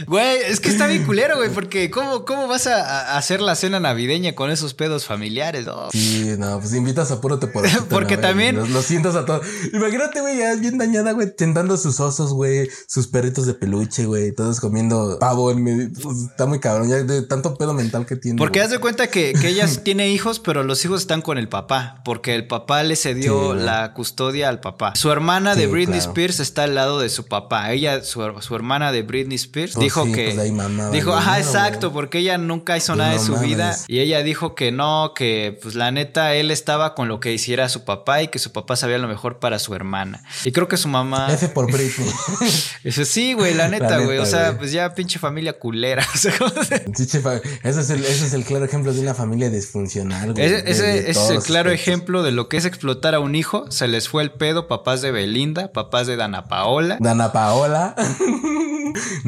[0.08, 3.56] Güey, es que está bien culero, güey, porque ¿cómo, cómo vas a, a hacer la
[3.56, 5.66] cena navideña con esos pedos familiares?
[5.92, 9.46] Sí, no, pues invitas a puro te por Porque también- Los, los sientas a todos.
[9.74, 14.32] Imagínate, güey, ya bien dañada, güey, tentando sus osos, güey, sus perritos de peluche, güey,
[14.34, 15.90] todos comiendo pavo en medio.
[16.02, 18.38] Pues, está muy cabrón, ya de tanto pedo mental que tiene.
[18.38, 21.48] Porque haz de cuenta que, que ella tiene hijos, pero los hijos están con el
[21.50, 24.94] papá, porque el papá le cedió Sí, la custodia al papá.
[24.96, 26.12] Su hermana de Britney claro.
[26.12, 27.72] Spears está al lado de su papá.
[27.72, 30.24] Ella, su, su hermana de Britney Spears, Pues dijo sí, que...
[30.26, 31.94] pues de ahí mamaba dijo, ajá, dinero, exacto, güey.
[31.94, 33.76] porque ella nunca hizo nada de su vida.
[33.88, 37.70] Y ella dijo que no, que pues la neta, él estaba con lo que hiciera
[37.70, 40.24] su papá y que su papá sabía lo mejor para su hermana.
[40.46, 41.28] Y creo que su mamá...
[41.34, 42.10] F por Britney.
[42.84, 44.18] Dice, sí, güey, la neta, güey.
[44.20, 44.58] O sea, güey.
[44.60, 46.06] pues ya pinche familia culera.
[46.14, 49.00] O sea, ¿cómo se- Sí, chefa, ese, es el, ese es el claro ejemplo de
[49.02, 50.46] una familia disfuncional, güey.
[50.46, 51.74] Ese, de- ese- de ese es el claro aspectos.
[51.88, 53.70] ejemplo de lo que es explotar a un hijo.
[53.72, 56.98] Se les fue el pedo, papás de Belinda, papás de Dana Paola.
[57.00, 57.96] Dana Paola.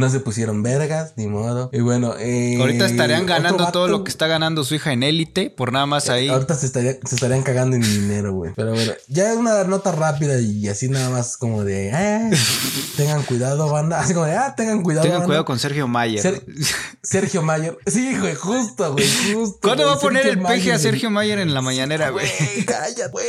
[0.03, 1.69] No se pusieron vergas, ni modo.
[1.71, 5.49] Y bueno, eh, Ahorita estarían ganando todo lo que está ganando su hija en élite,
[5.49, 6.27] por nada más ahí.
[6.27, 8.51] Ahorita se, estaría- se estarían cagando en dinero, güey.
[8.55, 12.29] Pero bueno, ya es una nota rápida y así nada más como de, eh,
[12.97, 13.99] tengan cuidado, banda.
[13.99, 15.03] Así como de, ah, tengan cuidado.
[15.03, 15.27] Tengan banda.
[15.27, 16.21] cuidado con Sergio Mayer.
[16.21, 16.45] Ser-
[17.01, 17.77] Sergio Mayer.
[17.87, 19.59] Sí, güey, justo, güey, justo.
[19.61, 22.25] ¿Cuándo güey, va a poner Sergio el peje a Sergio Mayer en la mañanera, güey?
[22.65, 23.25] Cállate, güey.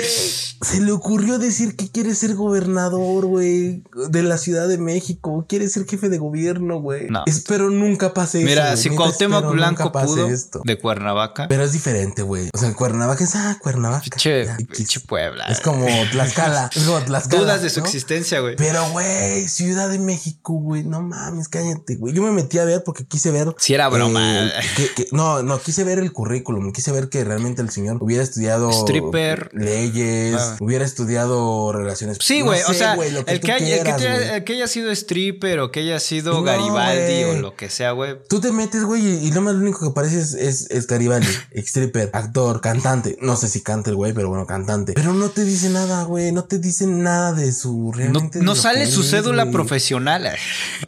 [0.62, 5.45] Se le ocurrió decir que quiere ser gobernador, güey, de la Ciudad de México.
[5.49, 7.09] Quiere ser jefe de gobierno, güey.
[7.09, 7.23] No.
[7.27, 8.47] Espero nunca pase eso.
[8.47, 10.61] Mira, si Cuauhtémoc Blanco pudo esto.
[10.65, 11.47] de Cuernavaca.
[11.49, 12.49] Pero es diferente, güey.
[12.53, 14.03] O sea, Cuernavaca es, ah, Cuernavaca.
[14.05, 15.45] Pinche, pinche Puebla.
[15.47, 16.71] Es como Tlaxcala.
[16.75, 17.43] Es como Tlaxcala.
[17.43, 17.87] Dudas de su ¿no?
[17.87, 18.57] existencia, güey.
[18.57, 22.15] Pero, güey, Ciudad de México, güey, no mames, cállate, güey.
[22.15, 23.55] Yo me metí a ver porque quise ver.
[23.59, 24.47] Si era broma.
[24.47, 26.73] eh, que- que- no, no, quise ver el currículum.
[26.73, 28.71] Quise ver que realmente el señor hubiera estudiado.
[28.71, 29.51] Stripper.
[29.53, 30.37] Leyes.
[30.39, 30.57] Ah.
[30.61, 32.19] Hubiera estudiado relaciones.
[32.21, 34.29] Sí, no güey, o sea, lo que el, que haya, el que quieras, te- güey.
[34.37, 38.17] el que haya sido stripper o que haya sido Garibaldi o lo que sea, güey.
[38.29, 40.35] Tú te metes, güey, y, y lo más lo único que parece es,
[40.71, 43.17] es, Garibaldi, stripper, actor, cantante.
[43.21, 44.93] No sé si canta el güey, pero bueno, cantante.
[44.95, 46.33] Pero no te dice nada, güey.
[46.33, 48.41] No te dice nada de su No, realmente.
[48.41, 50.29] no sale su es, cédula profesional.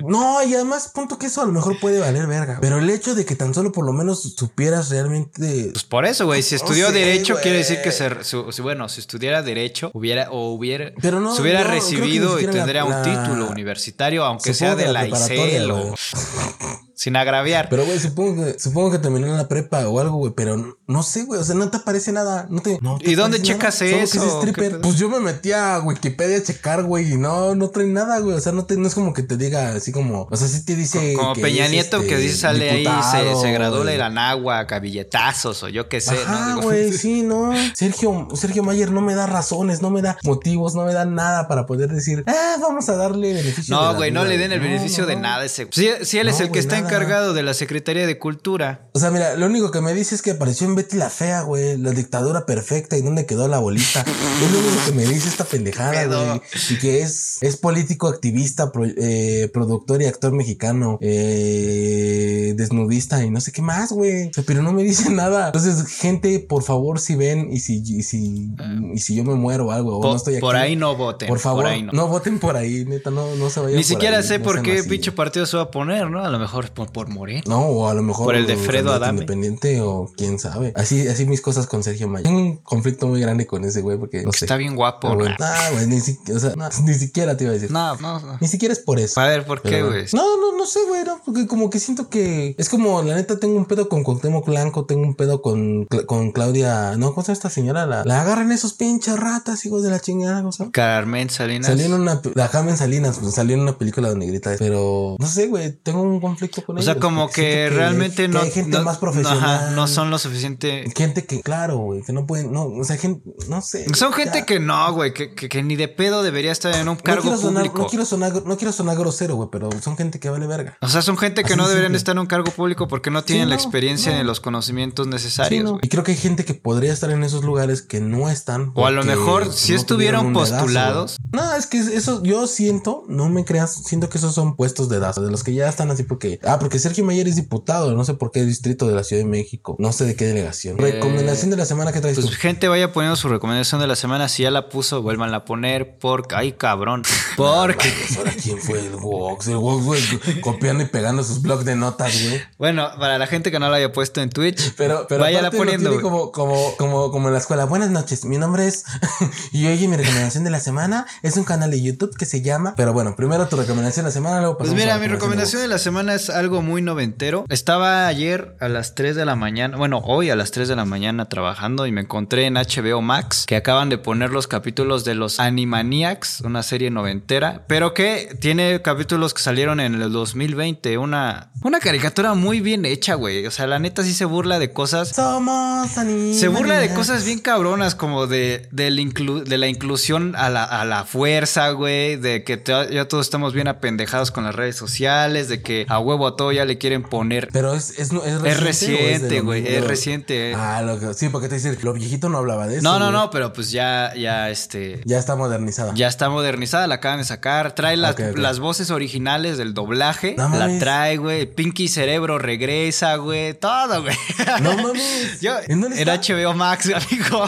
[0.06, 2.58] No, y además, punto que eso a lo mejor puede valer verga.
[2.60, 5.70] Pero el hecho de que tan solo por lo menos supieras realmente.
[5.72, 6.42] Pues por eso, güey.
[6.42, 10.52] Si estudió sé, Derecho, quiere decir que se, su- bueno, si estudiara Derecho, hubiera, o
[10.52, 14.54] hubiera, Pero no, se hubiera no, recibido y siquiera la- tendría un título universitario, aunque
[14.54, 16.85] sea de la preparatoria, ICEL o güey.
[16.96, 17.68] Sin agraviar.
[17.68, 20.32] Pero, güey, supongo que, supongo que terminó en la prepa o algo, güey.
[20.34, 21.40] Pero no, no sé, güey.
[21.40, 22.46] O sea, no te aparece nada.
[22.50, 23.96] No te, no te ¿Y dónde checas nada.
[24.02, 24.18] Eso?
[24.18, 24.80] es ¿Qué stripper.
[24.80, 27.12] Pues yo me metí a Wikipedia a checar, güey.
[27.12, 28.34] Y no, no trae nada, güey.
[28.36, 30.26] O sea, no, te, no es como que te diga así como.
[30.30, 31.14] O sea, sí te dice.
[31.14, 34.60] Como que Peña es, Nieto este, que dice sale ahí, se, se graduó la Nagua,
[34.60, 36.62] a billetazos o yo qué sé, Ajá, ¿no?
[36.62, 37.52] güey, sí, no.
[37.74, 41.48] Sergio, Sergio Mayer no me da razones, no me da motivos, no me da nada
[41.48, 43.74] para poder decir, ah, vamos a darle beneficio.
[43.74, 44.30] No, güey, no duda".
[44.30, 45.22] le den el No, beneficio no, de no.
[45.22, 45.68] nada ese.
[45.70, 46.85] Sí, sí, él es el que está nada.
[46.86, 48.88] Encargado de la Secretaría de Cultura.
[48.92, 51.42] O sea, mira, lo único que me dice es que apareció en Betty la Fea,
[51.42, 54.00] güey, la dictadura perfecta y dónde quedó la bolita.
[54.42, 56.40] es lo único que me dice esta pendejada, güey.
[56.70, 63.30] Y que es, es político, activista, pro- eh, productor y actor mexicano, eh, desnudista y
[63.30, 64.28] no sé qué más, güey.
[64.28, 65.46] O sea, pero no me dice nada.
[65.46, 68.50] Entonces, gente, por favor, si ven y si, y si,
[68.94, 70.40] y si yo me muero o algo, o no estoy aquí.
[70.40, 71.28] por ahí no voten.
[71.28, 71.92] Por favor, por ahí no.
[71.92, 72.08] no.
[72.08, 74.62] voten por ahí, neta, no, no se vayan Ni por siquiera ahí, sé no por
[74.62, 76.24] qué pinche partido se va a poner, ¿no?
[76.24, 77.42] A lo mejor por, por Moreno.
[77.46, 78.26] No, o a lo mejor.
[78.26, 79.20] Por el de Fredo pedo a Dame.
[79.22, 80.72] Independiente o quién sabe.
[80.76, 82.24] Así, así mis cosas con Sergio Mayer.
[82.26, 84.44] Tengo un conflicto muy grande con ese güey porque no sé.
[84.44, 85.26] Está bien guapo, Ah, güey.
[85.26, 85.36] güey.
[85.40, 87.70] Ah, güey, ni, si- o sea, no, ni siquiera te iba a decir.
[87.72, 88.38] No, no, no.
[88.40, 89.20] Ni siquiera es por eso.
[89.20, 90.04] A ver, ¿por qué, Pero, güey?
[90.12, 93.38] No, no, no sé, güey, no, porque como que siento que es como, la neta,
[93.40, 97.28] tengo un pedo con Cuauhtémoc Blanco, tengo un pedo con, con Claudia, no, ¿cómo se
[97.28, 97.86] llama esta señora?
[97.86, 100.72] La, la agarran esos pinches ratas, hijos de la chingada, ¿cómo se llama?
[100.72, 101.66] Carmen Salinas.
[101.66, 105.26] Salió en una, la Carmen Salinas, pues, salió en una película donde grita, pero no
[105.26, 108.40] sé, güey, tengo un conflicto con O sea, como que, realmente no.
[108.40, 109.38] hay gente no, más profesional.
[109.38, 110.84] ajá, no son lo suficiente.
[110.96, 113.86] Gente que, claro, güey, que no pueden, no, o sea, gente, no sé.
[113.94, 116.96] Son gente que no, güey, que, que, que ni de pedo debería estar en un
[116.96, 117.82] No cargo quiero, sonar, público.
[117.82, 120.76] no, quiero sonar, no quiero sonar grosero, güey, pero son gente que vale verga.
[120.80, 121.98] O sea, son gente que Así no de deberían simple.
[121.98, 124.18] estar en un cargo público porque no tienen la no, experiencia no.
[124.18, 125.70] ni los conocimientos Sí, necesarios, ¿no?
[125.72, 125.80] güey.
[125.84, 128.72] Y creo que hay gente que podría estar en esos lugares que no están.
[128.74, 131.16] O a lo mejor si estuvieron postulados.
[131.32, 134.96] No, es que eso yo siento, no me creas, siento que esos son puestos de
[134.96, 136.40] dedazo, de los que ya están así porque.
[136.56, 139.28] Ah, porque Sergio Mayer es diputado, no sé por qué distrito de la Ciudad de
[139.28, 140.78] México, no sé de qué delegación.
[140.78, 142.32] Recomendación de la semana que traes Pues tú.
[142.38, 144.28] gente vaya poniendo su recomendación de la semana.
[144.28, 145.98] Si ya la puso, vuélvanla a poner.
[145.98, 147.02] Porque, ay, cabrón.
[147.36, 150.00] Porque, Pues ahora quién fue el Wox, el güey,
[150.40, 152.40] copiando y pegando sus blogs de notas, güey.
[152.58, 155.50] bueno, para la gente que no la haya puesto en Twitch, Pero, pero aparte lo
[155.50, 156.00] poniendo.
[156.00, 157.64] como, como, como, como en la escuela.
[157.66, 158.84] Buenas noches, mi nombre es.
[159.52, 162.74] y oye, mi recomendación de la semana es un canal de YouTube que se llama.
[162.76, 165.08] Pero bueno, primero tu recomendación de la semana, luego Pues pasamos a mira, la mi
[165.08, 167.44] recomendación de la semana es algo muy noventero.
[167.48, 170.84] Estaba ayer a las 3 de la mañana, bueno, hoy a las 3 de la
[170.84, 175.14] mañana trabajando y me encontré en HBO Max que acaban de poner los capítulos de
[175.14, 181.50] los Animaniacs, una serie noventera, pero que tiene capítulos que salieron en el 2020, una,
[181.62, 183.46] una caricatura muy bien hecha, güey.
[183.46, 186.38] O sea, la neta sí se burla de cosas Somos animales.
[186.40, 190.64] se burla de cosas bien cabronas, como de, del inclu- de la inclusión a la,
[190.64, 192.16] a la fuerza, güey.
[192.16, 195.48] De que ya todos estamos bien apendejados con las redes sociales.
[195.48, 197.48] De que a huevo a todo ya le quieren poner.
[197.52, 199.38] Pero es, es, es reciente.
[199.38, 199.62] Es güey.
[199.62, 199.76] mismo?
[199.76, 200.54] Es reciente.
[200.54, 202.82] Ah, lo que, sí, porque te dice, lo viejito no hablaba de eso.
[202.82, 205.00] no, no, no, pero pues ya, ya, este.
[205.04, 205.92] Ya está modernizada.
[205.94, 207.74] Ya está modernizada, la acaban de sacar.
[207.74, 210.34] Trae las, las voces originales del doblaje.
[210.36, 210.78] No la mames.
[210.78, 211.46] trae, güey.
[211.46, 213.54] Pinky Cerebro regresa, güey.
[213.54, 214.16] Todo, güey.
[214.62, 215.40] No mames.
[215.40, 216.34] Yo, ¿En dónde era está?
[216.34, 217.44] HBO Max, amigo.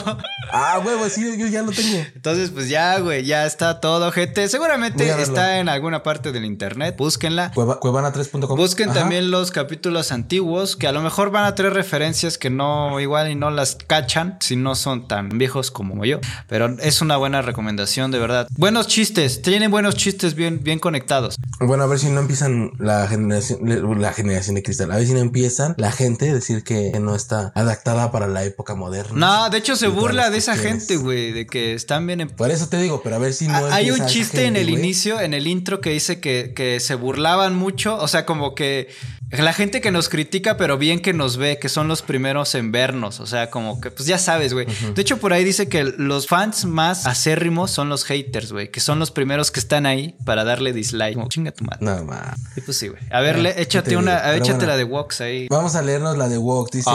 [0.53, 1.99] Ah, güey, sí, yo ya lo tengo.
[2.15, 4.49] Entonces, pues ya, güey, ya está todo, gente.
[4.49, 6.97] Seguramente está en alguna parte del internet.
[6.97, 7.53] Búsquenla.
[7.55, 8.57] Cueva, cuevana3.com.
[8.79, 9.01] Busquen Ajá.
[9.01, 13.29] también los capítulos antiguos, que a lo mejor van a tener referencias que no, igual
[13.29, 16.21] y no las cachan, si no son tan viejos como yo.
[16.47, 18.47] Pero es una buena recomendación, de verdad.
[18.53, 21.35] Buenos chistes, tienen buenos chistes bien, bien conectados.
[21.59, 23.59] Bueno, a ver si no empiezan la generación,
[24.01, 24.93] la generación de cristal.
[24.93, 28.45] A ver si no empiezan la gente a decir que no está adaptada para la
[28.45, 29.13] época moderna.
[29.17, 32.53] No, de hecho se burla de esa gente, güey, de que están bien en Por
[32.53, 33.57] eso te digo, pero a ver si no.
[33.73, 37.57] Hay un chiste en el inicio, en el intro, que dice que, que se burlaban
[37.57, 37.97] mucho.
[37.97, 38.89] O sea, como que que
[39.31, 42.73] la gente que nos critica, pero bien que nos ve, que son los primeros en
[42.73, 43.21] vernos.
[43.21, 44.67] O sea, como que, pues ya sabes, güey.
[44.95, 48.71] De hecho, por ahí dice que los fans más acérrimos son los haters, güey.
[48.71, 51.15] Que son los primeros que están ahí para darle dislike.
[51.15, 51.79] Como, chinga tu madre.
[51.85, 52.35] No, ma.
[52.57, 53.03] Y pues sí, güey.
[53.11, 54.67] A ver, ¿qué échate te una, a échate bueno.
[54.69, 55.47] la de Vox ahí.
[55.51, 56.71] Vamos a leernos la de Walk.
[56.73, 56.91] Dice: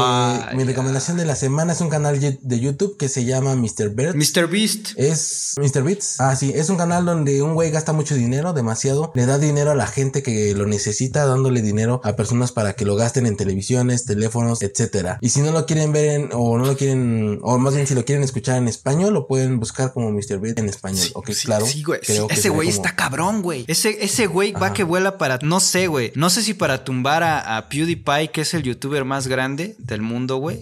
[0.53, 3.89] Mi recomendación de la semana es un canal de YouTube que se llama Mr.
[3.89, 4.15] Bird.
[4.15, 4.47] Mr.
[4.47, 4.89] Beast.
[4.97, 5.84] Es Mr.
[5.84, 6.19] Beats.
[6.19, 9.11] Ah, sí, es un canal donde un güey gasta mucho dinero, demasiado.
[9.14, 12.22] Le da dinero a la gente que lo necesita, dándole dinero a personas
[12.53, 15.17] para que lo gasten en televisiones, teléfonos, etcétera.
[15.21, 17.95] Y si no lo quieren ver en, o no lo quieren, o más bien si
[17.95, 20.39] lo quieren escuchar en español, lo pueden buscar como Mr.
[20.39, 21.07] Beat en español.
[21.13, 21.65] ok, Sí, claro.
[21.65, 21.99] Sí, güey.
[22.01, 23.65] Creo ese güey como- está cabrón, güey.
[23.67, 25.39] Ese, ese güey va que vuela para.
[25.41, 26.11] No sé, güey.
[26.15, 30.01] No sé si para tumbar a, a PewDiePie, que es el youtuber más grande del
[30.01, 30.59] mundo, güey.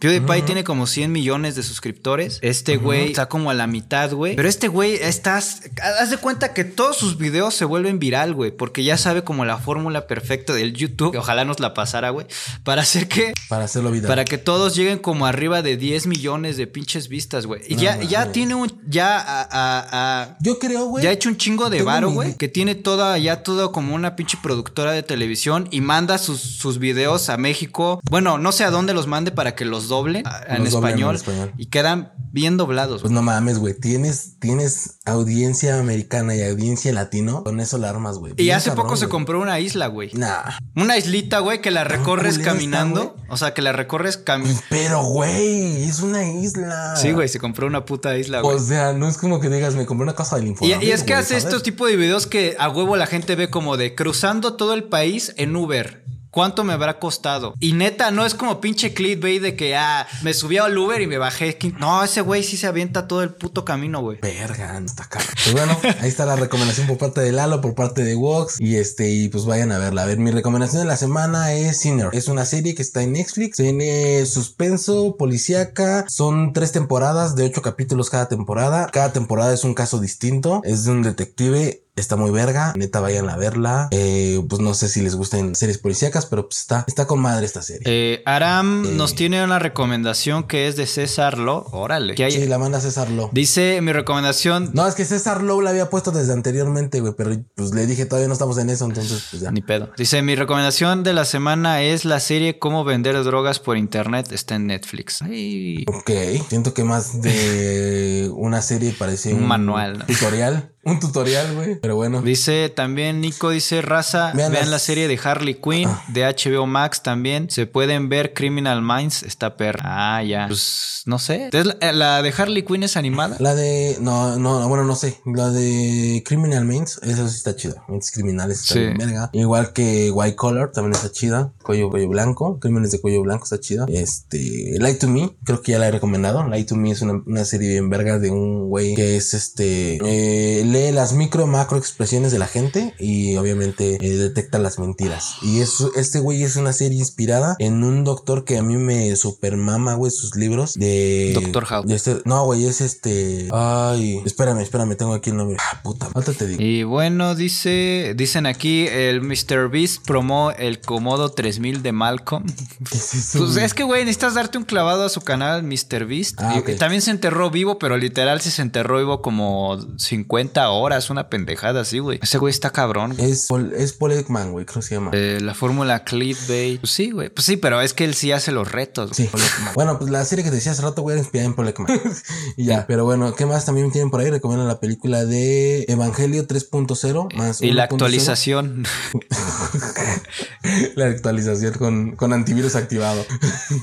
[0.00, 2.38] PewDiePie tiene como 100 millones de suscriptores.
[2.42, 4.36] Este güey está como a la mitad, güey.
[4.36, 5.62] Pero este güey estás.
[6.00, 8.50] Haz de cuenta que todos sus videos se vuelven viral, güey.
[8.50, 11.01] Porque ya sabe como la fórmula perfecta del YouTube.
[11.10, 12.26] Que Ojalá nos la pasara, güey.
[12.64, 13.32] Para hacer que.
[13.48, 14.08] Para hacerlo vida.
[14.08, 17.62] Para que todos lleguen como arriba de 10 millones de pinches vistas, güey.
[17.68, 18.72] Y No ya, ya tiene un.
[18.86, 21.02] Ya a- a- a, Yo creo, güey.
[21.04, 22.34] ya ha hecho un chingo de varo, güey.
[22.36, 26.78] Que tiene toda, ya todo como una pinche productora de televisión y manda sus, sus
[26.78, 28.00] videos a México.
[28.10, 30.90] Bueno, no sé a dónde los mande para que los doble a- en, Los doblen
[30.92, 31.52] en español, español.
[31.58, 33.00] Y quedan bien doblados.
[33.02, 33.74] Pues no mames, güey.
[33.78, 37.42] Tienes, tienes audiencia americana y audiencia latino.
[37.44, 38.32] Con eso la armas, güey.
[38.36, 40.10] y hace cabrón, poco se compró una isla, güey.
[40.14, 40.42] Nah.
[40.76, 43.14] Una islita, güey, que la recorres está, caminando.
[43.16, 43.26] güey.
[43.30, 44.60] o sea, que la recorres caminando.
[44.68, 46.94] Pero, güey, es una isla.
[46.96, 48.56] Sí, güey, se compró una puta isla, güey.
[48.56, 50.82] O sea, no es como que digas, me compré una casa del Y, Infonavit.
[50.82, 51.44] y es que güey, hace ¿sabes?
[51.44, 54.84] estos tipos de videos que a huevo la gente ve como de cruzando todo el
[54.84, 56.02] país en Uber.
[56.32, 57.52] ¿Cuánto me habrá costado?
[57.60, 61.06] Y neta, no es como pinche clickbait de que, ah, me subí al Uber y
[61.06, 61.58] me bajé.
[61.78, 64.18] No, ese güey sí se avienta todo el puto camino, güey.
[64.22, 65.26] Verga, está caro.
[65.44, 68.58] Pues bueno, ahí está la recomendación por parte de Lalo, por parte de Vox.
[68.60, 70.04] Y este, y pues vayan a verla.
[70.04, 72.08] A ver, mi recomendación de la semana es Sinner.
[72.12, 73.58] Es una serie que está en Netflix.
[73.58, 76.06] Tiene suspenso, policíaca.
[76.08, 78.88] Son tres temporadas de ocho capítulos cada temporada.
[78.90, 80.62] Cada temporada es un caso distinto.
[80.64, 83.88] Es de un detective Está muy verga, neta vayan a verla.
[83.90, 87.44] Eh, pues no sé si les gustan series policíacas, pero pues está, está con madre
[87.44, 87.82] esta serie.
[87.84, 91.66] Eh, Aram eh, nos tiene una recomendación que es de César Lo.
[91.70, 92.14] Órale.
[92.14, 92.32] Que hay...
[92.32, 93.28] Sí, la manda César Lo.
[93.32, 94.70] Dice mi recomendación.
[94.72, 98.06] No, es que César Lo la había puesto desde anteriormente, güey, pero pues le dije
[98.06, 99.50] todavía no estamos en eso, entonces pues ya.
[99.50, 99.90] Ni pedo.
[99.98, 104.32] Dice mi recomendación de la semana es la serie Cómo vender drogas por internet.
[104.32, 105.20] Está en Netflix.
[105.20, 105.84] Ay.
[105.88, 106.10] Ok,
[106.48, 110.06] siento que más de una serie parece un, manual.
[110.06, 110.70] Tutorial.
[110.84, 111.76] Un tutorial, güey.
[111.80, 112.22] Pero bueno.
[112.22, 116.04] Dice también, Nico dice, raza, vean, la serie de Harley Quinn, ah.
[116.08, 117.48] de HBO Max también.
[117.50, 119.82] Se pueden ver Criminal Minds, está perra.
[119.84, 120.48] Ah, ya.
[120.48, 121.50] Pues no sé.
[121.52, 123.36] Eh, ¿La, de Harley Quinn es animada?
[123.38, 123.96] La de.
[124.00, 125.20] No, no, bueno, no sé.
[125.24, 127.84] La de Criminal Minds, esa sí está chida.
[127.88, 129.30] Mentes criminales está bien verga.
[129.32, 131.52] Igual que White Collar también está chida.
[131.62, 132.58] Cuello, cuello blanco.
[132.58, 133.86] Crímenes de cuello blanco está chida.
[133.88, 134.76] Este.
[134.80, 136.46] Light to Me, creo que ya la he recomendado.
[136.48, 139.98] Light to Me es una, una serie bien verga de un güey que es este.
[140.02, 145.36] Eh, lee las micro macro expresiones de la gente y obviamente eh, detecta las mentiras.
[145.42, 149.14] Y eso, este güey es una serie inspirada en un doctor que a mí me
[149.16, 151.32] super mama, güey, sus libros de.
[151.34, 151.90] Doctor House.
[151.90, 153.48] Este, no, güey, es este.
[153.52, 155.56] Ay, espérame, espérame, tengo aquí el nombre.
[155.60, 156.62] Ah, puta, falta te digo.
[156.62, 159.68] Y bueno, dice, dicen aquí el Mr.
[159.70, 162.46] Beast promó el Comodo 3000 de Malcolm.
[162.92, 166.06] es pues es que, güey, necesitas darte un clavado a su canal, Mr.
[166.06, 166.40] Beast.
[166.40, 171.28] Ah, también se enterró vivo, pero literal sí se enterró vivo como 50 horas, una
[171.28, 172.18] pendejada así, güey.
[172.22, 173.14] Ese güey está cabrón.
[173.18, 175.10] Es, Paul, es Paul Ekman, güey, creo que se llama.
[175.12, 176.80] Eh, la fórmula clickbait.
[176.80, 177.28] Pues sí, güey.
[177.30, 179.10] Pues sí, pero es que él sí hace los retos.
[179.14, 179.28] Sí,
[179.74, 182.00] bueno, pues la serie que te decía hace rato, güey, era inspirada en Paul Ekman.
[182.56, 184.30] y ya, pero bueno, ¿qué más también tienen por ahí?
[184.30, 187.62] Recomiendo la película de Evangelio 3.0 más.
[187.62, 188.84] Y la actualización.
[190.94, 193.24] la actualización con, con antivirus activado.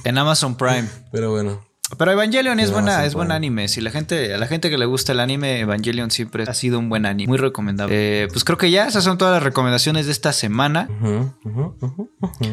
[0.03, 0.88] en Amazon Prime.
[1.11, 1.69] Pero bueno.
[1.98, 3.68] Pero Evangelion es buena, es buen anime.
[3.68, 6.80] Si la gente, a la gente que le gusta el anime, Evangelion siempre ha sido
[6.80, 8.24] un buen anime, muy recomendable.
[8.24, 10.88] Eh, pues creo que ya esas son todas las recomendaciones de esta semana.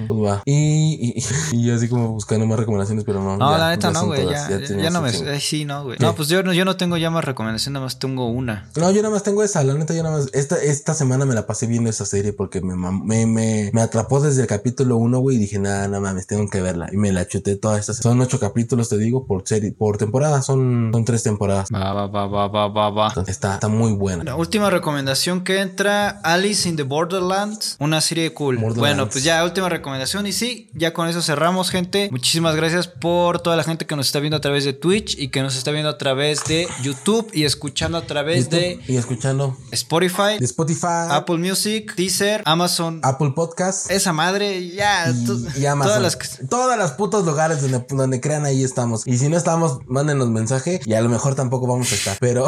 [0.08, 1.22] Pues y,
[1.52, 3.36] y, así como buscando más recomendaciones, pero no.
[3.36, 4.26] No, la neta no, güey.
[4.28, 5.12] Ya, ya, no me.
[5.40, 5.98] sí, no, güey.
[6.00, 8.70] No, pues yo, yo no tengo ya más recomendaciones, nada más tengo una.
[8.76, 9.62] No, yo nada más tengo esa.
[9.64, 10.28] La neta, yo nada más.
[10.32, 14.20] Esta, esta semana me la pasé viendo esa serie porque me, me, me, me atrapó
[14.20, 16.88] desde el capítulo 1, güey, y dije, nada, nada mames, tengo que verla.
[16.92, 17.92] Y me la chuté toda esta.
[17.92, 20.42] Son ocho capítulos, te digo por serie, por temporada.
[20.42, 21.68] Son, son tres temporadas.
[21.72, 24.24] Va, va, va, va, va, va, está, está muy buena.
[24.24, 28.58] La última recomendación que entra, Alice in the Borderlands, una serie cool.
[28.58, 30.26] Bueno, pues ya, última recomendación.
[30.26, 32.08] Y sí, ya con eso cerramos, gente.
[32.10, 35.28] Muchísimas gracias por toda la gente que nos está viendo a través de Twitch y
[35.28, 38.80] que nos está viendo a través de YouTube y escuchando a través de...
[38.86, 39.56] Y escuchando.
[39.72, 40.38] Spotify.
[40.38, 41.10] De Spotify.
[41.10, 43.00] Apple Music, Deezer, Amazon.
[43.02, 43.90] Apple Podcast.
[43.90, 45.12] Esa madre, ya.
[45.56, 45.92] Y, Amazon.
[45.94, 49.06] Todas las, todas las putos lugares donde, donde crean ahí estamos.
[49.06, 52.16] Y si no estamos, mándenos mensaje y a lo mejor tampoco vamos a estar.
[52.20, 52.47] Pero.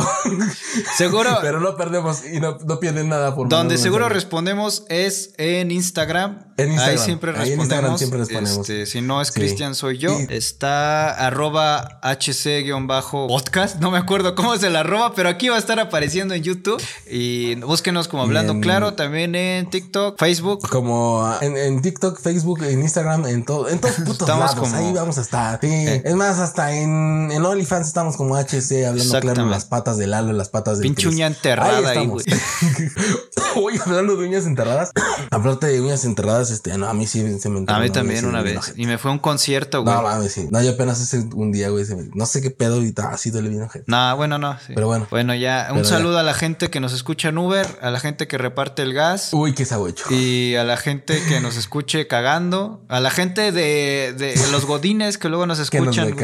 [0.96, 1.30] seguro.
[1.42, 6.46] pero no perdemos y no, no pierden nada por Donde seguro respondemos es en Instagram.
[6.56, 6.98] En Instagram.
[6.98, 7.54] Ahí siempre respondemos.
[7.54, 8.68] en Instagram siempre respondemos.
[8.68, 10.16] Este, si no es Cristian, soy yo.
[10.28, 13.76] Está arroba hc-podcast.
[13.76, 16.82] No me acuerdo cómo es el arroba, pero aquí va a estar apareciendo en YouTube.
[17.10, 20.68] Y búsquenos como Hablando Claro, también en TikTok, Facebook.
[20.68, 24.72] Como en, TikTok, Facebook, en Instagram, en todo, en todos putos lados.
[24.72, 25.58] Ahí vamos a estar.
[25.62, 26.02] Eh.
[26.04, 30.32] Es más, hasta en, en OnlyFans estamos como HC hablando claro las patas del Lalo,
[30.32, 32.24] las patas de Pinche uña enterrada ahí, güey.
[33.56, 34.90] Oye, hablando de uñas enterradas.
[35.30, 37.78] Aparte de uñas enterradas, este, no, a mí sí se me enterró.
[37.78, 38.72] A mí también una vez.
[38.76, 39.94] Y me fue a un concierto, güey.
[39.94, 40.48] No, mames, sí.
[40.50, 41.84] No, yo apenas hace un día, güey.
[42.14, 43.84] No sé qué pedo y así duele bien, gente.
[43.86, 44.56] No, bueno, no.
[44.68, 45.06] Pero bueno.
[45.10, 45.68] Bueno, ya.
[45.72, 48.82] Un saludo a la gente que nos escucha en Uber, a la gente que reparte
[48.82, 49.30] el gas.
[49.32, 50.04] Uy, qué sabuecho.
[50.10, 52.82] Y a la gente que nos escuche cagando.
[52.88, 56.14] A la gente de, de los godines que luego nos escuchan.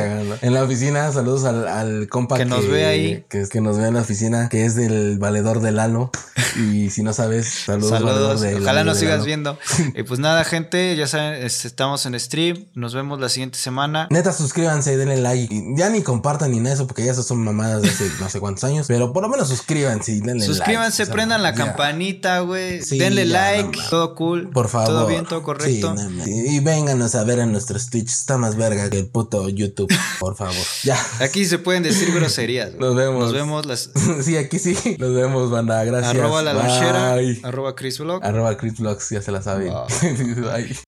[0.43, 3.25] En la oficina, saludos al, al compa que, nos ve ahí.
[3.29, 6.11] Que, que nos ve en la oficina, que es del valedor del Lalo.
[6.57, 7.91] y si no sabes, saludos.
[7.91, 8.45] saludos.
[8.61, 9.59] Ojalá nos sigas viendo.
[9.95, 12.67] y pues nada, gente, ya saben, estamos en stream.
[12.75, 14.09] Nos vemos la siguiente semana.
[14.11, 15.75] Neta, suscríbanse, denle like.
[15.77, 18.41] Ya ni compartan ni nada eso, porque ya esas son mamadas de hace no sé
[18.41, 18.87] cuántos años.
[18.87, 21.15] Pero por lo menos suscríbanse y denle suscríbanse, like.
[21.15, 22.81] prendan la campanita, güey.
[22.81, 23.79] denle like.
[23.91, 24.51] todo cool.
[24.51, 24.89] Por favor.
[24.89, 25.95] Todo bien, todo correcto.
[26.27, 28.11] y vénganos a ver en nuestros Twitch.
[28.11, 29.93] Está más verga que el puto YouTube.
[30.19, 30.55] Por favor.
[30.83, 30.99] Ya.
[31.21, 32.75] Aquí se pueden decir groserías.
[32.75, 33.25] Nos vemos.
[33.25, 33.67] Nos vemos.
[33.67, 33.91] Las...
[34.23, 34.77] sí, aquí sí.
[34.99, 35.85] Nos vemos, banda.
[35.85, 36.15] Gracias.
[36.15, 37.17] Arroba la lonchera.
[37.43, 38.25] Arroba Chris Vlog.
[38.25, 39.73] Arroba Chris Vlogs, ya se la saben.
[40.03, 40.77] Bye.